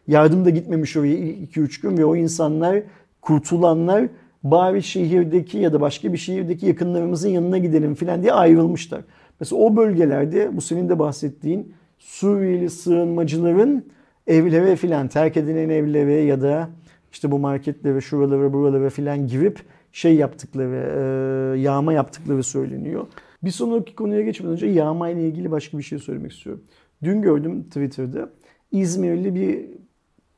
[0.08, 2.82] Yardım da gitmemiş oraya ilk 2-3 gün ve o insanlar
[3.20, 4.08] kurtulanlar
[4.42, 9.00] bari şehirdeki ya da başka bir şehirdeki yakınlarımızın yanına gidelim falan diye ayrılmışlar.
[9.40, 13.84] Mesela o bölgelerde bu senin de bahsettiğin Suriyeli sığınmacıların
[14.26, 16.68] evlere filan terk edilen evlere ya da
[17.12, 19.60] işte bu marketlere şuralara buralara filan girip
[19.92, 23.06] şey yaptıkları e, yağma yaptıkları söyleniyor.
[23.44, 26.62] Bir sonraki konuya geçmeden önce yağma ile ilgili başka bir şey söylemek istiyorum.
[27.02, 28.30] Dün gördüm Twitter'da
[28.72, 29.66] İzmirli bir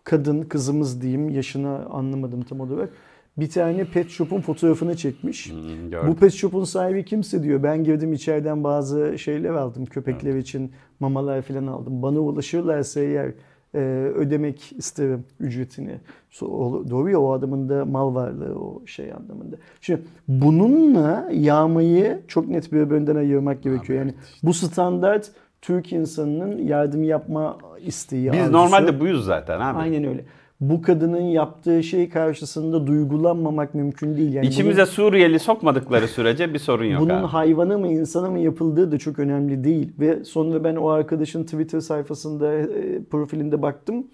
[0.04, 2.90] kadın kızımız diyeyim yaşını anlamadım tam olarak.
[3.36, 5.50] Bir tane pet shop'un fotoğrafını çekmiş.
[5.50, 6.08] Hmm, gördüm.
[6.08, 7.62] Bu pet shop'un sahibi kimse diyor.
[7.62, 9.86] Ben girdim içeriden bazı şeyler aldım.
[9.86, 12.02] Köpekler için mamalar falan aldım.
[12.02, 13.32] Bana ulaşırlarsa eğer
[13.74, 13.78] e,
[14.14, 15.96] ödemek isterim ücretini.
[16.32, 19.56] So- o- Doğru ya o adamın da mal varlığı o şey anlamında.
[19.80, 23.98] Şimdi bununla yağmayı çok net bir önden ayırmak gerekiyor.
[23.98, 25.30] Yani bu standart
[25.62, 28.32] Türk insanının yardım yapma isteği.
[28.32, 28.52] Biz arzusu.
[28.52, 29.78] normalde buyuz zaten abi.
[29.78, 30.24] Aynen öyle.
[30.70, 34.32] Bu kadının yaptığı şey karşısında duygulanmamak mümkün değil.
[34.32, 37.26] Yani İçimize Suriyeli sokmadıkları sürece bir sorun yok bunun abi.
[37.26, 39.92] hayvana mı insana mı yapıldığı da çok önemli değil.
[40.00, 44.06] Ve sonra ben o arkadaşın Twitter sayfasında e, profilinde baktım.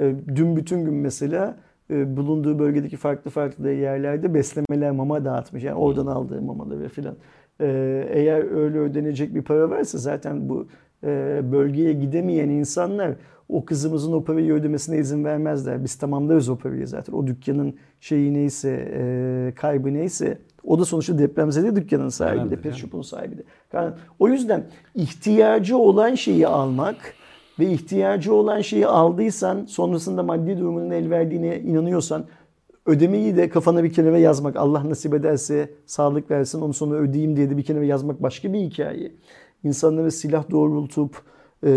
[0.00, 1.56] E, dün bütün gün mesela
[1.90, 5.64] e, bulunduğu bölgedeki farklı farklı yerlerde beslemeler mama dağıtmış.
[5.64, 7.16] Yani oradan aldığı mamaları filan.
[7.60, 7.66] E,
[8.10, 10.66] eğer öyle ödenecek bir para varsa zaten bu
[11.04, 13.12] e, bölgeye gidemeyen insanlar
[13.48, 15.84] o kızımızın o parayı ödemesine izin vermezler.
[15.84, 17.12] Biz tamamlarız o parayı zaten.
[17.12, 22.74] O dükkanın şeyi neyse, e, kaybı neyse o da sonuçta depremzede dükkanın sahibi de, pet
[22.74, 23.42] shop'un sahibi de.
[23.72, 24.64] Yani o yüzden
[24.94, 26.96] ihtiyacı olan şeyi almak
[27.58, 32.24] ve ihtiyacı olan şeyi aldıysan sonrasında maddi durumunun el verdiğine inanıyorsan
[32.86, 34.56] ödemeyi de kafana bir kenara yazmak.
[34.56, 38.58] Allah nasip ederse sağlık versin onu sonra ödeyeyim diye de bir kenara yazmak başka bir
[38.58, 39.12] hikaye.
[39.64, 41.22] İnsanlara silah doğrultup
[41.66, 41.70] e,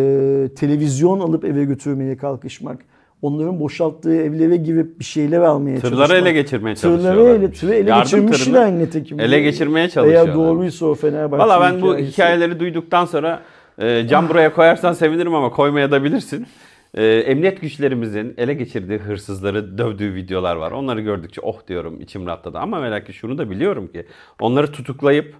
[0.55, 2.77] televizyon alıp eve götürmeye kalkışmak.
[3.21, 6.21] Onların boşalttığı evlere girip bir şeyler almaya Tırları çalışmak.
[6.21, 7.35] ele geçirmeye Tırları çalışıyorlar.
[7.35, 9.19] ele, tırı ele Yardım geçirmişler tırını nitekim.
[9.19, 10.27] ele geçirmeye çalışıyorlar.
[10.27, 12.11] Eğer doğruysa o Fenerbahçe Valla ben bu hikayesi.
[12.11, 13.41] hikayeleri duyduktan sonra
[13.79, 16.45] e, cam buraya koyarsan sevinirim ama koymaya da bilirsin.
[16.93, 20.71] E, emniyet güçlerimizin ele geçirdiği hırsızları dövdüğü videolar var.
[20.71, 22.57] Onları gördükçe oh diyorum içim rahatladı.
[22.57, 24.05] Ama ve lakin şunu da biliyorum ki
[24.39, 25.35] onları tutuklayıp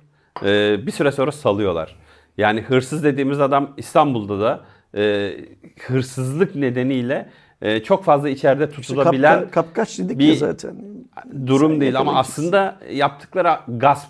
[0.46, 1.96] e, bir süre sonra salıyorlar.
[2.42, 4.60] Yani hırsız dediğimiz adam İstanbul'da da
[5.02, 5.32] e,
[5.88, 7.30] hırsızlık nedeniyle
[7.62, 10.76] e, çok fazla içeride İşte tutulabilen kapka- kapkaç dedik bir ya zaten.
[11.48, 14.10] durum Sen değil ama aslında yaptıkları gasp.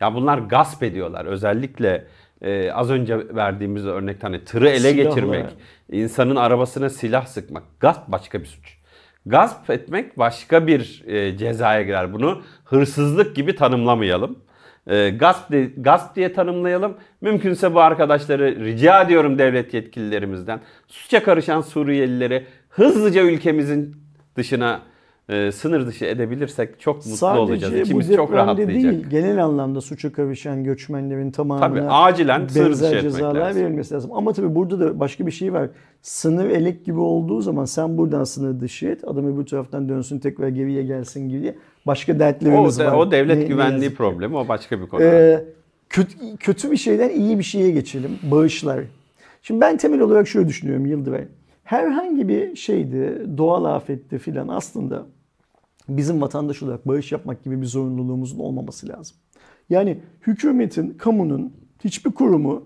[0.00, 1.24] Ya bunlar gasp ediyorlar.
[1.24, 2.04] Özellikle
[2.42, 5.02] e, az önce verdiğimiz örnekte hani tırı ele Silahla.
[5.02, 5.46] geçirmek,
[5.92, 7.62] insanın arabasına silah sıkmak.
[7.80, 8.78] Gasp başka bir suç.
[9.26, 12.12] Gasp etmek başka bir e, cezaya girer.
[12.12, 14.38] Bunu hırsızlık gibi tanımlamayalım.
[14.86, 16.94] E, gasp, de- gasp diye tanımlayalım.
[17.20, 20.60] Mümkünse bu arkadaşları rica ediyorum devlet yetkililerimizden.
[20.88, 23.96] Suça karışan Suriyelileri hızlıca ülkemizin
[24.36, 24.80] dışına
[25.28, 27.72] e, sınır dışı edebilirsek çok mutlu Sadece olacağız.
[27.74, 28.74] bu İçimiz çok rahatlayacak.
[28.92, 33.62] değil, genel anlamda suça karışan göçmenlerin tamamına Tabii acilen sınır dışı benzer cezalar lazım.
[33.62, 34.10] verilmesi lazım.
[34.14, 35.68] Ama tabii burada da başka bir şey var.
[36.02, 40.48] Sınır elek gibi olduğu zaman sen buradan sınır dışı et, adam öbür taraftan dönsün tekrar
[40.48, 41.54] geriye gelsin gibi
[41.86, 42.92] başka O, dertlerimiz de- var.
[42.92, 43.96] o devlet Ne- ne güvenliği ki.
[43.96, 45.02] problemi o başka bir konu.
[45.02, 45.44] Ee,
[45.88, 48.18] kötü, kötü bir şeyden iyi bir şeye geçelim.
[48.22, 48.80] Bağışlar.
[49.42, 51.24] Şimdi ben temel olarak şöyle düşünüyorum Yıldıray.
[51.64, 55.06] Herhangi bir şeydi, doğal afette filan aslında
[55.88, 59.16] bizim vatandaş olarak bağış yapmak gibi bir zorunluluğumuzun olmaması lazım.
[59.70, 61.52] Yani hükümetin, kamunun
[61.84, 62.64] hiçbir kurumu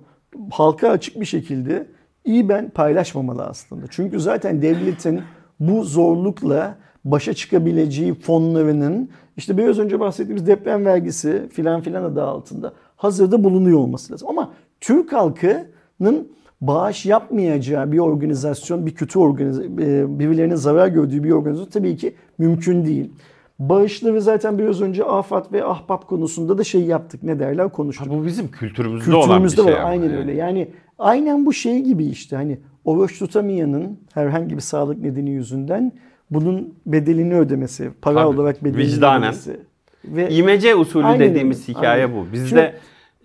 [0.50, 1.86] halka açık bir şekilde
[2.24, 3.86] iyi ben paylaşmamalı aslında.
[3.90, 5.20] Çünkü zaten devletin
[5.60, 6.78] bu zorlukla
[7.12, 13.78] başa çıkabileceği fonlarının işte biraz önce bahsettiğimiz deprem vergisi filan filan adı altında hazırda bulunuyor
[13.78, 14.28] olması lazım.
[14.28, 16.28] Ama Türk halkının
[16.60, 19.78] bağış yapmayacağı bir organizasyon, bir kötü organizasyon,
[20.18, 23.12] birilerinin zarar gördüğü bir organizasyon tabii ki mümkün değil.
[23.58, 27.22] Bağışları zaten biraz önce AFAD ve Ahbap konusunda da şey yaptık.
[27.22, 28.06] Ne derler konuştuk.
[28.06, 29.84] Ha, bu bizim kültürümüzde, kültürümüzde olan bir şey.
[29.84, 29.90] var.
[29.90, 30.16] Aynen yani.
[30.16, 30.32] öyle.
[30.32, 30.68] Yani
[30.98, 35.92] aynen bu şey gibi işte hani oruç tutamayanın herhangi bir sağlık nedeni yüzünden
[36.30, 39.20] bunun bedelini ödemesi, para Tabii, olarak bedelini vicdanen.
[39.20, 39.60] ödemesi.
[40.04, 42.16] Ve İmece usulü aynen dediğimiz hikaye aynen.
[42.16, 42.32] bu.
[42.32, 42.74] Bizde Şimdi,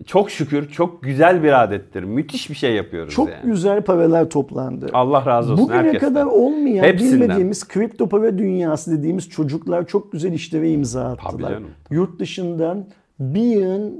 [0.06, 2.02] çok şükür çok güzel bir adettir.
[2.02, 3.36] Müthiş bir şey yapıyoruz çok yani.
[3.42, 4.86] Çok güzel paralar toplandı.
[4.92, 6.08] Allah razı olsun Bugüne herkesten.
[6.08, 7.20] kadar olmayan Hepsinden.
[7.20, 11.58] bilmediğimiz kripto para dünyası dediğimiz çocuklar çok güzel işlere imza attılar.
[11.90, 12.86] Yurt dışından
[13.20, 13.94] bir yığın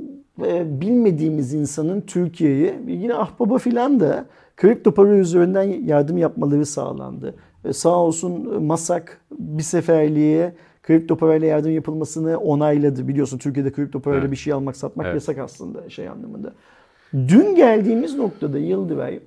[0.46, 4.26] e, bilmediğimiz insanın Türkiye'ye yine ahbaba filan da
[4.56, 7.34] kripto para üzerinden yardım yapmaları sağlandı.
[7.64, 10.52] E, sağ olsun Masak bir seferliğe
[10.82, 13.08] kripto parayla yardım yapılmasını onayladı.
[13.08, 14.30] Biliyorsun Türkiye'de kripto parayla evet.
[14.30, 15.14] bir şey almak satmak evet.
[15.14, 16.52] yasak aslında şey anlamında.
[17.14, 19.20] Dün geldiğimiz noktada Yıldıray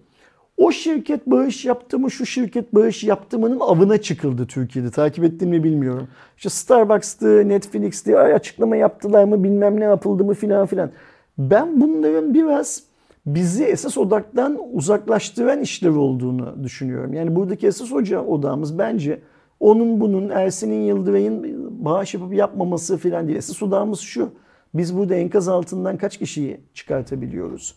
[0.58, 4.92] o şirket bağış yaptı mı şu şirket bağış yaptı mı'nın avına çıkıldı Türkiye'de.
[4.92, 6.08] Takip ettin mi bilmiyorum.
[6.38, 10.92] İşte Starbucks'tı, Netflix'ti açıklama yaptılar mı bilmem ne yapıldı mı filan filan.
[11.38, 12.84] Ben bunların biraz
[13.26, 17.14] bizi esas odaktan uzaklaştıran işler olduğunu düşünüyorum.
[17.14, 19.22] Yani buradaki esas hoca odamız bence
[19.60, 23.38] onun bunun Ersin'in Yıldıray'ın bağış yapıp yapmaması filan değil.
[23.38, 24.30] Esas odamız şu.
[24.74, 27.76] Biz burada enkaz altından kaç kişiyi çıkartabiliyoruz?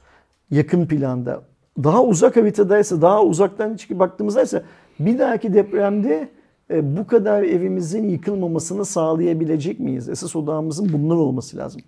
[0.50, 1.42] Yakın planda.
[1.82, 4.62] Daha uzak haritadaysa, daha uzaktan çıkıp baktığımızda ise
[5.00, 6.28] bir dahaki depremde
[6.70, 10.08] e, bu kadar evimizin yıkılmamasını sağlayabilecek miyiz?
[10.08, 11.80] Esas odamızın bunlar olması lazım.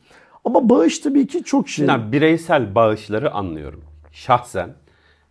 [0.44, 1.86] Ama bağış tabii ki çok şey.
[1.86, 3.84] Şimdi bireysel bağışları anlıyorum.
[4.12, 4.74] Şahsen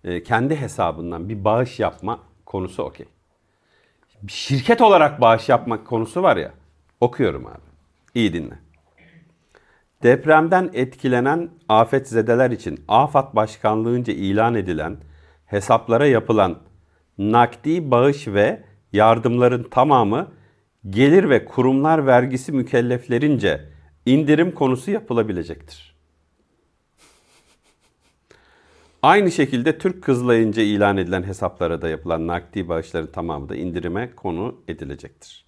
[0.03, 3.06] e, kendi hesabından bir bağış yapma konusu okey
[4.27, 6.52] şirket olarak bağış yapmak konusu var ya.
[7.02, 7.69] Okuyorum abi.
[8.14, 8.60] İyi dinle.
[10.03, 14.98] Depremden etkilenen afetzedeler için AFAD Başkanlığı'nca ilan edilen
[15.45, 16.57] hesaplara yapılan
[17.18, 18.64] nakdi bağış ve
[18.94, 20.27] yardımların tamamı
[20.90, 23.69] gelir ve kurumlar vergisi mükelleflerince
[24.10, 25.95] indirim konusu yapılabilecektir.
[29.02, 34.56] Aynı şekilde Türk kızlayınca ilan edilen hesaplara da yapılan nakdi bağışların tamamı da indirime konu
[34.68, 35.45] edilecektir.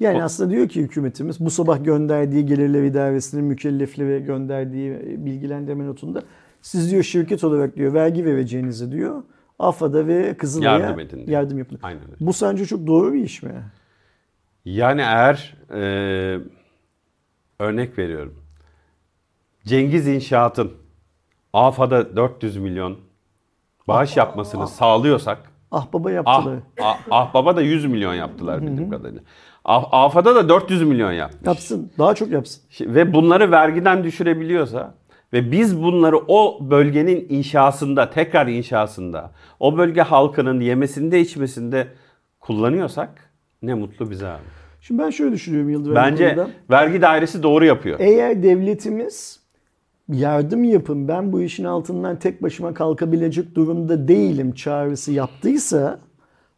[0.00, 6.22] Yani o, aslında diyor ki hükümetimiz bu sabah gönderdiği gelirler idaresinin mükelleflere gönderdiği bilgilendirme notunda
[6.62, 9.22] siz diyor şirket olarak diyor vergi vereceğinizi diyor
[9.58, 11.28] AFAD'a ve Kızılay'a yardım, edin diyor.
[11.28, 11.78] yardım yapın.
[11.82, 12.16] Aynen öyle.
[12.20, 13.52] Bu sence çok doğru bir iş mi?
[14.64, 16.38] Yani eğer e,
[17.58, 18.34] örnek veriyorum.
[19.64, 20.72] Cengiz İnşaat'ın
[21.52, 22.98] AFA'da 400 milyon
[23.88, 26.58] bağış ah, yapmasını ah, sağlıyorsak Ah baba yaptılar.
[26.80, 29.20] Ah, ah, ah baba da 100 milyon yaptılar bildiğim kadarıyla.
[29.64, 31.46] Ah, AFA'da da 400 milyon yapmış.
[31.46, 31.92] Yapsın.
[31.98, 32.62] Daha çok yapsın.
[32.80, 34.94] Ve bunları vergiden düşürebiliyorsa
[35.32, 41.88] ve biz bunları o bölgenin inşasında, tekrar inşasında, o bölge halkının yemesinde, içmesinde
[42.40, 43.30] kullanıyorsak
[43.62, 44.65] ne mutlu bize abi.
[44.86, 45.96] Şimdi ben şöyle düşünüyorum Yıldırım.
[45.96, 46.38] Bence
[46.70, 47.96] vergi dairesi doğru yapıyor.
[48.00, 49.40] Eğer devletimiz
[50.08, 55.98] yardım yapın ben bu işin altından tek başıma kalkabilecek durumda değilim çağrısı yaptıysa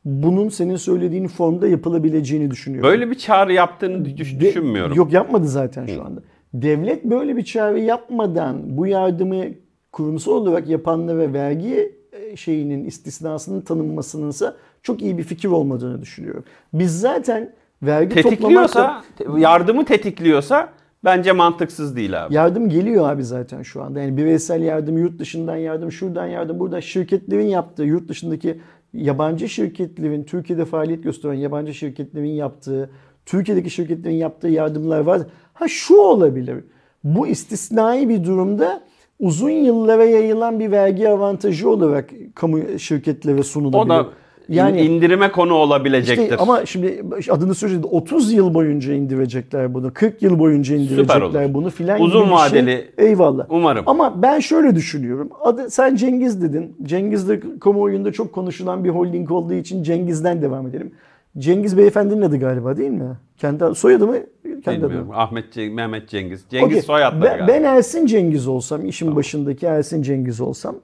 [0.05, 2.91] bunun senin söylediğin formda yapılabileceğini düşünüyorum.
[2.91, 4.97] Böyle bir çağrı yaptığını düş- düşünmüyorum.
[4.97, 6.21] Yok yapmadı zaten şu anda.
[6.55, 9.45] Devlet böyle bir çağrı yapmadan bu yardımı
[9.93, 16.45] kurumsal olarak yapanlara vergi e, şeyinin istisnasının tanınmasınınsa çok iyi bir fikir olmadığını düşünüyorum.
[16.73, 17.53] Biz zaten
[17.83, 19.41] vergi tetikliyorsa, toplamakla...
[19.41, 20.69] yardımı tetikliyorsa
[21.05, 22.35] Bence mantıksız değil abi.
[22.35, 24.01] Yardım geliyor abi zaten şu anda.
[24.01, 28.61] Yani bireysel yardım, yurt dışından yardım, şuradan yardım, burada şirketlerin yaptığı, yurt dışındaki
[28.93, 32.91] yabancı şirketlerin, Türkiye'de faaliyet gösteren yabancı şirketlerin yaptığı,
[33.27, 35.23] Türkiye'deki şirketlerin yaptığı yardımlar var.
[35.55, 36.65] Ha şu olabilir.
[37.05, 38.83] Bu istisnai bir durumda
[39.19, 43.95] uzun yıllara yayılan bir vergi avantajı olarak kamu şirketlere sunulabilir.
[43.95, 44.07] O da
[44.49, 46.23] yani indirime konu olabilecektir.
[46.23, 49.93] Işte ama şimdi adını söyledi 30 yıl boyunca indirecekler bunu.
[49.95, 52.71] 40 yıl boyunca indirecekler bunu filan Uzun gibi vadeli.
[52.71, 53.09] Şey.
[53.09, 53.47] Eyvallah.
[53.49, 53.85] Umarım.
[53.87, 55.31] Ama ben şöyle düşünüyorum.
[55.45, 56.77] Adı sen Cengiz dedin.
[56.83, 60.93] Cengiz de kamuoyunda çok konuşulan bir holding olduğu için Cengiz'den devam edelim.
[61.39, 63.17] Cengiz beyefendinin adı galiba değil mi?
[63.37, 64.17] Kendi soyadı mı?
[64.65, 65.11] Kendi Bilmiyorum.
[65.11, 65.19] Adı.
[65.19, 66.45] Ahmet Cengiz, Mehmet Cengiz.
[66.51, 66.83] Cengiz okay.
[66.83, 67.49] soyadları ben, galiba.
[67.49, 69.17] Ben Ersin Cengiz olsam, işin tamam.
[69.17, 70.77] başındaki Ersin Cengiz olsam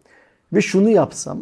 [0.53, 1.39] ve şunu yapsam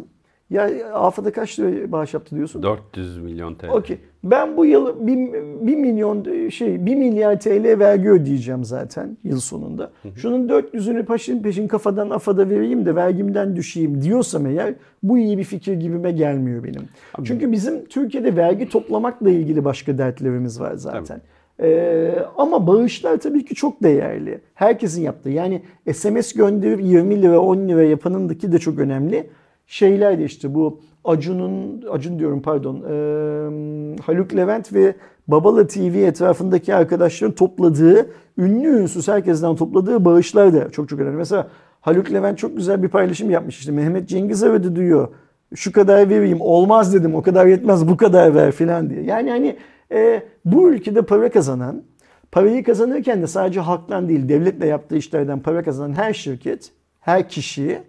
[0.53, 2.63] Ya AFAD'a kaç lira bağış yaptı diyorsun?
[2.63, 3.69] 400 milyon TL.
[3.69, 3.97] Okey.
[4.23, 9.91] Ben bu yıl 1, milyon şey 1 milyar TL vergi ödeyeceğim zaten yıl sonunda.
[10.15, 14.73] Şunun 400'ünü peşin peşin kafadan AFAD'a vereyim de vergimden düşeyim diyorsam eğer
[15.03, 16.81] bu iyi bir fikir gibime gelmiyor benim.
[17.23, 21.21] Çünkü bizim Türkiye'de vergi toplamakla ilgili başka dertlerimiz var zaten.
[21.61, 24.41] Ee, ama bağışlar tabii ki çok değerli.
[24.53, 25.29] Herkesin yaptığı.
[25.29, 25.61] Yani
[25.93, 29.29] SMS gönderip 20 lira 10 lira yapanındaki de çok önemli.
[29.67, 34.95] Şeyler de işte bu Acun'un, Acun diyorum pardon, e, Haluk Levent ve
[35.27, 41.17] Babala TV etrafındaki arkadaşların topladığı, ünlü ünsüz herkesten topladığı bağışlar da çok çok önemli.
[41.17, 41.47] Mesela
[41.81, 45.07] Haluk Levent çok güzel bir paylaşım yapmış işte Mehmet Cengiz aradı diyor.
[45.55, 49.03] Şu kadar vereyim olmaz dedim o kadar yetmez bu kadar ver filan diye.
[49.03, 49.55] Yani hani
[49.91, 51.83] e, bu ülkede para kazanan,
[52.31, 57.79] parayı kazanırken de sadece halktan değil devletle yaptığı işlerden para kazanan her şirket, her kişi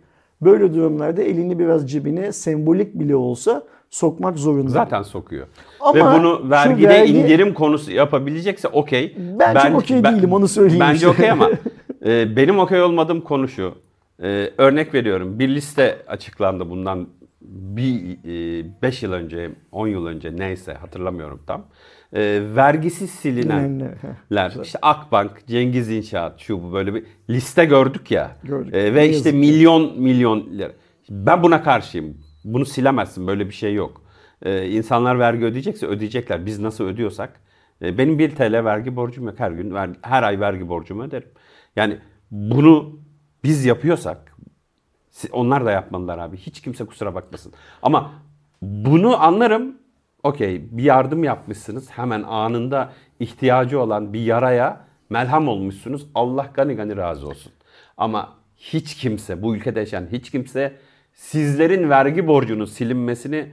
[0.43, 4.71] böyle durumlarda elini biraz cebine sembolik bile olsa sokmak zorunda.
[4.71, 5.47] Zaten sokuyor.
[5.81, 9.17] Ama Ve bunu vergide vergi- indirim konusu yapabilecekse okey.
[9.39, 11.09] Ben çok okey değilim, onu söyleyeyim Bence işte.
[11.09, 11.51] okey ama
[12.07, 13.75] e, benim okey olmadığım konu şu.
[14.23, 15.39] E, örnek veriyorum.
[15.39, 17.07] Bir liste açıklandı bundan
[17.41, 18.19] bir
[18.83, 21.65] 5 yıl önce, 10 yıl önce neyse hatırlamıyorum tam.
[22.15, 23.95] E, vergisiz silinenler.
[24.65, 28.37] işte Akbank, Cengiz İnşaat, şu bu böyle bir liste gördük ya.
[28.45, 28.75] Gördük.
[28.75, 30.73] E, Ne ve yazık işte milyon milyon lira.
[31.11, 32.19] Ben buna karşıyım.
[32.45, 33.27] Bunu silemezsin.
[33.27, 34.03] Böyle bir şey yok.
[34.43, 36.47] Ee, insanlar vergi ödeyecekse ödeyecekler.
[36.47, 37.41] Biz nasıl ödüyorsak.
[37.83, 39.35] Ee, benim 1 TL vergi borcum yok.
[39.41, 41.29] Her gün ver- her ay vergi borcumu öderim.
[41.77, 41.99] Yani
[42.31, 42.99] bunu
[43.45, 44.37] biz yapıyorsak
[45.33, 46.37] onlar da yapmalılar abi.
[46.37, 47.53] Hiç kimse kusura bakmasın.
[47.83, 48.13] Ama
[48.63, 49.79] bunu anlarım.
[50.25, 51.91] Okey bir yardım yapmışsınız.
[51.91, 54.81] Hemen anında ihtiyacı olan bir yaraya
[55.11, 56.07] melham olmuşsunuz.
[56.15, 57.53] Allah gani gani razı olsun.
[57.97, 60.73] Ama hiç kimse, bu ülkede yaşayan hiç kimse
[61.13, 63.47] sizlerin vergi borcunun silinmesini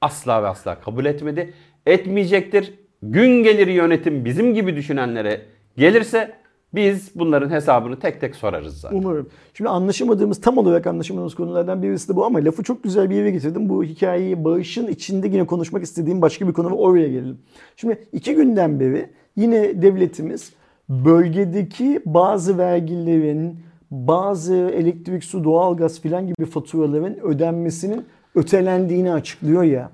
[0.00, 1.54] asla ve asla kabul etmedi.
[1.86, 2.74] Etmeyecektir.
[3.02, 5.46] Gün gelir yönetim bizim gibi düşünenlere
[5.76, 6.34] gelirse
[6.76, 8.96] biz bunların hesabını tek tek sorarız zaten.
[8.96, 9.28] Umarım.
[9.54, 13.30] Şimdi anlaşamadığımız, tam olarak anlaşamadığımız konulardan birisi de bu ama lafı çok güzel bir yere
[13.30, 13.68] getirdim.
[13.68, 16.76] Bu hikayeyi bağışın içinde yine konuşmak istediğim başka bir konu var.
[16.78, 17.38] Oraya gelelim.
[17.76, 20.52] Şimdi iki günden beri yine devletimiz
[20.88, 23.58] bölgedeki bazı vergilerin,
[23.90, 29.90] bazı elektrik, su, doğalgaz filan gibi faturaların ödenmesinin ötelendiğini açıklıyor ya.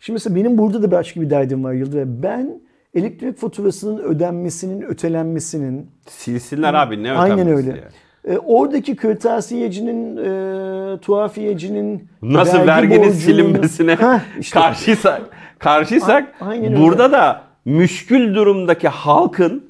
[0.00, 2.22] Şimdi mesela benim burada da başka bir derdim var Yıldır.
[2.22, 2.60] Ben
[2.94, 7.84] elektrik faturasının ödenmesinin, ötelenmesinin Silsinler abi ne Aynen ötenmesi öyle.
[8.28, 14.60] E, oradaki kırtasiyecinin, e, tuhafiyecinin Nasıl vergi verginin borcunun- silinmesine Heh, işte.
[14.60, 15.22] karşıysak,
[15.58, 16.82] karşıysak A- aynen öyle.
[16.82, 19.64] burada da müşkül durumdaki halkın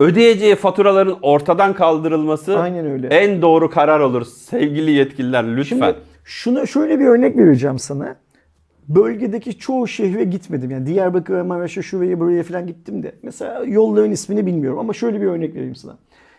[0.00, 3.06] ödeyeceği faturaların ortadan kaldırılması Aynen öyle.
[3.06, 4.24] en doğru karar olur.
[4.24, 5.76] Sevgili yetkililer lütfen.
[5.78, 5.94] Şimdi
[6.24, 8.16] şuna şöyle bir örnek vereceğim sana.
[8.88, 10.70] Bölgedeki çoğu şehre gitmedim.
[10.70, 13.12] Yani Diyarbakır'a, Maraş'a, şuraya, buraya falan gittim de.
[13.22, 15.96] Mesela yolların ismini bilmiyorum ama şöyle bir örnek vereyim sana.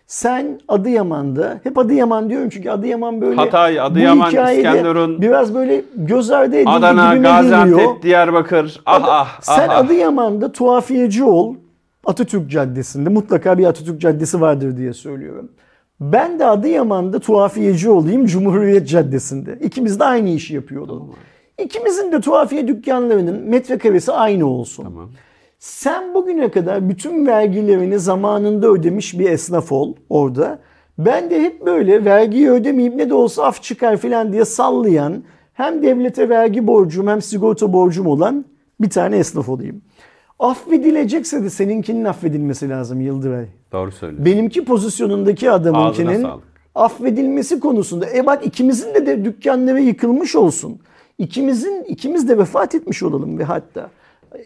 [0.08, 6.56] Sen Adıyaman'da, hep Adıyaman diyorum çünkü Adıyaman böyle Hatay, Adıyaman, İskenderun, biraz böyle göz ardı
[6.56, 7.42] edildi Adana, gibime geliyor.
[7.42, 8.82] Gaziantep, Diyarbakır.
[8.86, 9.42] Ah ah.
[9.42, 9.78] Sen ah.
[9.78, 11.56] Adıyaman'da tuhafiyeci ol.
[12.06, 15.52] Atatürk Caddesi'nde mutlaka bir Atatürk Caddesi vardır diye söylüyorum.
[16.00, 19.58] Ben de Adıyaman'da tuhafiyeci olayım Cumhuriyet Caddesi'nde.
[19.62, 21.10] İkimiz de aynı işi yapıyor olalım.
[21.64, 24.84] İkimizin de tuhafiye dükkanlarının metrekaresi aynı olsun.
[24.84, 25.10] Tamam.
[25.60, 30.60] Sen bugüne kadar bütün vergilerini zamanında ödemiş bir esnaf ol orada.
[30.98, 35.24] Ben de hep böyle vergiyi ödemeyip ne de olsa af çıkar falan diye sallayan
[35.54, 38.46] hem devlete vergi borcum hem sigorta borcum olan
[38.82, 39.82] bir tane esnaf olayım.
[40.40, 43.46] Affedilecekse de seninkinin affedilmesi lazım Yıldıray.
[43.72, 44.26] Doğru söylüyorsun.
[44.26, 46.28] Benimki pozisyonundaki adamınkinin
[46.76, 48.06] affedilmesi konusunda.
[48.16, 50.80] E bak ikimizin de, de dükkanları yıkılmış olsun.
[51.26, 53.90] İkimizin ikimiz de vefat etmiş olalım ve hatta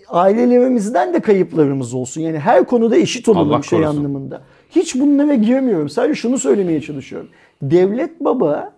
[0.09, 2.21] ailelerimizden de kayıplarımız olsun.
[2.21, 3.97] Yani her konuda eşit olalım Allah şey korusun.
[3.97, 4.41] anlamında.
[4.69, 5.89] Hiç bunlara giremiyorum.
[5.89, 7.29] Sadece şunu söylemeye çalışıyorum.
[7.61, 8.71] Devlet baba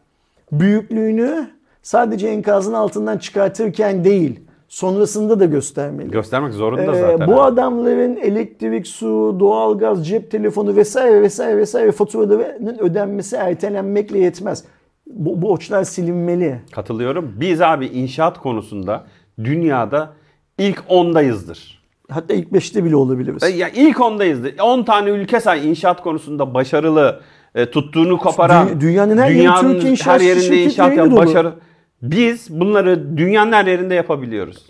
[0.52, 1.48] büyüklüğünü
[1.82, 6.12] sadece enkazın altından çıkartırken değil, sonrasında da göstermeli.
[6.12, 7.28] Göstermek zorunda Ee, zaten.
[7.28, 7.42] bu abi.
[7.42, 14.64] adamların elektrik, su, doğalgaz, cep telefonu vesaire vesaire vesaire faturalarının ödenmesi ertelenmekle yetmez.
[15.10, 16.60] Bu borçlar silinmeli.
[16.72, 17.34] Katılıyorum.
[17.40, 19.06] Biz abi inşaat konusunda
[19.44, 20.14] dünyada
[20.58, 21.78] ilk ondayızdır.
[22.12, 23.44] Hatta ilk beşte bile olabiliriz.
[23.44, 24.60] E, Ya ilk ondayızdır.
[24.60, 27.22] 10 tane ülke say inşaat konusunda başarılı,
[27.56, 31.54] e, tuttuğunu koparan, Dü- dünyanın her yeri Türkiye inşaat her yerinde inşaat yapan başarı.
[32.02, 34.66] Biz bunları dünyanın her yerinde yapabiliyoruz.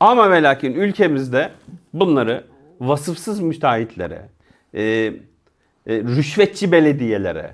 [0.00, 1.50] Ama ve lakin ülkemizde
[1.94, 2.44] bunları
[2.80, 4.28] vasıfsız müteahhitlere,
[4.74, 5.12] e, e,
[5.86, 7.50] rüşvetçi belediyelere,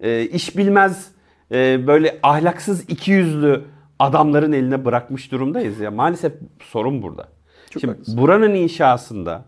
[0.00, 1.08] e, iş bilmez
[1.52, 3.64] e, böyle ahlaksız ikiyüzlü
[3.98, 5.90] adamların eline bırakmış durumdayız ya.
[5.90, 7.28] Maalesef sorun burada.
[7.70, 8.18] Çok Şimdi haklısın.
[8.18, 9.44] buranın inşasında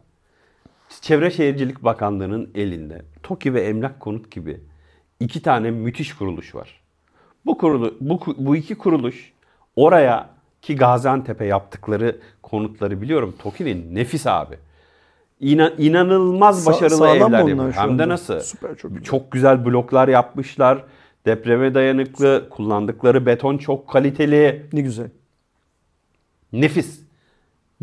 [1.00, 4.60] Çevre Şehircilik Bakanlığı'nın elinde TOKİ ve Emlak Konut gibi
[5.20, 6.80] iki tane müthiş kuruluş var.
[7.46, 9.32] Bu kurulu bu bu iki kuruluş
[9.76, 10.30] oraya
[10.62, 13.34] ki Gaziantep'e yaptıkları konutları biliyorum.
[13.42, 14.58] TOKİ'nin nefis abi.
[15.40, 17.72] İna, inanılmaz Sa- başarılı evler yapıyor.
[17.72, 18.40] Hem de nasıl?
[18.40, 19.04] Süper, çok güzel.
[19.04, 20.84] Çok güzel bloklar yapmışlar.
[21.26, 24.66] Depreme dayanıklı, kullandıkları beton çok kaliteli.
[24.72, 25.10] Ne güzel.
[26.52, 27.00] Nefis.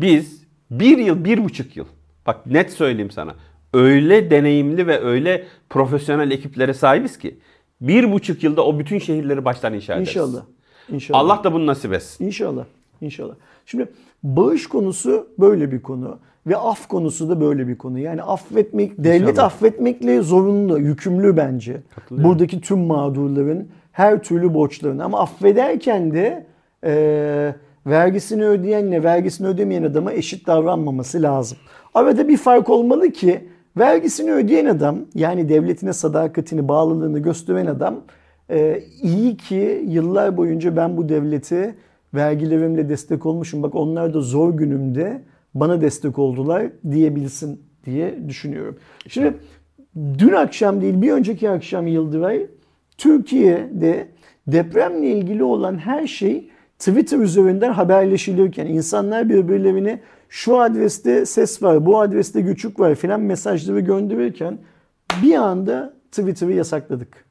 [0.00, 1.84] Biz bir yıl, bir buçuk yıl.
[2.26, 3.34] Bak net söyleyeyim sana.
[3.72, 7.38] Öyle deneyimli ve öyle profesyonel ekiplere sahibiz ki.
[7.80, 10.08] Bir buçuk yılda o bütün şehirleri baştan inşa ederiz.
[10.08, 10.42] İnşallah.
[10.88, 11.20] İnşallah.
[11.20, 12.24] Allah da bunu nasip etsin.
[12.26, 12.64] İnşallah.
[13.00, 13.34] İnşallah.
[13.66, 13.88] Şimdi
[14.22, 17.98] bağış konusu böyle bir konu ve af konusu da böyle bir konu.
[17.98, 19.46] Yani affetmek, devlet İnşallah.
[19.46, 21.80] affetmekle zorunlu, yükümlü bence.
[22.10, 26.46] Buradaki tüm mağdurların her türlü borçlarını ama affederken de
[26.84, 27.54] e,
[27.86, 31.58] vergisini ödeyenle vergisini ödemeyen adama eşit davranmaması lazım.
[31.94, 33.48] Arada bir fark olmalı ki
[33.78, 37.94] vergisini ödeyen adam yani devletine sadakatini, bağlılığını gösteren adam
[38.50, 41.74] e, iyi ki yıllar boyunca ben bu devlete
[42.14, 43.62] vergilerimle destek olmuşum.
[43.62, 45.22] Bak onlar da zor günümde
[45.54, 48.76] bana destek oldular diyebilsin diye düşünüyorum.
[49.08, 49.34] Şimdi
[50.18, 52.46] dün akşam değil bir önceki akşam Yıldıray
[52.98, 54.08] Türkiye'de
[54.46, 62.00] depremle ilgili olan her şey Twitter üzerinden haberleşilirken insanlar birbirlerine şu adreste ses var, bu
[62.00, 64.58] adreste göçük var filan mesajları gönderirken
[65.22, 67.27] bir anda Twitter'ı yasakladık.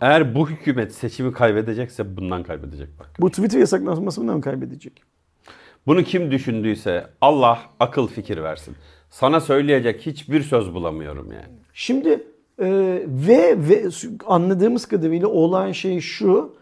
[0.00, 3.10] Eğer bu hükümet seçimi kaybedecekse bundan kaybedecek bak.
[3.20, 5.02] Bu Twitter yasaklanmasından mı kaybedecek?
[5.86, 8.74] Bunu kim düşündüyse Allah akıl fikir versin.
[9.10, 11.54] Sana söyleyecek hiçbir söz bulamıyorum yani.
[11.72, 12.08] Şimdi
[12.58, 12.66] e,
[13.06, 13.84] ve ve
[14.26, 16.56] anladığımız kadarıyla olan şey şu.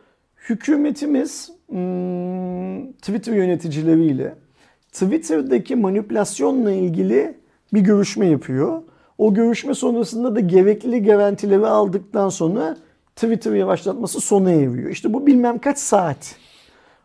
[0.48, 4.34] Hükümetimiz hmm, Twitter yöneticileriyle
[4.92, 7.34] Twitter'daki manipülasyonla ilgili
[7.72, 8.82] bir görüşme yapıyor.
[9.18, 12.76] O görüşme sonrasında da gerekli garantileri aldıktan sonra
[13.16, 14.90] Twitter'ı yavaşlatması sona eriyor.
[14.90, 16.36] İşte bu bilmem kaç saat.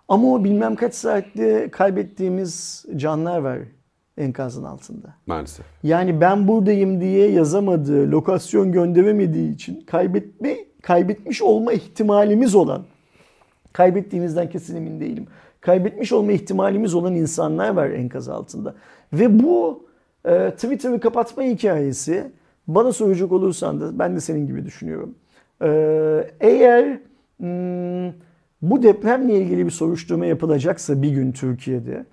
[0.08, 3.60] Ama o bilmem kaç saatte kaybettiğimiz canlar var
[4.18, 5.08] enkazın altında.
[5.26, 5.66] Maalesef.
[5.84, 12.84] Yani ben buradayım diye yazamadığı, lokasyon gönderemediği için kaybetme kaybetmiş olma ihtimalimiz olan
[13.74, 15.28] kaybettiğimizden kesin emin değilim.
[15.62, 18.76] Kaybetmiş olma ihtimalimiz olan insanlar var enkaz altında.
[19.14, 19.84] Ve bu
[20.26, 22.32] e, Twitter'ı kapatma hikayesi
[22.68, 25.16] bana soracak olursan da ben de senin gibi düşünüyorum.
[25.62, 25.68] E,
[26.40, 27.00] eğer
[27.38, 28.14] hmm,
[28.62, 32.06] bu depremle ilgili bir soruşturma yapılacaksa bir gün Türkiye'de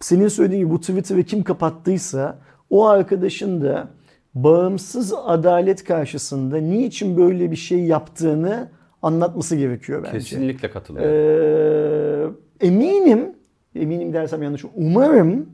[0.00, 2.38] senin söylediğin gibi bu Twitter'ı kim kapattıysa
[2.70, 3.88] o arkadaşın da
[4.34, 8.68] bağımsız adalet karşısında niçin böyle bir şey yaptığını
[9.02, 10.18] anlatması gerekiyor bence.
[10.18, 12.34] Kesinlikle katılıyorum.
[12.60, 13.32] Ee, eminim,
[13.74, 15.48] eminim dersem yanlış, umarım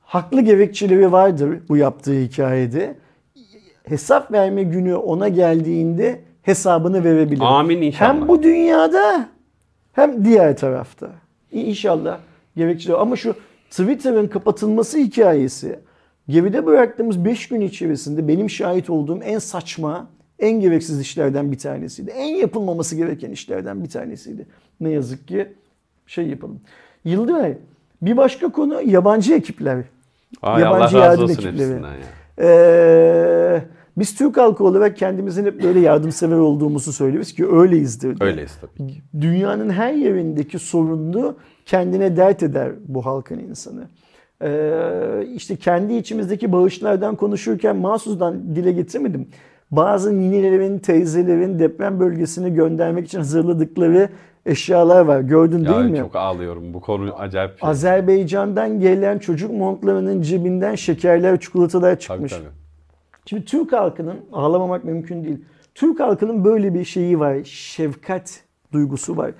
[0.00, 2.96] haklı gerekçeleri vardır bu yaptığı hikayede.
[3.84, 7.40] Hesap verme günü ona geldiğinde hesabını verebilir.
[7.42, 8.08] Amin inşallah.
[8.08, 9.28] Hem bu dünyada
[9.92, 11.10] hem diğer tarafta.
[11.52, 12.18] İnşallah
[12.56, 12.98] gerekçeleri.
[12.98, 13.34] Ama şu
[13.70, 15.78] Twitter'ın kapatılması hikayesi
[16.28, 20.06] geride bıraktığımız 5 gün içerisinde benim şahit olduğum en saçma,
[20.38, 22.10] en gereksiz işlerden bir tanesiydi.
[22.10, 24.46] En yapılmaması gereken işlerden bir tanesiydi.
[24.80, 25.48] Ne yazık ki
[26.06, 26.60] şey yapalım.
[27.04, 27.54] Yıldıray
[28.02, 29.84] bir başka konu yabancı ekipler.
[30.42, 31.82] Ay, yabancı Allah razı yardım olsun ekipleri.
[31.82, 31.88] ya.
[32.48, 33.62] Ee,
[33.98, 38.20] biz Türk halkı olarak kendimizin hep böyle yardımsever olduğumuzu söylüyoruz ki öyleyizdir.
[38.20, 38.24] de.
[38.24, 38.88] Öyleyiz tabii.
[38.88, 39.02] ki.
[39.20, 41.36] Dünyanın her yerindeki sorunlu
[41.66, 43.88] kendine dert eder bu halkın insanı.
[44.44, 49.28] Ee, işte kendi içimizdeki bağışlardan konuşurken mahsusdan dile getirmedim.
[49.70, 54.08] Bazı ninelerin, teyzelerin deprem bölgesine göndermek için hazırladıkları
[54.46, 55.20] eşyalar var.
[55.20, 55.98] Gördün değil Ya mi?
[55.98, 56.74] çok ağlıyorum.
[56.74, 57.68] Bu konu acayip şey.
[57.68, 62.32] Azerbaycan'dan gelen çocuk montlarının cebinden şekerler, çikolatalar Tabii çıkmış.
[62.32, 62.61] tabii.
[63.26, 65.38] Şimdi Türk halkının ağlamamak mümkün değil.
[65.74, 67.36] Türk halkının böyle bir şeyi var.
[67.44, 68.40] Şefkat
[68.72, 69.30] duygusu var.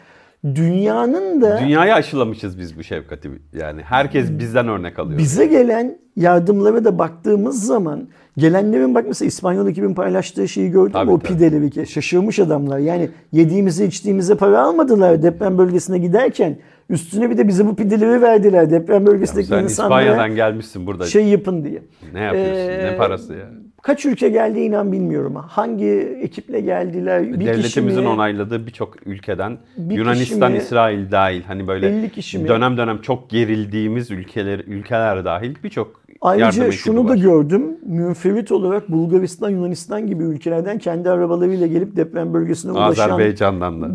[0.55, 3.31] Dünyanın da Dünyaya aşılamışız biz bu şefkati.
[3.61, 5.19] Yani herkes bizden örnek alıyor.
[5.19, 10.93] bize gelen yardımlara da baktığımız zaman gelenlerin bak mesela İspanyol ekibin paylaştığı şeyi gördün mü?
[10.93, 11.29] Tabii, O tabii.
[11.29, 12.79] pideleri ki şaşırmış adamlar.
[12.79, 16.57] Yani yediğimize içtiğimize para almadılar deprem bölgesine giderken.
[16.91, 21.05] Üstüne bir de bize bu pideleri verdiler deprem bölgesindeki Sen insanlara İspanya'dan gelmişsin burada.
[21.05, 21.83] şey yapın diye.
[22.13, 22.55] ne yapıyorsun?
[22.55, 23.51] Ee, ne parası ya?
[23.83, 25.35] Kaç ülke geldi inan bilmiyorum.
[25.35, 27.23] Hangi ekiple geldiler?
[27.23, 28.09] Bir kişi Devletimizin mi?
[28.09, 30.65] onayladığı birçok ülkeden Bir Yunanistan, kişi mi?
[30.65, 36.73] İsrail dahil hani böyle 50 kişi dönem dönem çok gerildiğimiz ülkeler ülkeler dahil birçok Ayrıca
[36.73, 37.17] şunu da var.
[37.17, 37.63] gördüm.
[37.87, 43.87] Münferit olarak Bulgaristan, Yunanistan gibi ülkelerden kendi arabalarıyla gelip deprem bölgesine ulaşan Azerbaycan'dan da.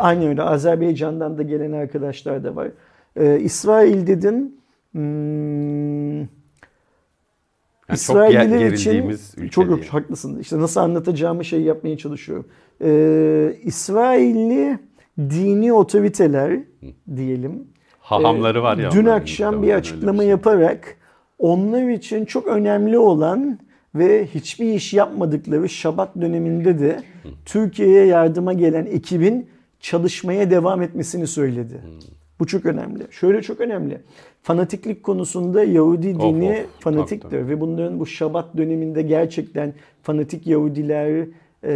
[0.00, 0.42] aynı öyle.
[0.42, 2.68] Azerbaycan'dan da gelen arkadaşlar da var.
[3.16, 4.60] Ee, İsrail dedin.
[4.92, 6.20] Hmm,
[7.88, 10.38] Yani çok İsrailliler için gerildiğimiz ülke çok yok, haklısın.
[10.38, 12.46] İşte nasıl anlatacağımı şey yapmaya çalışıyorum.
[12.84, 14.78] Ee, İsrailli
[15.18, 16.60] dini otoriteler
[17.16, 17.68] diyelim.
[17.98, 18.90] Hahamları var ya.
[18.90, 20.28] Dün akşam bir açıklama bir şey.
[20.28, 20.96] yaparak
[21.38, 23.58] onlar için çok önemli olan
[23.94, 27.02] ve hiçbir iş yapmadıkları Şabat döneminde de
[27.44, 29.48] Türkiye'ye yardıma gelen ekibin
[29.80, 31.80] çalışmaya devam etmesini söyledi.
[32.44, 33.06] Bu çok önemli.
[33.10, 34.00] Şöyle çok önemli.
[34.42, 36.82] Fanatiklik konusunda Yahudi Of, dini of.
[36.82, 37.48] fanatiktir Tabii, tabii.
[37.48, 41.26] ve bunların bu Şabat döneminde gerçekten fanatik Yahudiler
[41.62, 41.72] e,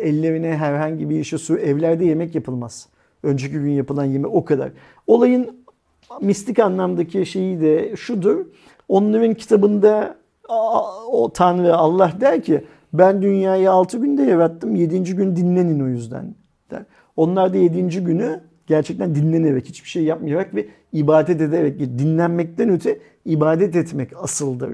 [0.00, 2.88] ellerine herhangi bir işe su evlerde yemek yapılmaz.
[3.22, 4.70] Önceki gün yapılan yemek o kadar.
[5.06, 5.50] Olayın
[6.20, 8.46] mistik anlamdaki şeyi de şudur.
[8.88, 10.16] Onların kitabında
[11.10, 15.16] o Tanrı Allah der ki ben dünyayı 6 günde yarattım 7.
[15.16, 16.34] gün dinlenin o yüzden
[16.70, 16.82] der.
[17.16, 18.04] Onlar da 7.
[18.04, 24.70] günü gerçekten dinlenerek hiçbir şey yapmayarak ve ibadet ederek dinlenmekten öte ibadet etmek asıldır.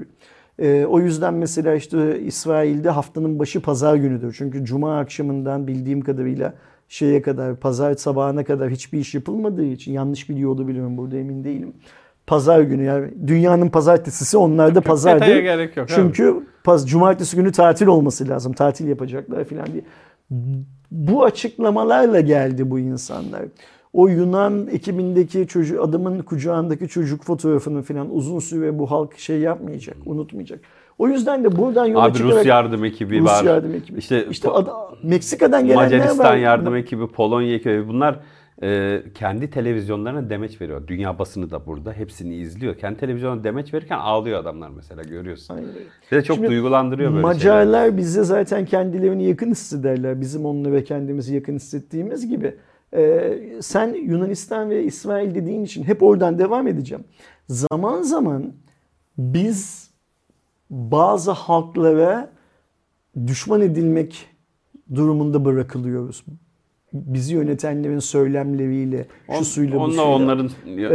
[0.59, 4.35] Ee, o yüzden mesela işte İsrail'de haftanın başı pazar günüdür.
[4.37, 6.53] Çünkü cuma akşamından bildiğim kadarıyla
[6.87, 11.73] şeye kadar pazar sabahına kadar hiçbir iş yapılmadığı için yanlış biliyor olabilirim burada emin değilim.
[12.27, 15.39] Pazar günü yani dünyanın pazartesisi onlarda Detaya pazardır.
[15.39, 15.85] gerek yok.
[15.89, 15.95] abi.
[15.95, 18.53] Çünkü paz, cumartesi günü tatil olması lazım.
[18.53, 19.83] Tatil yapacaklar falan diye.
[20.91, 23.41] Bu açıklamalarla geldi bu insanlar.
[23.93, 29.97] O Yunan ekibindeki çocuk, adamın kucağındaki çocuk fotoğrafını falan uzun süre bu halk şey yapmayacak,
[30.05, 30.59] unutmayacak.
[30.97, 33.43] O yüzden de buradan yola Abi çıkarak Rus yardım ekibi Rus var.
[33.43, 33.99] yardım ekibi.
[33.99, 36.37] İşte, İşte ada- Meksika'dan gelenler Macaristan var.
[36.37, 38.19] yardım ekibi, Polonya ekibi bunlar
[38.63, 40.87] e, kendi televizyonlarına demeç veriyor.
[40.87, 42.75] Dünya basını da burada hepsini izliyor.
[42.77, 45.55] Kendi televizyonuna demeç verirken ağlıyor adamlar mesela görüyorsun.
[45.55, 45.69] Aynen
[46.11, 47.33] de çok Şimdi duygulandırıyor böyle şeyler.
[47.35, 50.21] Macarlar bize zaten kendilerini yakın hissederler.
[50.21, 52.55] Bizim onlara kendimizi yakın hissettiğimiz gibi.
[52.95, 57.03] Ee, sen Yunanistan ve İsrail dediğin için hep oradan devam edeceğim.
[57.47, 58.53] Zaman zaman
[59.17, 59.89] biz
[60.69, 62.29] bazı halklara
[63.27, 64.25] düşman edilmek
[64.95, 66.23] durumunda bırakılıyoruz.
[66.93, 70.03] Bizi yönetenlerin söylemleriyle, şu On- suyla bu suyla.
[70.05, 70.49] onların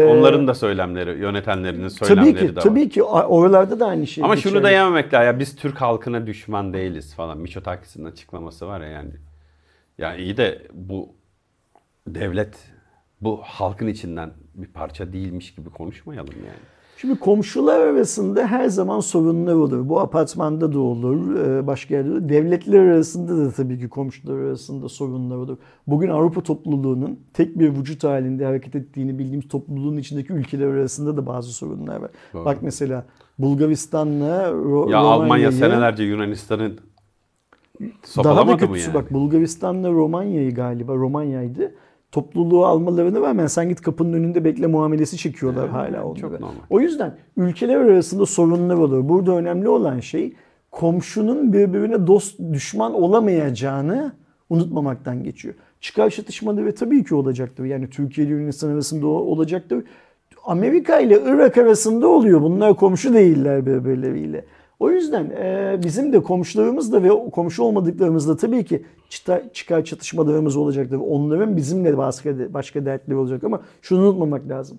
[0.09, 2.61] onların da söylemleri, yönetenlerinin Tabii söylemleri ki, de var.
[2.63, 4.25] tabii ki oralarda da aynı şey.
[4.25, 4.65] Ama şunu geçerli.
[4.65, 5.27] da yememek lazım.
[5.27, 7.39] Ya biz Türk halkına düşman değiliz falan.
[7.39, 9.11] Miçotakis'in açıklaması var ya yani.
[9.99, 11.09] Ya iyi de bu
[12.15, 12.57] devlet
[13.21, 16.59] bu halkın içinden bir parça değilmiş gibi konuşmayalım yani.
[16.97, 19.89] Şimdi komşular arasında her zaman sorunlar olur.
[19.89, 22.29] Bu apartmanda da olur, e, başka yerde de olur.
[22.29, 25.59] Devletler arasında da tabii ki komşular arasında sorunlar olur.
[25.87, 31.27] Bugün Avrupa topluluğunun tek bir vücut halinde hareket ettiğini bildiğimiz topluluğun içindeki ülkeler arasında da
[31.27, 32.11] bazı sorunlar var.
[32.35, 32.45] Doğru.
[32.45, 33.07] Bak mesela
[33.39, 36.73] Bulgaristan'la Ro- Ya Almanya senelerce Yunanistan'ı
[38.17, 38.95] daha da kötüsü yani?
[38.95, 41.75] bak Bulgaristan'la Romanya'yı galiba Romanya'ydı.
[42.13, 46.21] Topluluğu almalarına rağmen sen git kapının önünde bekle muamelesi çekiyorlar Evet, hala onlara.
[46.21, 46.55] çok normal.
[46.71, 49.09] O yüzden ülkeler arasında sorunlar olur.
[49.09, 50.33] Burada önemli olan şey
[50.71, 54.13] komşunun birbirine dost düşman olamayacağını
[54.51, 55.55] unutmamaktan geçiyor.
[55.81, 57.65] Çıkar çatışmaları tabii ki olacaktır.
[57.65, 59.85] Yani Türkiye ile Yunanistan arasında olacaktır.
[60.47, 62.43] Amerika ile Irak arasında oluyor.
[62.43, 64.45] Bunlar komşu değiller birbirleriyle.
[64.81, 70.99] O yüzden e, bizim de komşularımızla ve komşu olmadıklarımızla tabii ki çıta- çıkar çatışmalarımız olacaktır.
[71.09, 74.79] Onların bizimle başka, başka dertleri olacak ama şunu unutmamak lazım.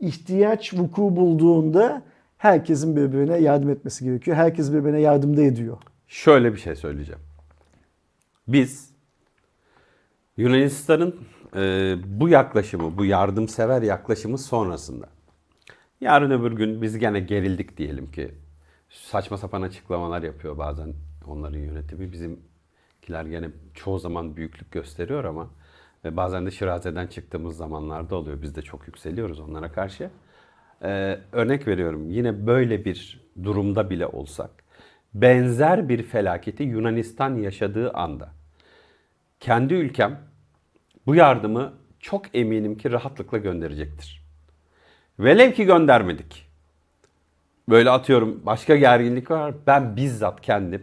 [0.00, 2.02] İhtiyaç vuku bulduğunda
[2.38, 4.36] herkesin birbirine yardım etmesi gerekiyor.
[4.36, 5.76] Herkes birbirine yardımda ediyor.
[6.08, 7.20] Şöyle bir şey söyleyeceğim.
[8.48, 8.90] Biz
[10.36, 11.14] Yunanistan'ın
[11.56, 15.06] e, bu yaklaşımı, bu yardımsever yaklaşımı sonrasında
[16.00, 18.30] yarın öbür gün biz gene gerildik diyelim ki
[18.88, 20.94] saçma sapan açıklamalar yapıyor bazen
[21.26, 22.12] onların yönetimi.
[22.12, 25.50] Bizimkiler gene çoğu zaman büyüklük gösteriyor ama
[26.04, 28.42] e, bazen de şirazeden çıktığımız zamanlarda oluyor.
[28.42, 30.10] Biz de çok yükseliyoruz onlara karşı.
[30.82, 34.50] Ee, örnek veriyorum yine böyle bir durumda bile olsak
[35.14, 38.32] benzer bir felaketi Yunanistan yaşadığı anda
[39.40, 40.20] kendi ülkem
[41.06, 44.22] bu yardımı çok eminim ki rahatlıkla gönderecektir.
[45.18, 46.47] Velev ki göndermedik.
[47.68, 49.54] Böyle atıyorum başka gerginlik var.
[49.66, 50.82] Ben bizzat kendim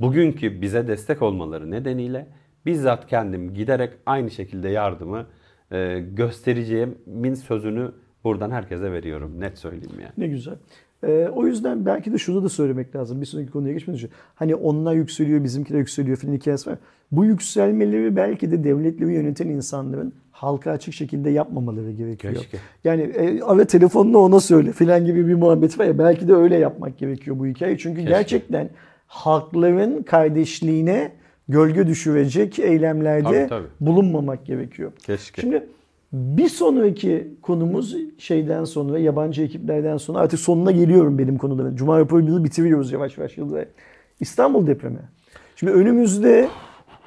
[0.00, 2.26] bugünkü bize destek olmaları nedeniyle
[2.66, 5.26] bizzat kendim giderek aynı şekilde yardımı
[5.72, 7.92] e, göstereceğimin sözünü
[8.24, 9.40] buradan herkese veriyorum.
[9.40, 10.12] Net söyleyeyim yani.
[10.18, 10.56] Ne güzel.
[11.04, 13.20] Ee, o yüzden belki de şunu da söylemek lazım.
[13.20, 14.08] Bir sonraki konuya geçmeden önce.
[14.34, 16.78] Hani onlar yükseliyor, bizimkiler yükseliyor filan hikayesi var.
[17.12, 22.34] Bu yükselmeleri belki de devletleri yöneten insanların halka açık şekilde yapmamaları gerekiyor.
[22.34, 22.58] Keşke.
[22.84, 26.56] Yani e, ara telefonla ona söyle filan gibi bir muhabbet var ya belki de öyle
[26.56, 27.78] yapmak gerekiyor bu hikaye.
[27.78, 28.70] Çünkü gerçekten
[29.06, 31.12] halkların kardeşliğine
[31.48, 33.66] gölge düşürecek eylemlerde Tabii, tabii.
[33.80, 34.92] bulunmamak gerekiyor.
[35.06, 35.40] Keşke.
[35.40, 35.66] Şimdi
[36.12, 41.76] bir sonraki konumuz şeyden sonra yabancı ekiplerden sonra artık sonuna geliyorum benim konuların.
[41.76, 43.64] Cuma raporumuzu bitiriyoruz yavaş yavaş Yıldızay.
[44.20, 44.98] İstanbul depremi.
[45.56, 46.48] Şimdi önümüzde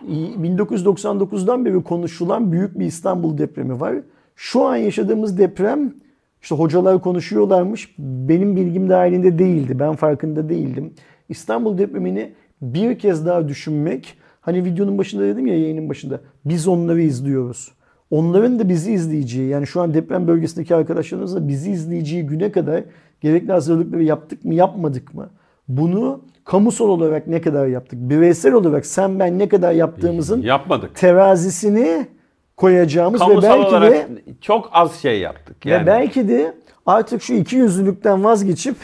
[0.09, 3.95] 1999'dan beri konuşulan büyük bir İstanbul depremi var.
[4.35, 5.93] Şu an yaşadığımız deprem
[6.41, 7.95] işte hocalar konuşuyorlarmış.
[7.99, 9.79] Benim bilgim dahilinde değildi.
[9.79, 10.93] Ben farkında değildim.
[11.29, 14.17] İstanbul depremini bir kez daha düşünmek.
[14.41, 16.21] Hani videonun başında dedim ya yayının başında.
[16.45, 17.71] Biz onları izliyoruz.
[18.11, 22.83] Onların da bizi izleyeceği yani şu an deprem bölgesindeki arkadaşlarımız da bizi izleyeceği güne kadar
[23.21, 25.29] gerekli hazırlıkları yaptık mı yapmadık mı?
[25.67, 27.99] Bunu kamusal olarak ne kadar yaptık?
[27.99, 30.95] Bireysel olarak sen ben ne kadar yaptığımızın Yapmadık.
[30.95, 32.07] terazisini
[32.57, 35.65] koyacağımız ve Kamusal belki olarak de çok az şey yaptık.
[35.65, 36.53] Yani ve belki de
[36.85, 38.75] artık şu iki yüzlülükten vazgeçip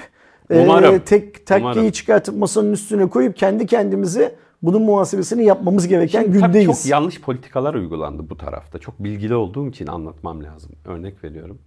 [0.50, 0.96] Umarım.
[0.96, 1.92] e, tek takkeyi Umarım.
[1.92, 6.84] çıkartıp masanın üstüne koyup kendi kendimize bunun muhasebesini yapmamız gereken Şimdi tabii gündeyiz.
[6.84, 8.80] çok yanlış politikalar uygulandı bu tarafta.
[8.80, 10.72] Çok bilgili olduğum için anlatmam lazım.
[10.86, 11.62] Örnek veriyorum.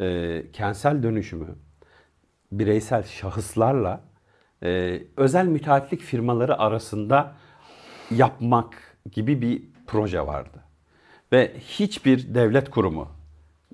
[0.00, 1.46] Ee, kentsel dönüşümü
[2.52, 4.00] bireysel şahıslarla
[4.62, 7.32] e, özel müteahhitlik firmaları arasında
[8.10, 10.58] yapmak gibi bir proje vardı.
[11.32, 13.08] Ve hiçbir devlet kurumu,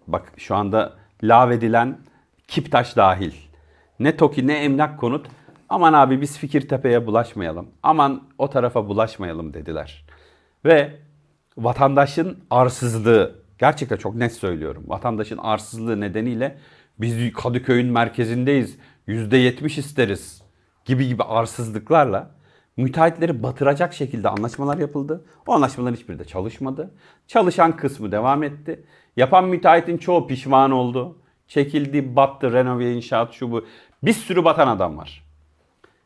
[0.06, 0.93] bak şu anda
[1.23, 1.98] lağvedilen
[2.48, 3.32] Kiptaş dahil,
[4.01, 5.27] ne TOKİ ne Emlak Konut,
[5.69, 10.06] aman abi biz Fikirtepe'ye bulaşmayalım, aman o tarafa bulaşmayalım dediler.
[10.65, 10.97] Ve
[11.56, 16.59] vatandaşın arsızlığı, gerçekten çok net söylüyorum, vatandaşın arsızlığı nedeniyle
[16.98, 18.78] biz Kadıköy'ün merkezindeyiz,
[19.09, 20.43] %70 isteriz
[20.85, 22.31] gibi gibi arsızlıklarla
[22.77, 25.24] müteahhitleri batıracak şekilde anlaşmalar yapıldı.
[25.47, 26.90] O anlaşmaların hiçbiri de çalışmadı.
[27.27, 28.85] Çalışan kısmı devam etti.
[29.16, 31.19] Yapan müteahhitin çoğu pişman oldu.
[31.48, 33.65] Çekildi, battı, renove inşaat şu bu.
[34.02, 35.24] Bir sürü batan adam var.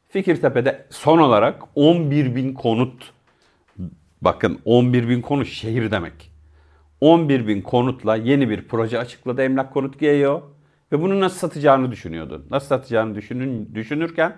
[0.09, 3.13] Fikirtepe'de son olarak 11 bin konut,
[4.23, 6.33] bakın 11 bin konut şehir demek.
[7.01, 10.43] 11 bin konutla yeni bir proje açıkladı Emlak Konut GEO
[10.93, 12.47] ve bunu nasıl satacağını düşünüyordu.
[12.51, 14.37] Nasıl satacağını düşünün, düşünürken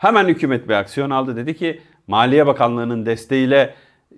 [0.00, 1.36] hemen hükümet bir aksiyon aldı.
[1.36, 3.74] Dedi ki Maliye Bakanlığı'nın desteğiyle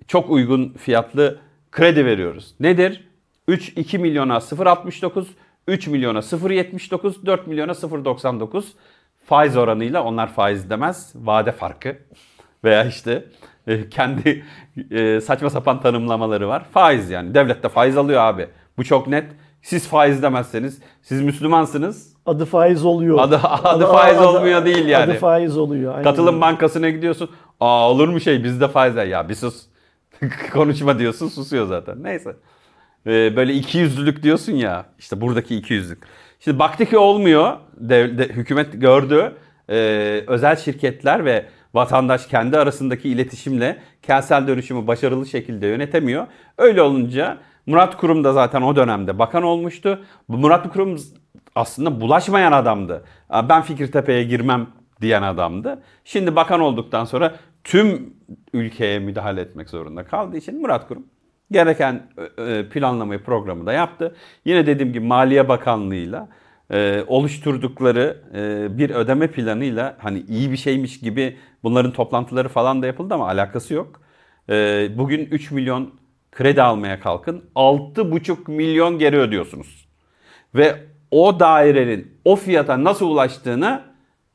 [0.07, 1.39] çok uygun fiyatlı
[1.71, 2.55] kredi veriyoruz.
[2.59, 3.07] Nedir?
[3.47, 5.25] 3 2 milyona 0.69,
[5.67, 8.63] 3 milyona 0.79, 4 milyona 0.99
[9.25, 11.97] faiz oranıyla onlar faiz demez, vade farkı
[12.63, 13.25] veya işte
[13.67, 14.45] e, kendi
[14.91, 16.65] e, saçma sapan tanımlamaları var.
[16.71, 17.33] Faiz yani.
[17.33, 18.47] Devlet de faiz alıyor abi.
[18.77, 19.25] Bu çok net.
[19.63, 22.13] Siz faiz demezseniz siz Müslümansınız.
[22.25, 23.17] Adı faiz oluyor.
[23.19, 25.11] Adı- adı faiz olmuyor değil yani.
[25.11, 25.91] Adı faiz oluyor.
[25.91, 27.29] aynen Katılım bankasına gidiyorsun.
[27.59, 29.05] Aa olur mu şey bizde faiz var.
[29.05, 29.61] Ya bir sus.
[30.53, 32.03] Konuşma diyorsun susuyor zaten.
[32.03, 32.35] Neyse.
[33.07, 34.85] Ee, böyle iki yüzlülük diyorsun ya.
[34.99, 36.03] işte buradaki iki yüzlük.
[36.39, 37.53] Şimdi baktı ki olmuyor.
[37.77, 39.35] Dev, de- hükümet gördü.
[39.69, 46.27] Ee, özel şirketler ve vatandaş kendi arasındaki iletişimle kentsel dönüşümü başarılı şekilde yönetemiyor.
[46.57, 49.99] Öyle olunca Murat Kurum da zaten o dönemde bakan olmuştu.
[50.27, 50.97] Murat Kurum
[51.55, 53.03] aslında bulaşmayan adamdı.
[53.49, 54.67] Ben Fikirtepe'ye girmem
[55.01, 55.83] diyen adamdı.
[56.05, 58.13] Şimdi bakan olduktan sonra tüm
[58.53, 61.05] ülkeye müdahale etmek zorunda kaldığı için Murat Kurum
[61.51, 62.07] gereken
[62.71, 64.15] planlamayı programı da yaptı.
[64.45, 66.29] Yine dediğim gibi Maliye Bakanlığı'yla
[66.71, 72.87] e, oluşturdukları e, bir ödeme planıyla hani iyi bir şeymiş gibi bunların toplantıları falan da
[72.87, 74.01] yapıldı ama alakası yok.
[74.49, 75.93] E, bugün 3 milyon
[76.33, 79.87] kredi almaya kalkın 6,5 milyon geri ödüyorsunuz.
[80.55, 80.75] Ve
[81.11, 83.81] o dairenin o fiyata nasıl ulaştığını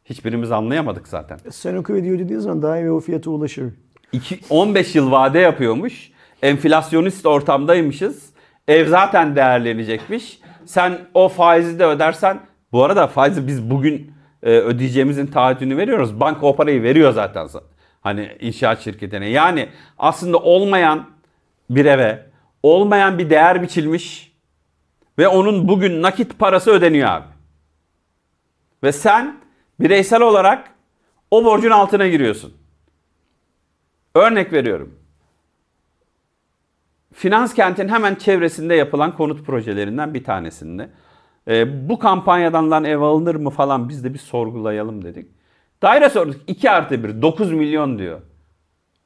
[0.04, 1.38] hiçbirimiz anlayamadık zaten.
[1.50, 3.72] Sen o kredi ödediğin zaman iyi o fiyata ulaşır.
[4.12, 6.10] İki- 15 yıl vade yapıyormuş.
[6.42, 8.30] Enflasyonist ortamdaymışız.
[8.68, 10.40] Ev zaten değerlenecekmiş.
[10.64, 12.40] Sen o faizi de ödersen
[12.72, 14.12] bu arada faizi biz bugün
[14.42, 16.20] e, ödeyeceğimizin taahhütünü veriyoruz.
[16.20, 17.48] Banka o parayı veriyor zaten.
[18.00, 19.28] Hani inşaat şirketine.
[19.28, 19.68] Yani
[19.98, 21.06] aslında olmayan
[21.70, 22.26] bir eve
[22.62, 24.32] olmayan bir değer biçilmiş
[25.18, 27.26] ve onun bugün nakit parası ödeniyor abi.
[28.82, 29.40] Ve sen
[29.80, 30.70] bireysel olarak
[31.30, 32.54] o borcun altına giriyorsun.
[34.14, 34.98] Örnek veriyorum.
[37.14, 40.90] Finans kentin hemen çevresinde yapılan konut projelerinden bir tanesinde.
[41.48, 45.30] e, bu kampanyadan lan ev alınır mı falan biz de bir sorgulayalım dedik.
[45.82, 48.20] Daire sorduk 2 artı 1 9 milyon diyor.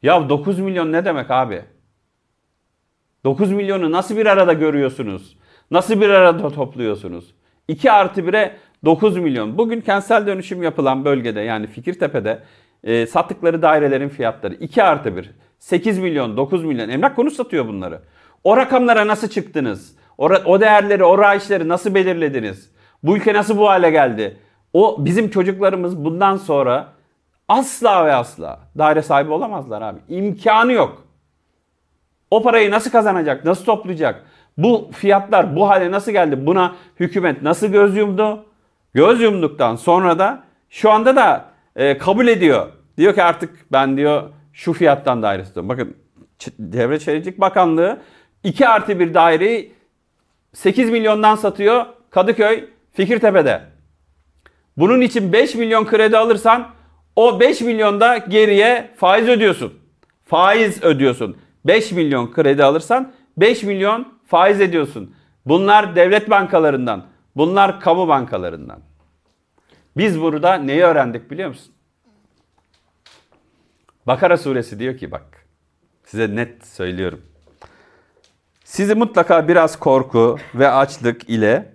[0.03, 1.65] Ya 9 milyon ne demek abi?
[3.25, 5.37] 9 milyonu nasıl bir arada görüyorsunuz?
[5.71, 7.35] Nasıl bir arada topluyorsunuz?
[7.69, 9.59] 2 artı 1'e 9 milyon.
[9.59, 12.43] Bugün kentsel dönüşüm yapılan bölgede yani Fikirtepe'de
[12.85, 15.31] e, sattıkları dairelerin fiyatları 2 artı 1.
[15.59, 16.89] 8 milyon, 9 milyon.
[16.89, 18.01] Emlak konuş satıyor bunları.
[18.45, 19.97] O rakamlara nasıl çıktınız?
[20.19, 22.71] O, o değerleri, o raiçleri nasıl belirlediniz?
[23.03, 24.37] Bu ülke nasıl bu hale geldi?
[24.73, 26.93] O bizim çocuklarımız bundan sonra
[27.49, 29.99] asla ve asla daire sahibi olamazlar abi.
[30.09, 31.02] İmkanı yok.
[32.33, 33.45] O parayı nasıl kazanacak?
[33.45, 34.25] Nasıl toplayacak?
[34.57, 36.47] Bu fiyatlar bu hale nasıl geldi?
[36.47, 38.45] Buna hükümet nasıl göz yumdu?
[38.95, 41.45] Göz yumduktan sonra da şu anda da
[41.77, 42.69] e, kabul ediyor.
[42.97, 44.23] Diyor ki artık ben diyor
[44.53, 45.69] şu fiyattan daire istiyorum.
[45.69, 45.97] Bakın
[46.59, 48.01] Devlet Şehircilik Bakanlığı
[48.45, 49.75] 2 artı bir daireyi
[50.53, 53.63] 8 milyondan satıyor Kadıköy Fikirtepe'de.
[54.77, 56.69] Bunun için 5 milyon kredi alırsan
[57.17, 59.73] o 5 milyonda geriye faiz ödüyorsun.
[60.25, 61.37] Faiz ödüyorsun.
[61.65, 65.15] 5 milyon kredi alırsan 5 milyon faiz ediyorsun.
[65.47, 67.07] Bunlar devlet bankalarından.
[67.37, 68.81] Bunlar kamu bankalarından.
[69.97, 71.75] Biz burada neyi öğrendik biliyor musun?
[74.07, 75.47] Bakara suresi diyor ki bak
[76.05, 77.21] size net söylüyorum.
[78.65, 81.73] Sizi mutlaka biraz korku ve açlık ile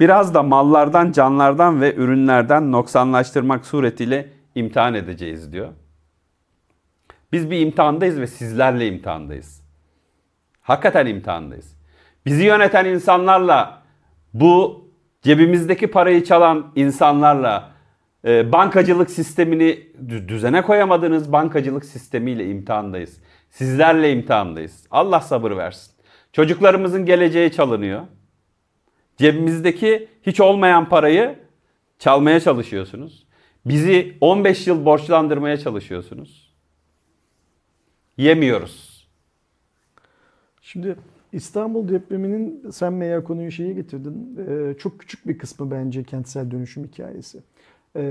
[0.00, 5.68] biraz da mallardan, canlardan ve ürünlerden noksanlaştırmak suretiyle imtihan edeceğiz diyor.
[7.32, 9.62] Biz bir imtihandayız ve sizlerle imtihandayız.
[10.60, 11.76] Hakikaten imtihandayız.
[12.26, 13.82] Bizi yöneten insanlarla
[14.34, 14.84] bu
[15.22, 17.72] cebimizdeki parayı çalan insanlarla
[18.24, 19.88] e, bankacılık sistemini
[20.28, 23.20] düzene koyamadığınız bankacılık sistemiyle imtihandayız.
[23.50, 24.86] Sizlerle imtihandayız.
[24.90, 25.92] Allah sabır versin.
[26.32, 28.02] Çocuklarımızın geleceği çalınıyor.
[29.16, 31.38] Cebimizdeki hiç olmayan parayı
[31.98, 33.26] çalmaya çalışıyorsunuz.
[33.66, 36.49] Bizi 15 yıl borçlandırmaya çalışıyorsunuz.
[38.20, 39.08] Yemiyoruz.
[40.60, 40.96] Şimdi
[41.32, 44.38] İstanbul depreminin sen veya konuyu şeye getirdin.
[44.48, 47.38] Ee, çok küçük bir kısmı bence kentsel dönüşüm hikayesi.
[47.96, 48.02] Ee,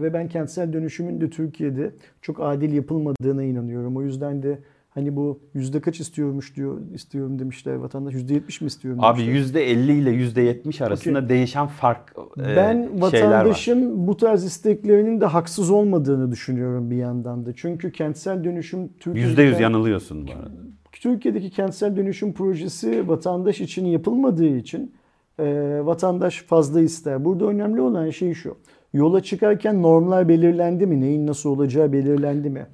[0.00, 1.92] ve ben kentsel dönüşümün de Türkiye'de
[2.22, 3.96] çok adil yapılmadığına inanıyorum.
[3.96, 4.58] O yüzden de
[4.96, 9.70] Hani bu yüzde kaç istiyormuş diyor istiyorum demişler vatandaş yüzde yetmiş mi istiyorum Abi yüzde
[9.70, 11.28] elli ile yüzde yetmiş arasında okay.
[11.28, 17.50] değişen fark e, Ben vatandaşın bu tarz isteklerinin de haksız olmadığını düşünüyorum bir yandan da.
[17.56, 19.28] Çünkü kentsel dönüşüm Türkiye'de...
[19.28, 20.50] Yüzde yüz yanılıyorsun bu arada.
[20.92, 24.94] Türkiye'deki kentsel dönüşüm projesi vatandaş için yapılmadığı için
[25.38, 25.44] e,
[25.84, 27.24] vatandaş fazla ister.
[27.24, 28.56] Burada önemli olan şey şu.
[28.92, 31.00] Yola çıkarken normlar belirlendi mi?
[31.00, 32.66] Neyin nasıl olacağı belirlendi mi?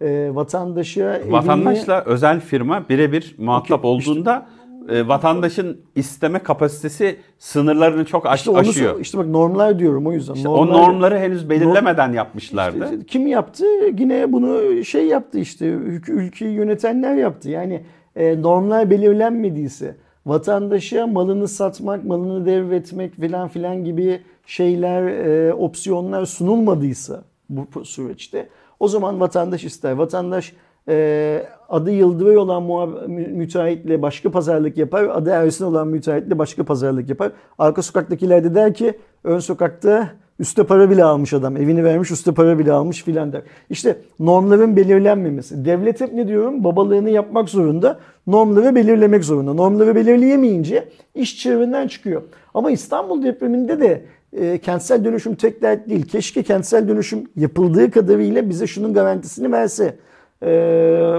[0.00, 2.12] E, vatandaşa Vatandaşla evini...
[2.12, 4.46] özel firma birebir muhatap okay, olduğunda
[4.80, 9.00] işte, e, vatandaşın isteme kapasitesi sınırlarını çok aş, işte onu, aşıyor.
[9.00, 10.34] İşte bak normlar diyorum o yüzden.
[10.34, 12.84] İşte normlar, o normları henüz belirlemeden norm, yapmışlardı.
[12.84, 13.64] Işte, kim yaptı?
[13.98, 15.66] Yine bunu şey yaptı işte
[16.08, 17.50] ülkeyi yönetenler yaptı.
[17.50, 17.82] Yani
[18.16, 19.96] e, normlar belirlenmediyse
[20.26, 28.48] vatandaşa malını satmak, malını devretmek filan filan gibi şeyler, e, opsiyonlar sunulmadıysa bu süreçte
[28.80, 29.92] o zaman vatandaş ister.
[29.92, 30.52] Vatandaş
[30.88, 32.62] e, adı Yıldıray olan
[33.10, 35.04] müteahhitle başka pazarlık yapar.
[35.04, 37.32] Adı Ersin olan müteahhitle başka pazarlık yapar.
[37.58, 40.08] Arka sokaktakiler de der ki ön sokakta
[40.38, 41.56] üste para bile almış adam.
[41.56, 43.42] Evini vermiş üste para bile almış filan der.
[43.70, 45.64] İşte normların belirlenmemesi.
[45.64, 46.64] Devlet hep ne diyorum?
[46.64, 47.98] Babalığını yapmak zorunda.
[48.26, 49.54] Normları belirlemek zorunda.
[49.54, 52.22] Normları belirleyemeyince iş çığırından çıkıyor.
[52.54, 54.04] Ama İstanbul depreminde de
[54.36, 56.06] e, kentsel dönüşüm tek dert değil.
[56.06, 59.96] Keşke kentsel dönüşüm yapıldığı kadarıyla bize şunun garantisini verse.
[60.42, 60.48] E,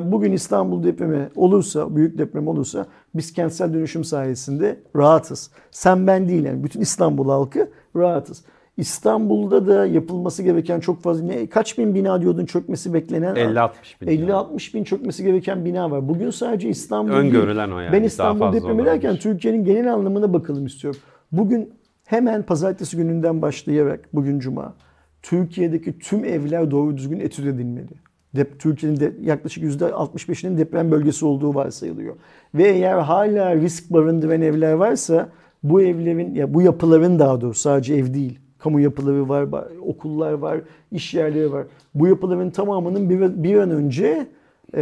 [0.03, 2.85] bugün İstanbul depremi olursa, büyük deprem olursa
[3.15, 5.52] biz kentsel dönüşüm sayesinde rahatız.
[5.72, 8.44] Sen ben değil yani bütün İstanbul halkı rahatız.
[8.77, 13.69] İstanbul'da da yapılması gereken çok fazla ne kaç bin bina diyordun çökmesi beklenen 50-60
[14.02, 14.07] bin.
[14.07, 16.10] 50-60 bin çökmesi gereken bina var.
[16.10, 17.94] Bugün sadece İstanbul Öngörülen o yani.
[17.94, 20.99] Ben İstanbul depremi derken Türkiye'nin genel anlamına bakalım istiyorum.
[21.31, 21.76] Bugün
[22.07, 24.73] Hemen pazartesi gününden başlayarak bugün cuma
[25.21, 27.91] Türkiye'deki tüm evler doğru düzgün etüt edilmeli.
[28.35, 32.15] Dep Türkiye'nin de yaklaşık %65'inin deprem bölgesi olduğu varsayılıyor.
[32.55, 35.29] Ve eğer hala risk barındıran evler varsa
[35.63, 38.39] bu evlerin ya bu yapıların daha doğrusu sadece ev değil.
[38.59, 39.47] Kamu yapıları var,
[39.81, 40.61] okullar var,
[40.91, 41.65] iş yerleri var.
[41.95, 44.27] Bu yapıların tamamının bir, bir an önce
[44.73, 44.81] e,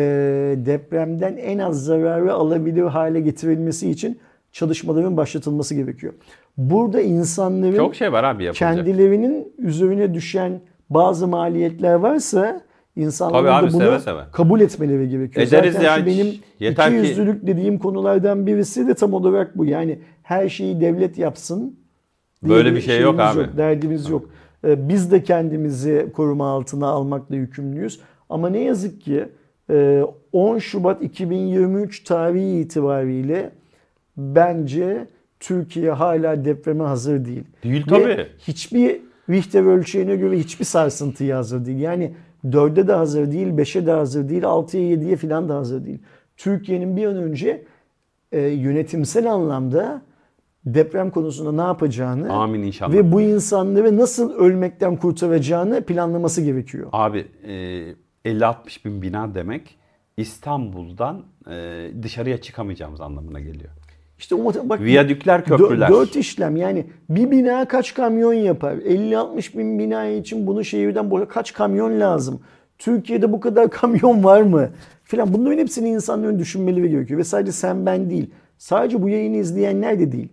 [0.58, 4.20] depremden en az zararı alabilir hale getirilmesi için
[4.56, 6.14] çalışmaların başlatılması gerekiyor.
[6.58, 8.76] Burada insanların çok şey var abi yapılacak.
[8.76, 12.62] kendilerinin üzerine düşen bazı maliyetler varsa
[12.96, 14.22] insanların abi, da bunu seve seve.
[14.32, 15.48] kabul etmeleri gerekiyor.
[15.48, 16.28] Ederiz Zaten ya, benim
[16.60, 17.48] yeter iki yüzlülük ki...
[17.48, 19.66] dediğim konulardan birisi de tam olarak bu.
[19.66, 21.80] Yani her şeyi devlet yapsın.
[22.44, 23.40] Böyle bir şey yok abi.
[23.40, 24.30] Yok, derdimiz yok.
[24.68, 28.00] Ee, biz de kendimizi koruma altına almakla yükümlüyüz.
[28.30, 29.26] Ama ne yazık ki
[30.32, 33.52] 10 e, Şubat 2023 tarihi itibariyle
[34.18, 35.08] bence
[35.40, 37.44] Türkiye hala depreme hazır değil.
[37.64, 38.28] Değil Ve tabii.
[38.40, 41.80] hiçbir Richter ölçeğine göre hiçbir sarsıntıya hazır değil.
[41.80, 42.14] Yani
[42.46, 46.00] 4'e de hazır değil, 5'e de hazır değil, 6'ya 7'ye falan da hazır değil.
[46.38, 47.66] Türkiye'nin bir an önce
[48.32, 50.02] e, yönetimsel anlamda
[50.66, 52.94] deprem konusunda ne yapacağını Amin inşallah.
[52.94, 56.90] ve bu insanları nasıl ölmekten kurtaracağını planlaması gerekiyor.
[56.92, 57.26] Abi
[58.26, 59.78] e, 50-60 bin bina demek
[60.18, 63.70] İstanbul'dan e, dışarıya çıkamayacağımız anlamına geliyor.
[64.20, 65.90] İşte o bak Viyadükler, köprüler.
[65.90, 68.76] Dört işlem yani bir bina kaç kamyon yapar?
[68.76, 72.40] 50-60 bin bina için bunu şehirden boya kaç kamyon lazım?
[72.78, 74.70] Türkiye'de bu kadar kamyon var mı?
[75.04, 77.20] Filan bunların hepsini insanların düşünmeleri gerekiyor.
[77.20, 78.30] Ve sadece sen ben değil.
[78.58, 80.30] Sadece bu yayını izleyenler de değil.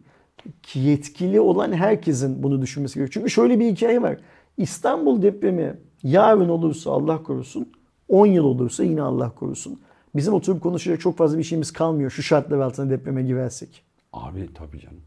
[0.63, 3.13] Ki Yetkili olan herkesin bunu düşünmesi gerekiyor.
[3.13, 4.17] Çünkü şöyle bir hikaye var.
[4.57, 7.69] İstanbul depremi yarın olursa Allah korusun,
[8.09, 9.81] 10 yıl olursa yine Allah korusun.
[10.14, 13.84] Bizim oturup konuşacak çok fazla bir şeyimiz kalmıyor şu şartlar altında depreme girersek.
[14.12, 15.01] Abi tabii canım.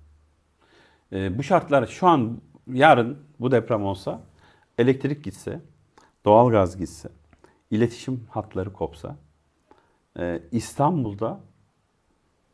[1.14, 2.38] E, bu şartlar şu an
[2.74, 4.22] yarın bu deprem olsa
[4.78, 5.60] elektrik gitse,
[6.26, 7.10] doğalgaz gitse,
[7.72, 9.16] iletişim hatları kopsa
[10.20, 11.40] e, İstanbul'da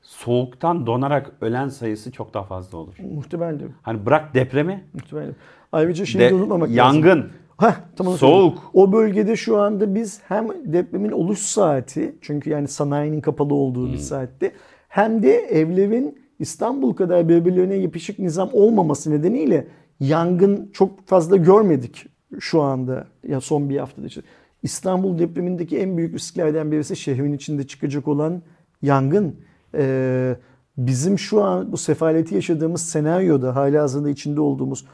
[0.01, 2.95] soğuktan donarak ölen sayısı çok daha fazla olur.
[2.99, 3.71] Muhtemeldir.
[3.81, 5.35] Hani bırak depremi, Muhtemeldir.
[5.71, 6.77] Ayrıca şeyi de, unutmamak lazım.
[6.77, 7.31] yangın,
[7.61, 8.31] Heh, tam onu Soğuk.
[8.31, 8.57] söyleyeyim.
[8.73, 13.93] O bölgede şu anda biz hem depremin oluş saati çünkü yani sanayinin kapalı olduğu Hmm.
[13.93, 14.51] bir saatte
[14.87, 19.67] hem de evlerin İstanbul kadar birbirlerine yapışık nizam olmaması nedeniyle
[19.99, 22.05] yangın çok fazla görmedik
[22.39, 24.07] şu anda ya son bir haftada.
[24.07, 24.21] işte.
[24.63, 28.41] İstanbul depremindeki en büyük risklerden birisi şehrin içinde çıkacak olan
[28.81, 29.35] yangın.
[29.75, 30.35] Ee,
[30.77, 34.85] bizim şu an bu sefaleti yaşadığımız senaryoda hala hazırda içinde olduğumuz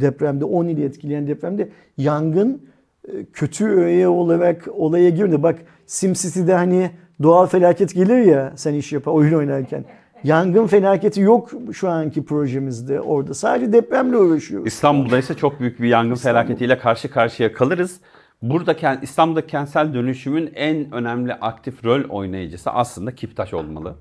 [0.00, 2.62] depremde 10 ili etkileyen depremde yangın
[3.08, 5.42] e, kötü öğe olarak olaya girdi.
[5.42, 6.90] Bak SimCity'de hani
[7.22, 9.84] doğal felaket gelir ya sen iş yapar oyun oynarken.
[10.24, 13.34] Yangın felaketi yok şu anki projemizde orada.
[13.34, 14.66] Sadece depremle uğraşıyoruz.
[14.66, 18.00] İstanbul'da ise çok büyük bir yangın felaketiyle karşı karşıya kalırız.
[18.42, 23.94] Burada kent- İstanbul'da kentsel dönüşümün en önemli aktif rol oynayıcısı aslında Kiptaş olmalı.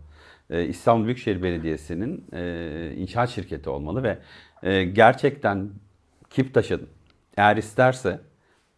[0.50, 4.18] Ee, İstanbul Büyükşehir Belediyesi'nin e, inşaat şirketi olmalı ve
[4.64, 5.70] e, gerçekten
[6.30, 6.82] Kiptaş'ın
[7.38, 8.20] eğer isterse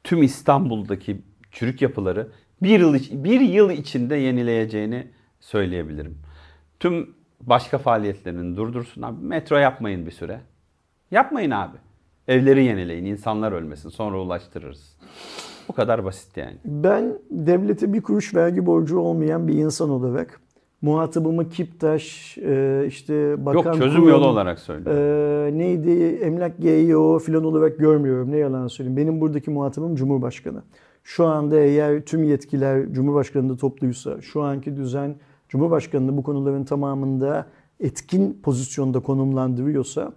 [0.03, 1.21] tüm İstanbul'daki
[1.51, 2.27] çürük yapıları
[2.61, 2.93] bir yıl,
[3.23, 5.07] bir yıl içinde yenileyeceğini
[5.39, 6.17] söyleyebilirim.
[6.79, 9.25] Tüm başka faaliyetlerini durdursun abi.
[9.25, 10.41] Metro yapmayın bir süre.
[11.11, 11.77] Yapmayın abi.
[12.27, 14.97] Evleri yenileyin, insanlar ölmesin, sonra ulaştırırız.
[15.67, 16.57] Bu kadar basit yani.
[16.65, 20.41] Ben devlete bir kuruş vergi borcu olmayan bir insan olarak
[20.85, 25.55] muhatabımı Kiptaş, e, işte Bakan Yok çözüm Kurum, yolu olarak söylüyorum.
[25.55, 28.31] e, neydi emlak GEO filan olarak görmüyorum.
[28.31, 28.97] Ne yalan söyleyeyim.
[28.97, 30.63] Benim buradaki muhatabım Cumhurbaşkanı.
[31.03, 35.15] Şu anda eğer tüm yetkiler Cumhurbaşkanı'nda topluysa, şu anki düzen
[35.49, 37.45] Cumhurbaşkanı'nı bu konuların tamamında
[37.79, 40.11] etkin pozisyonda konumlandırıyorsa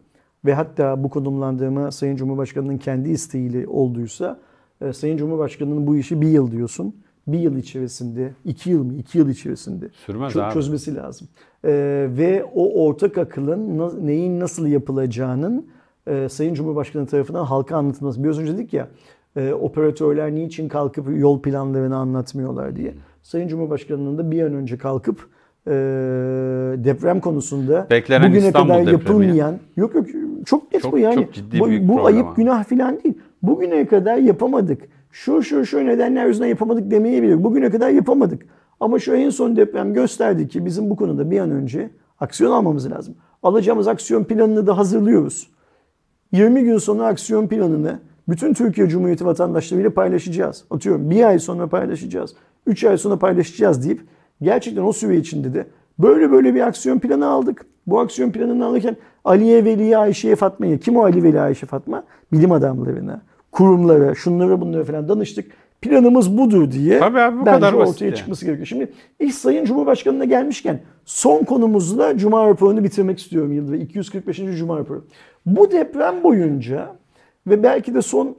[0.45, 4.41] ve hatta bu konumlandırma Sayın Cumhurbaşkanı'nın kendi isteğiyle olduysa
[4.81, 6.95] e, Sayın Cumhurbaşkanı'nın bu işi bir yıl diyorsun.
[7.29, 8.93] Bir yıl içerisinde, iki yıl mı?
[8.95, 10.53] iki yıl içerisinde Sürmez çö- abi.
[10.55, 11.29] çözmesi lazım.
[11.65, 11.71] E,
[12.19, 15.67] ve o ortak akılın na- neyin nasıl yapılacağının
[16.07, 18.25] e, Sayın Cumhurbaşkanı tarafından halka anlatılması.
[18.25, 18.89] Biraz önce dedik ya
[19.37, 22.95] e, operatörler niçin kalkıp yol planlarını anlatmıyorlar diye.
[23.23, 25.29] Sayın Cumhurbaşkanı'nın da bir an önce kalkıp
[25.67, 25.71] e,
[26.85, 30.07] deprem konusunda Beklenen bugüne İstanbul kadar yapılmayan yok yok
[30.47, 31.15] çok net Çok- bu yani.
[31.15, 32.35] çok bu, bu ayıp ama.
[32.37, 33.15] günah falan değil.
[33.43, 34.83] Bugüne kadar yapamadık.
[35.11, 37.45] Şu şu şu nedenler yüzünden yapamadık demeyebilir.
[37.45, 38.43] Bugüne kadar yapamadık.
[38.81, 41.91] Ama şu en son deprem gösterdi ki bizim bu konuda bir an önce
[42.21, 43.15] aksiyon almamız lazım.
[43.43, 45.51] Alacağımız aksiyon planını da hazırlıyoruz.
[46.33, 50.65] 20 gün sonra aksiyon planını bütün Türkiye Cumhuriyeti vatandaşlarıyla paylaşacağız.
[50.71, 52.35] Atıyorum bir ay sonra paylaşacağız.
[52.67, 54.01] 3 ay sonra paylaşacağız deyip
[54.43, 55.67] gerçekten o süre içinde de
[55.99, 57.67] böyle böyle bir aksiyon planı aldık.
[57.87, 62.05] Bu aksiyon planını alırken Ali'ye, Veli'ye, Ayşe'ye, Fatma'ya, kim o Ali, Veli, Ayşe, Fatma?
[62.33, 63.23] Bilim adamlarına,
[63.59, 65.53] kurumlara, şunlara bunlara falan danıştık.
[65.83, 68.17] Planımız budur diye Tabii abi, bu bence kadar ortaya yani.
[68.17, 68.67] çıkması gerekiyor.
[68.67, 73.77] Şimdi iş Sayın Cumhurbaşkanı'na gelmişken son konumuzla Cuma raporunu bitirmek istiyorum yılda.
[73.77, 74.37] 245.
[74.37, 75.05] Cuma raporu.
[75.47, 76.97] Bu deprem boyunca
[77.47, 78.37] ve belki de son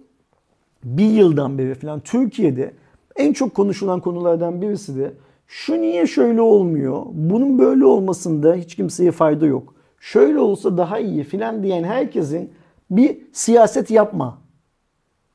[0.83, 2.71] bir yıldan beri falan Türkiye'de
[3.15, 5.11] en çok konuşulan konulardan birisi de
[5.47, 7.01] şu niye şöyle olmuyor?
[7.13, 9.73] Bunun böyle olmasında hiç kimseye fayda yok.
[9.99, 12.49] Şöyle olsa daha iyi filan diyen herkesin
[12.91, 14.38] bir siyaset yapma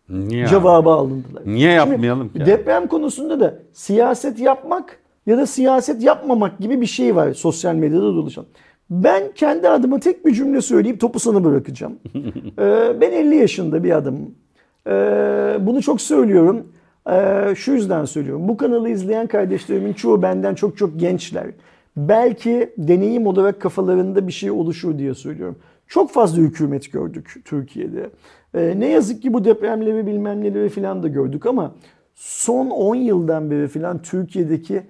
[0.09, 0.51] Niye abi?
[0.51, 1.43] cevabı alındılar.
[1.47, 2.47] Niye Şimdi yapmayalım ki?
[2.47, 8.02] Deprem konusunda da siyaset yapmak ya da siyaset yapmamak gibi bir şey var sosyal medyada
[8.02, 8.44] dolaşan.
[8.90, 11.98] Ben kendi adıma tek bir cümle söyleyip topu sana bırakacağım.
[12.59, 14.35] Ee, ben 50 yaşında bir adamım.
[14.86, 16.66] Ee, bunu çok söylüyorum.
[17.10, 18.48] Ee, şu yüzden söylüyorum.
[18.48, 21.47] Bu kanalı izleyen kardeşlerimin çoğu benden çok çok gençler.
[21.97, 25.56] belki deneyim olarak kafalarında bir şey oluşur diye söylüyorum.
[25.89, 28.10] Çok fazla hükümet gördük Türkiye'de.
[28.55, 31.74] Ee, ne yazık ki bu depremleri bilmem neleri falan da gördük ama
[32.14, 34.82] son 10 yıldan beri falan Türkiye'deki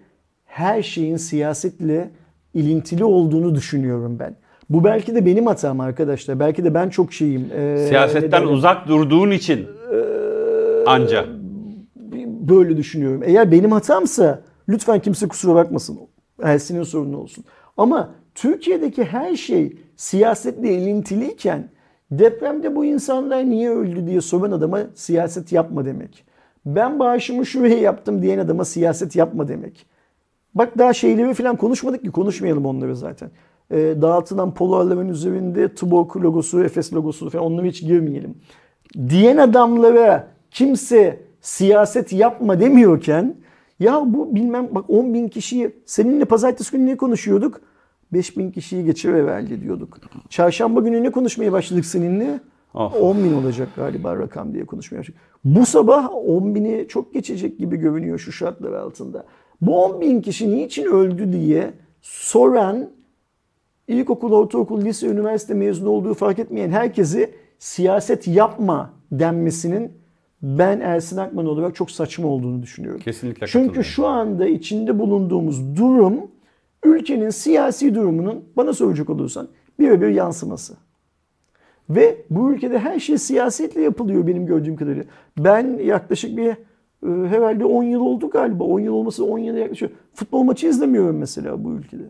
[0.45, 2.11] her şeyin siyasetle
[2.55, 4.36] ilintili olduğunu düşünüyorum ben.
[4.70, 6.41] Bu belki de benim hatam arkadaşlar.
[6.41, 7.49] Belki de ben çok şeyim.
[7.53, 9.66] Ee, Siyasetten uzak durduğun için
[10.86, 11.27] anca.
[12.27, 13.23] Böyle düşünüyorum.
[13.24, 15.99] Eğer benim hatamsa lütfen kimse kusura bakmasın.
[16.43, 17.45] Ersin'in sorunu olsun.
[17.77, 21.69] Ama Türkiye'deki her şey siyasetle ilintiliyken
[22.19, 26.24] depremde bu insanlar niye öldü diye soran adama siyaset yapma demek.
[26.66, 29.86] Ben bağışımı şuraya yaptım diyen adama siyaset yapma demek.
[30.55, 33.31] Bak daha şeyleri falan konuşmadık ki konuşmayalım onları zaten.
[33.70, 38.35] E, dağıtılan polarların üzerinde Tuborg logosu, Efes logosu falan onlara hiç girmeyelim.
[39.09, 43.36] Diyen adamlara kimse siyaset yapma demiyorken
[43.81, 47.61] ya bu bilmem bak 10 bin kişiyi seninle pazartesi günü ne konuşuyorduk?
[48.12, 49.98] 5 bin kişiyi geçiriverdi diyorduk.
[50.28, 52.40] Çarşamba günü ne konuşmaya başladık seninle?
[52.74, 52.94] Oh.
[53.01, 55.20] 10 bin olacak galiba rakam diye konuşmaya başladık.
[55.44, 59.24] Bu sabah 10 bini çok geçecek gibi görünüyor şu şartlar altında.
[59.60, 61.72] Bu 10 bin kişi niçin öldü diye
[62.02, 62.90] soran
[63.89, 69.93] ilkokul, ortaokul, lise, üniversite mezunu olduğu fark etmeyen herkesi siyaset yapma denmesinin
[70.43, 73.01] ben Ersin Akman olarak çok saçma olduğunu düşünüyorum.
[73.01, 76.31] Kesinlikle Çünkü şu anda içinde bulunduğumuz durum
[76.85, 79.48] ülkenin siyasi durumunun bana soracak olursan
[79.78, 80.74] birebir yansıması.
[81.90, 85.05] Ve bu ülkede her şey siyasetle yapılıyor benim gördüğüm kadarıyla.
[85.39, 88.65] Ben yaklaşık bir e, herhalde 10 yıl oldu galiba.
[88.65, 89.90] 10 yıl olması 10 yıla yaklaşıyor.
[90.15, 92.02] Futbol maçı izlemiyorum mesela bu ülkede.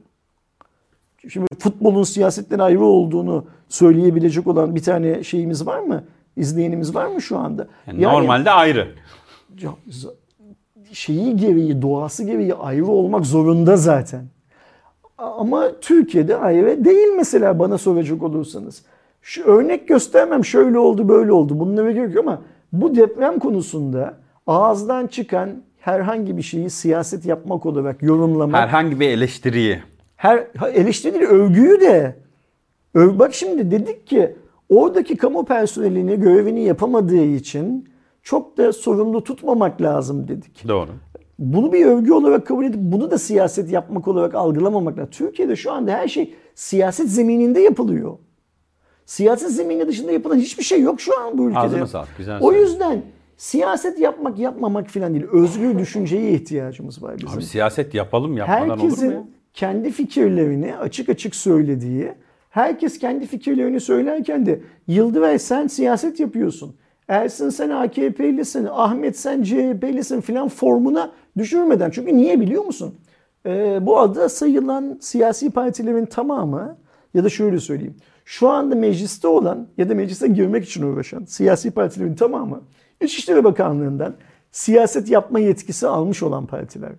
[1.28, 6.04] Şimdi futbolun siyasetten ayrı olduğunu söyleyebilecek olan bir tane şeyimiz var mı?
[6.36, 7.68] İzleyenimiz var mı şu anda?
[7.86, 8.94] Yani yani, normalde ayrı.
[10.92, 14.24] Şeyi gereği, doğası gereği ayrı olmak zorunda zaten.
[15.18, 18.82] Ama Türkiye'de ayrı değil mesela bana soracak olursanız.
[19.22, 22.42] Şu örnek göstermem şöyle oldu böyle oldu bunlara gerek yok ama
[22.72, 24.14] bu deprem konusunda
[24.46, 25.50] ağızdan çıkan
[25.80, 28.60] herhangi bir şeyi siyaset yapmak olarak yorumlamak.
[28.60, 29.82] Herhangi bir eleştiriyi.
[30.16, 32.16] Her eleştiri övgüyü de.
[32.94, 34.36] Öv, bak şimdi dedik ki
[34.68, 37.88] oradaki kamu personelini görevini yapamadığı için
[38.22, 40.68] çok da sorumlu tutmamak lazım dedik.
[40.68, 40.90] Doğru.
[41.38, 45.10] Bunu bir övgü olarak kabul edip bunu da siyaset yapmak olarak algılamamak lazım.
[45.10, 48.18] Türkiye'de şu anda her şey siyaset zemininde yapılıyor.
[49.06, 51.60] Siyaset zemini dışında yapılan hiçbir şey yok şu an bu ülkede.
[51.60, 52.08] Ağzına sağlık.
[52.18, 53.02] Güzel o yüzden
[53.36, 55.26] siyaset yapmak yapmamak filan değil.
[55.32, 57.38] Özgür düşünceye ihtiyacımız var bizim.
[57.38, 59.24] Abi siyaset yapalım yapmadan Herkesin olur mu ya?
[59.54, 62.12] kendi fikirlerini açık açık söylediği,
[62.50, 66.76] herkes kendi fikirlerini söylerken de Yıldıray sen siyaset yapıyorsun.
[67.08, 71.90] Ersin sen AKP'lisin, Ahmet sen CHP'lisin filan formuna düşürmeden.
[71.90, 72.94] Çünkü niye biliyor musun?
[73.46, 76.76] Ee, bu adı sayılan siyasi partilerin tamamı
[77.14, 77.96] ya da şöyle söyleyeyim.
[78.24, 82.60] Şu anda mecliste olan ya da meclise girmek için uğraşan siyasi partilerin tamamı
[83.00, 84.14] İçişleri Bakanlığı'ndan
[84.52, 86.92] siyaset yapma yetkisi almış olan partiler.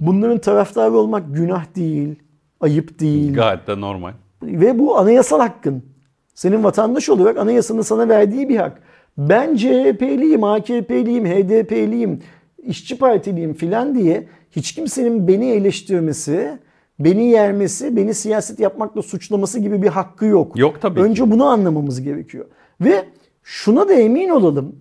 [0.00, 2.14] Bunların taraftarı olmak günah değil,
[2.60, 3.34] ayıp değil.
[3.34, 4.12] Gayet de normal.
[4.42, 5.82] Ve bu anayasal hakkın.
[6.34, 8.82] Senin vatandaş olarak anayasanın sana verdiği bir hak.
[9.18, 12.20] Ben CHP'liyim, AKP'liyim, HDP'liyim,
[12.66, 16.58] işçi partiliyim filan diye hiç kimsenin beni eleştirmesi,
[16.98, 20.58] beni yermesi, beni siyaset yapmakla suçlaması gibi bir hakkı yok.
[20.58, 21.30] Yok tabii Önce ki.
[21.30, 22.46] bunu anlamamız gerekiyor.
[22.80, 23.04] Ve
[23.42, 24.76] şuna da emin olalım.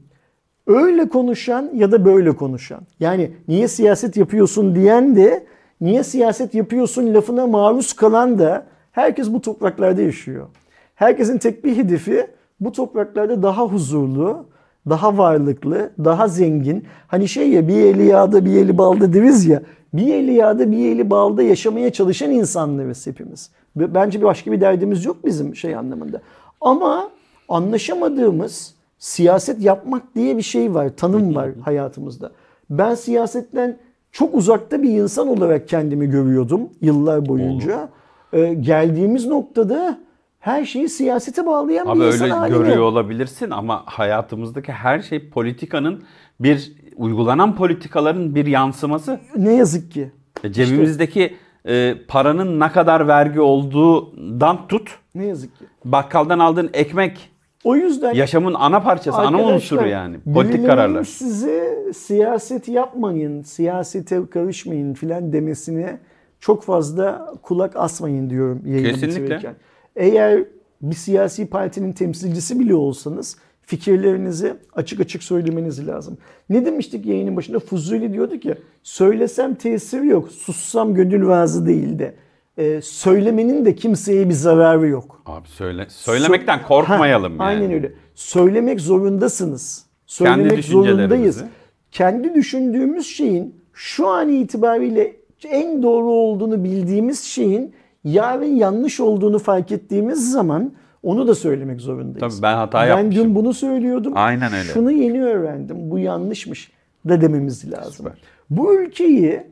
[0.68, 2.82] Öyle konuşan ya da böyle konuşan.
[3.00, 5.46] Yani niye siyaset yapıyorsun diyen de
[5.82, 10.48] niye siyaset yapıyorsun lafına maruz kalan da herkes bu topraklarda yaşıyor.
[10.96, 12.28] Herkesin tek bir hedefi
[12.60, 14.46] bu topraklarda daha huzurlu,
[14.90, 16.86] daha varlıklı, daha zengin.
[17.08, 19.62] Hani şey ya bir eli yağda bir eli balda deriz ya.
[19.94, 23.52] Bir eli yağda bir eli balda yaşamaya çalışan insanlarız hepimiz.
[23.76, 26.22] Bence bir başka bir derdimiz yok bizim şey anlamında.
[26.62, 27.10] Ama
[27.50, 32.32] anlaşamadığımız siyaset yapmak diye bir şey var, tanım var hayatımızda.
[32.70, 33.78] Ben siyasetten
[34.12, 37.90] çok uzakta bir insan olarak kendimi görüyordum yıllar boyunca.
[38.34, 39.98] Ee, geldiğimiz noktada
[40.46, 42.58] her şeyi siyasete bağlayan Abi bir insan öyle haline.
[42.58, 46.04] görüyor olabilirsin ama hayatımızdaki her şey politikanın
[46.40, 49.20] bir uygulanan politikaların bir yansıması.
[49.36, 50.12] Ne yazık ki.
[50.44, 51.36] E, Cebimizdeki
[51.68, 55.00] e, paranın ne kadar vergi olduğundan tut.
[55.16, 55.66] Ne yazık ki.
[55.86, 57.30] Bakkaldan aldığın ekmek
[57.64, 60.20] O yüzden yaşamın ana parçası, ana unsuru yani.
[60.34, 61.04] Politik kararlar.
[61.04, 66.00] size siyaset yapmayın, siyasete karışmayın filan demesine
[66.40, 69.24] çok fazla kulak asmayın diyorum yayını Kesinlikle.
[69.24, 69.56] bitirirken.
[69.96, 70.44] Eğer
[70.82, 76.18] bir siyasi partinin temsilcisi bile olsanız fikirlerinizi açık açık söylemeniz lazım.
[76.50, 77.60] Ne demiştik yayının başında?
[77.60, 82.16] Fuzuli diyorduk ya söylesem tesiri yok, sussam gönül razı değil de.
[82.58, 85.22] e, söylemenin de kimseye bir zararı yok.
[85.26, 87.64] Abi söyle söylemekten korkmayalım Ha, yani.
[87.64, 87.92] Aynen öyle.
[88.16, 89.86] Söylemek zorundasınız.
[90.06, 91.44] Söylemek Kendi zorundayız.
[91.92, 95.16] Kendi düşündüğümüz şeyin şu an itibariyle
[95.50, 97.74] en doğru olduğunu bildiğimiz şeyin
[98.06, 100.72] yarın yanlış olduğunu fark ettiğimiz zaman
[101.04, 102.20] onu da söylemek zorundayız.
[102.20, 103.12] Tabii ben hata Ben yapmışım.
[103.24, 104.14] dün bunu söylüyordum.
[104.16, 104.64] Aynen öyle.
[104.74, 105.78] Şunu yeni öğrendim.
[105.92, 106.72] Bu yanlışmış
[107.10, 107.92] da dememiz lazım.
[107.94, 108.14] Süper.
[108.50, 109.44] Bu ülkeyi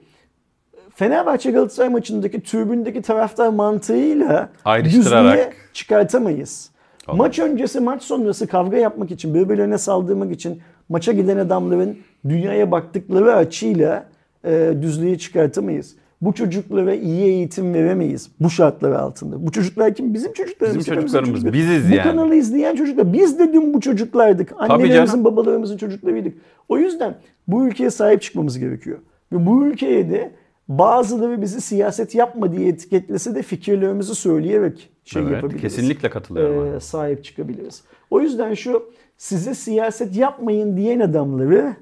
[0.95, 4.49] Fenerbahçe Galatasaray maçındaki tribündeki taraftar mantığıyla
[4.83, 6.69] düzlüğe çıkartamayız.
[7.07, 7.17] Olmaz.
[7.19, 11.97] Maç öncesi maç sonrası kavga yapmak için birbirlerine saldırmak için maça giden adamların
[12.29, 14.05] dünyaya baktıkları açıyla
[14.45, 15.95] e, düzlüğe çıkartamayız.
[16.25, 19.45] Bu çocuklara iyi eğitim veremeyiz bu şartlar altında.
[19.47, 20.13] Bu çocuklar kim?
[20.13, 20.79] Bizim çocuklarımız.
[20.79, 21.53] Bizim çocuklarımız, çocukları.
[21.53, 22.03] biziz Bu yani.
[22.03, 23.13] kanalı izleyen çocuklar.
[23.13, 24.53] Biz de dün bu çocuklardık.
[24.57, 26.37] Annelerimizin, babalarımızın çocuklarıydık.
[26.69, 27.15] O yüzden
[27.47, 28.99] bu ülkeye sahip çıkmamız gerekiyor.
[29.31, 30.31] Ve bu ülkeye de
[30.67, 35.61] bazıları bizi siyaset yapma diye etiketlese de fikirlerimizi söyleyerek şey Evet, yapabiliriz.
[35.61, 36.75] kesinlikle katılıyorum.
[36.75, 37.83] Ee, sahip çıkabiliriz.
[38.09, 38.83] O yüzden şu
[39.17, 41.75] size siyaset yapmayın diyen adamları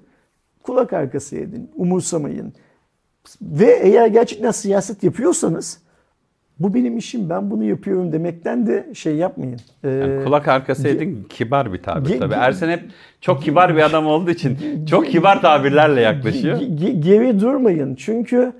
[0.63, 2.53] kulak arkası edin, umursamayın.
[3.41, 5.77] Ve eğer gerçekten siyaset yapıyorsanız
[6.59, 9.59] bu benim işim ben bunu yapıyorum demekten de şey yapmayın.
[9.83, 12.33] Ee, Yani kulak arkası edin kibar bir tabir ge- tabii.
[12.33, 12.83] ge- Ersen hep
[13.21, 16.57] çok kibar bir adam olduğu için çok kibar tabirlerle yaklaşıyor.
[16.59, 17.95] Ge- ge- geri durmayın.
[17.95, 18.53] Çünkü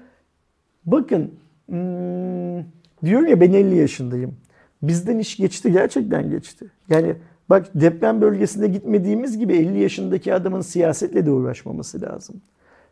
[0.86, 1.32] bakın
[1.70, 2.58] hmm,
[3.06, 4.36] diyorum ya ben 50 yaşındayım.
[4.84, 6.66] Bizden iş geçti gerçekten geçti.
[6.90, 7.14] Yani
[7.50, 12.36] bak deprem bölgesinde gitmediğimiz gibi 50 yaşındaki adamın siyasetle de uğraşmaması lazım.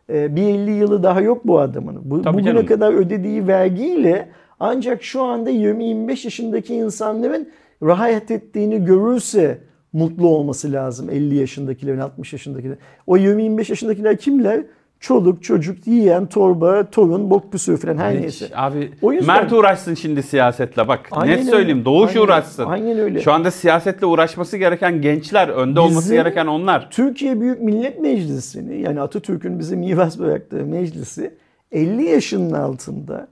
[0.10, 2.02] Ee, bir 50 yılı daha yok bu adamın.
[2.04, 2.66] Bu, Tabii bugüne canım.
[2.66, 4.30] kadar ödediği vergiyle
[4.60, 7.50] ancak şu anda 20-25 yaşındaki insanların
[7.84, 9.58] rahat ettiğini görürse
[9.94, 12.80] mutlu olması lazım 50 yaşındakilerin 60 yaşındakilerin.
[13.08, 14.64] O 20-25 yaşındakiler kimler?
[15.00, 18.50] Çoluk, çocuk, yiyen, torba, torun, bok püsür falan her Hiç, neyse.
[18.56, 21.00] Abi O yüzden- Mert uğraşsın şimdi siyasetle bak.
[21.12, 21.52] Aynen net öyle.
[21.52, 22.66] söyleyeyim Doğuş Aynen- uğraşsın.
[22.66, 23.20] aynen öyle.
[23.22, 26.88] Şu anda siyasetle uğraşması gereken gençler, önde olması Bizim- gereken onlar.
[26.92, 31.34] Türkiye Büyük Millet Meclisi'ni yani Atatürk'ün bize miras bıraktığı meclisi
[31.72, 33.28] 50 yaşının altında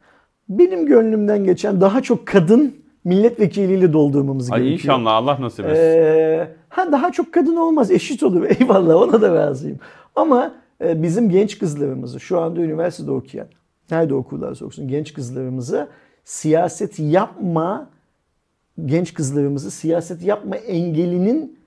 [0.50, 4.80] benim gönlümden geçen daha çok kadın milletvekiliyle doldurmamız Ay gerekiyor.
[4.96, 5.82] inşallah Allah nasip etsin.
[5.82, 9.80] Ee, ha daha çok kadın olmaz eşit olur eyvallah ona da razıyım.
[10.16, 10.52] Ama
[10.84, 13.48] e, bizim genç kızlarımızı şu anda üniversitede okuyan
[13.92, 15.90] nerede okurlarsa okusun genç kızlarımızı
[16.24, 17.90] siyaset yapma
[18.86, 21.60] genç kızlarımızı siyaset yapma engelinin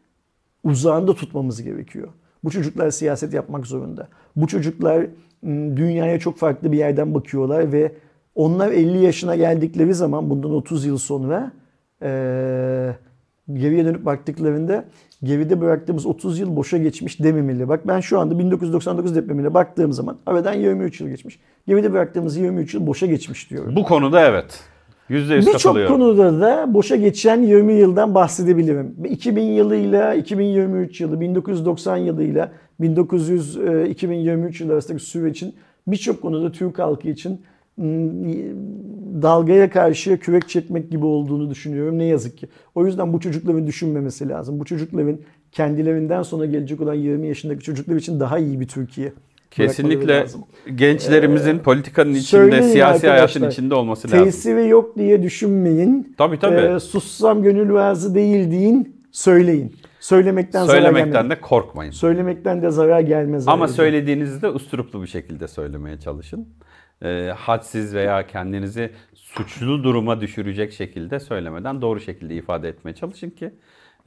[0.64, 2.08] uzağında tutmamız gerekiyor.
[2.44, 4.08] Bu çocuklar siyaset yapmak zorunda.
[4.36, 5.06] Bu çocuklar
[5.42, 7.92] m, dünyaya çok farklı bir yerden bakıyorlar ve
[8.34, 11.52] onlar 50 yaşına geldikleri zaman bundan 30 yıl sonra
[12.02, 12.96] eee,
[13.54, 14.84] geriye dönüp baktıklarında
[15.22, 17.68] geride bıraktığımız 30 yıl boşa geçmiş dememeli.
[17.68, 21.38] Bak ben şu anda 1999 depremine baktığım zaman aradan 23 yıl geçmiş.
[21.66, 23.76] Geride bıraktığımız 23 yıl boşa geçmiş diyorum.
[23.76, 24.60] Bu konuda evet.
[25.08, 25.96] Yüzde yüz Birçok katılıyorum.
[25.96, 28.96] konuda da boşa geçen 20 yıldan bahsedebilirim.
[29.04, 35.54] 2000 yılıyla 2023 yılı, 1990 yılıyla 1900 e, 2023 yılı arasındaki sürecin
[35.86, 37.40] birçok konuda Türk halkı için
[39.22, 42.48] dalgaya karşı kürek çekmek gibi olduğunu düşünüyorum ne yazık ki.
[42.74, 44.60] O yüzden bu çocukların düşünmemesi lazım.
[44.60, 45.18] Bu çocukların
[45.52, 49.12] kendilerinden sonra gelecek olan 20 yaşındaki çocuklar için daha iyi bir Türkiye.
[49.50, 50.26] Kesinlikle
[50.74, 54.24] gençlerimizin politikanın içinde, siyasi hayatın içinde olması lazım.
[54.24, 56.14] Tesiri yok diye düşünmeyin.
[56.18, 56.74] Tabii tabii.
[56.74, 59.00] Ee, sussam gönül razı değil deyin.
[59.12, 59.76] Söyleyin.
[60.00, 61.36] Söylemekten, zarar Söylemekten gelmez.
[61.36, 61.90] de korkmayın.
[61.90, 63.48] Söylemekten de zarar gelmez.
[63.48, 66.48] Ama söylediğinizde usturuplu bir şekilde söylemeye çalışın.
[67.04, 73.54] Ee, hadsiz veya kendinizi suçlu duruma düşürecek şekilde söylemeden doğru şekilde ifade etmeye çalışın ki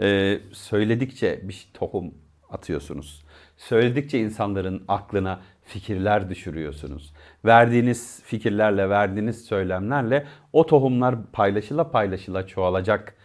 [0.01, 2.13] e, söyledikçe bir tohum
[2.49, 3.23] atıyorsunuz.
[3.57, 7.13] Söyledikçe insanların aklına fikirler düşürüyorsunuz.
[7.45, 13.15] Verdiğiniz fikirlerle, verdiğiniz söylemlerle o tohumlar paylaşıla paylaşıla çoğalacak.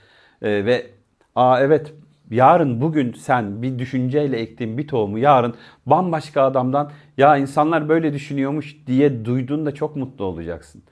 [0.42, 0.90] Ee, ve
[1.34, 1.94] aa evet
[2.30, 5.54] yarın bugün sen bir düşünceyle ektiğin bir tohumu yarın
[5.86, 10.82] bambaşka adamdan ya insanlar böyle düşünüyormuş diye duyduğunda çok mutlu olacaksın.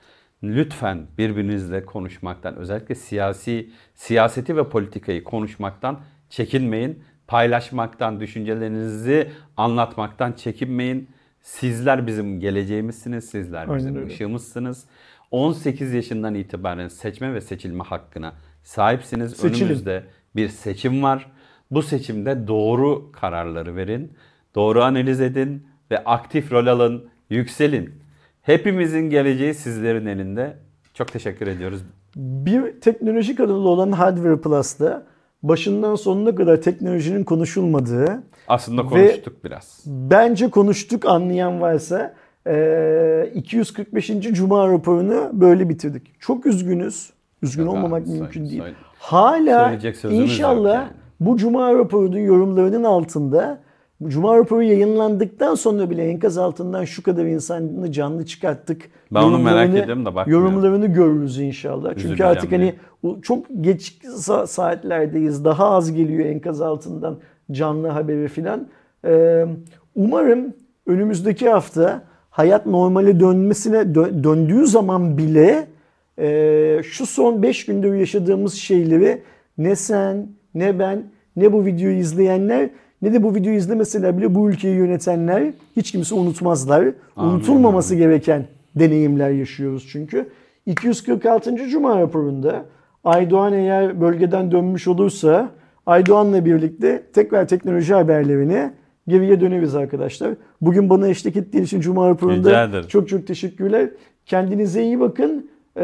[0.43, 6.01] Lütfen birbirinizle konuşmaktan özellikle siyasi siyaseti ve politikayı konuşmaktan
[6.31, 7.03] çekinmeyin.
[7.27, 11.09] Paylaşmaktan, düşüncelerinizi anlatmaktan çekinmeyin.
[11.41, 14.07] Sizler bizim geleceğimizsiniz, sizler Aynen bizim öyle.
[14.07, 14.87] ışığımızsınız.
[15.31, 18.33] 18 yaşından itibaren seçme ve seçilme hakkına
[18.63, 19.37] sahipsiniz.
[19.37, 19.65] Seçilin.
[19.65, 20.05] Önümüzde
[20.37, 21.33] bir seçim var.
[21.71, 24.13] Bu seçimde doğru kararları verin,
[24.55, 27.91] doğru analiz edin ve aktif rol alın, yükselin.
[28.43, 30.57] Hepimizin geleceği sizlerin elinde.
[30.95, 31.83] Çok teşekkür ediyoruz.
[32.17, 35.07] Bir teknoloji kanalı olan Hardware Plus'ta
[35.43, 39.83] başından sonuna kadar teknolojinin konuşulmadığı, Aslında konuştuk biraz.
[39.87, 42.15] bence konuştuk anlayan varsa
[42.49, 44.07] Ee, 245.
[44.33, 46.21] Cuma raporunu böyle bitirdik.
[46.21, 47.11] Çok üzgünüz.
[47.43, 48.63] Üzgün olmamak mümkün değil.
[49.07, 49.73] Hala
[50.23, 50.89] inşallah yani.
[51.21, 53.59] bu Cuma raporunun yorumlarının altında
[54.01, 58.83] bu Cuma raporu yayınlandıktan sonra bile enkaz altından şu kadar insanı canlı çıkarttık.
[59.11, 60.45] Ben onu merak ediyorum da bakmıyorum.
[60.47, 61.93] Yorumlarını görürüz inşallah.
[61.97, 65.45] Çünkü artık hani o çok geç sa- saatlerdeyiz.
[65.45, 67.17] Daha az geliyor enkaz altından
[67.53, 68.69] canlı haberi filan.
[69.05, 69.47] Ee,
[69.95, 70.55] umarım
[70.87, 75.67] önümüzdeki hafta hayat normale dönmesine dö- döndüğü zaman bile
[76.19, 79.23] e, şu son 5 gündür yaşadığımız şeyleri
[79.59, 81.03] ne sen ne ben
[81.37, 82.71] ne bu videoyu izleyenler
[83.03, 86.93] ne de bu videoyu izlemeseler bile bu ülkeyi yönetenler hiç kimse unutmazlar.
[87.17, 88.45] Amin, Unutulmaması gereken
[88.75, 90.29] deneyimler yaşıyoruz çünkü.
[90.67, 91.69] 246.
[91.69, 92.65] Cuma raporunda
[93.05, 95.51] Aydoğan eğer bölgeden dönmüş olursa
[95.87, 98.75] Aydoğan'la birlikte tekrar teknoloji haberlerine
[99.09, 100.35] geriye döneriz arkadaşlar.
[100.61, 103.91] Bugün bana eşlik ettiğin için Cuma raporunda çok çok teşekkürler.
[104.27, 105.51] Kendinize iyi bakın.
[105.77, 105.83] Ee,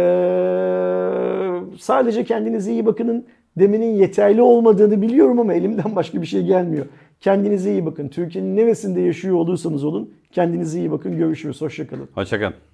[1.79, 3.27] sadece kendinize iyi bakının
[3.59, 6.87] demenin yeterli olmadığını biliyorum ama elimden başka bir şey gelmiyor.
[7.21, 8.09] Kendinize iyi bakın.
[8.09, 11.17] Türkiye'nin neresinde yaşıyor olursanız olun kendinize iyi bakın.
[11.17, 11.61] Görüşürüz.
[11.61, 12.09] Hoşçakalın.
[12.15, 12.72] Hoşçakalın.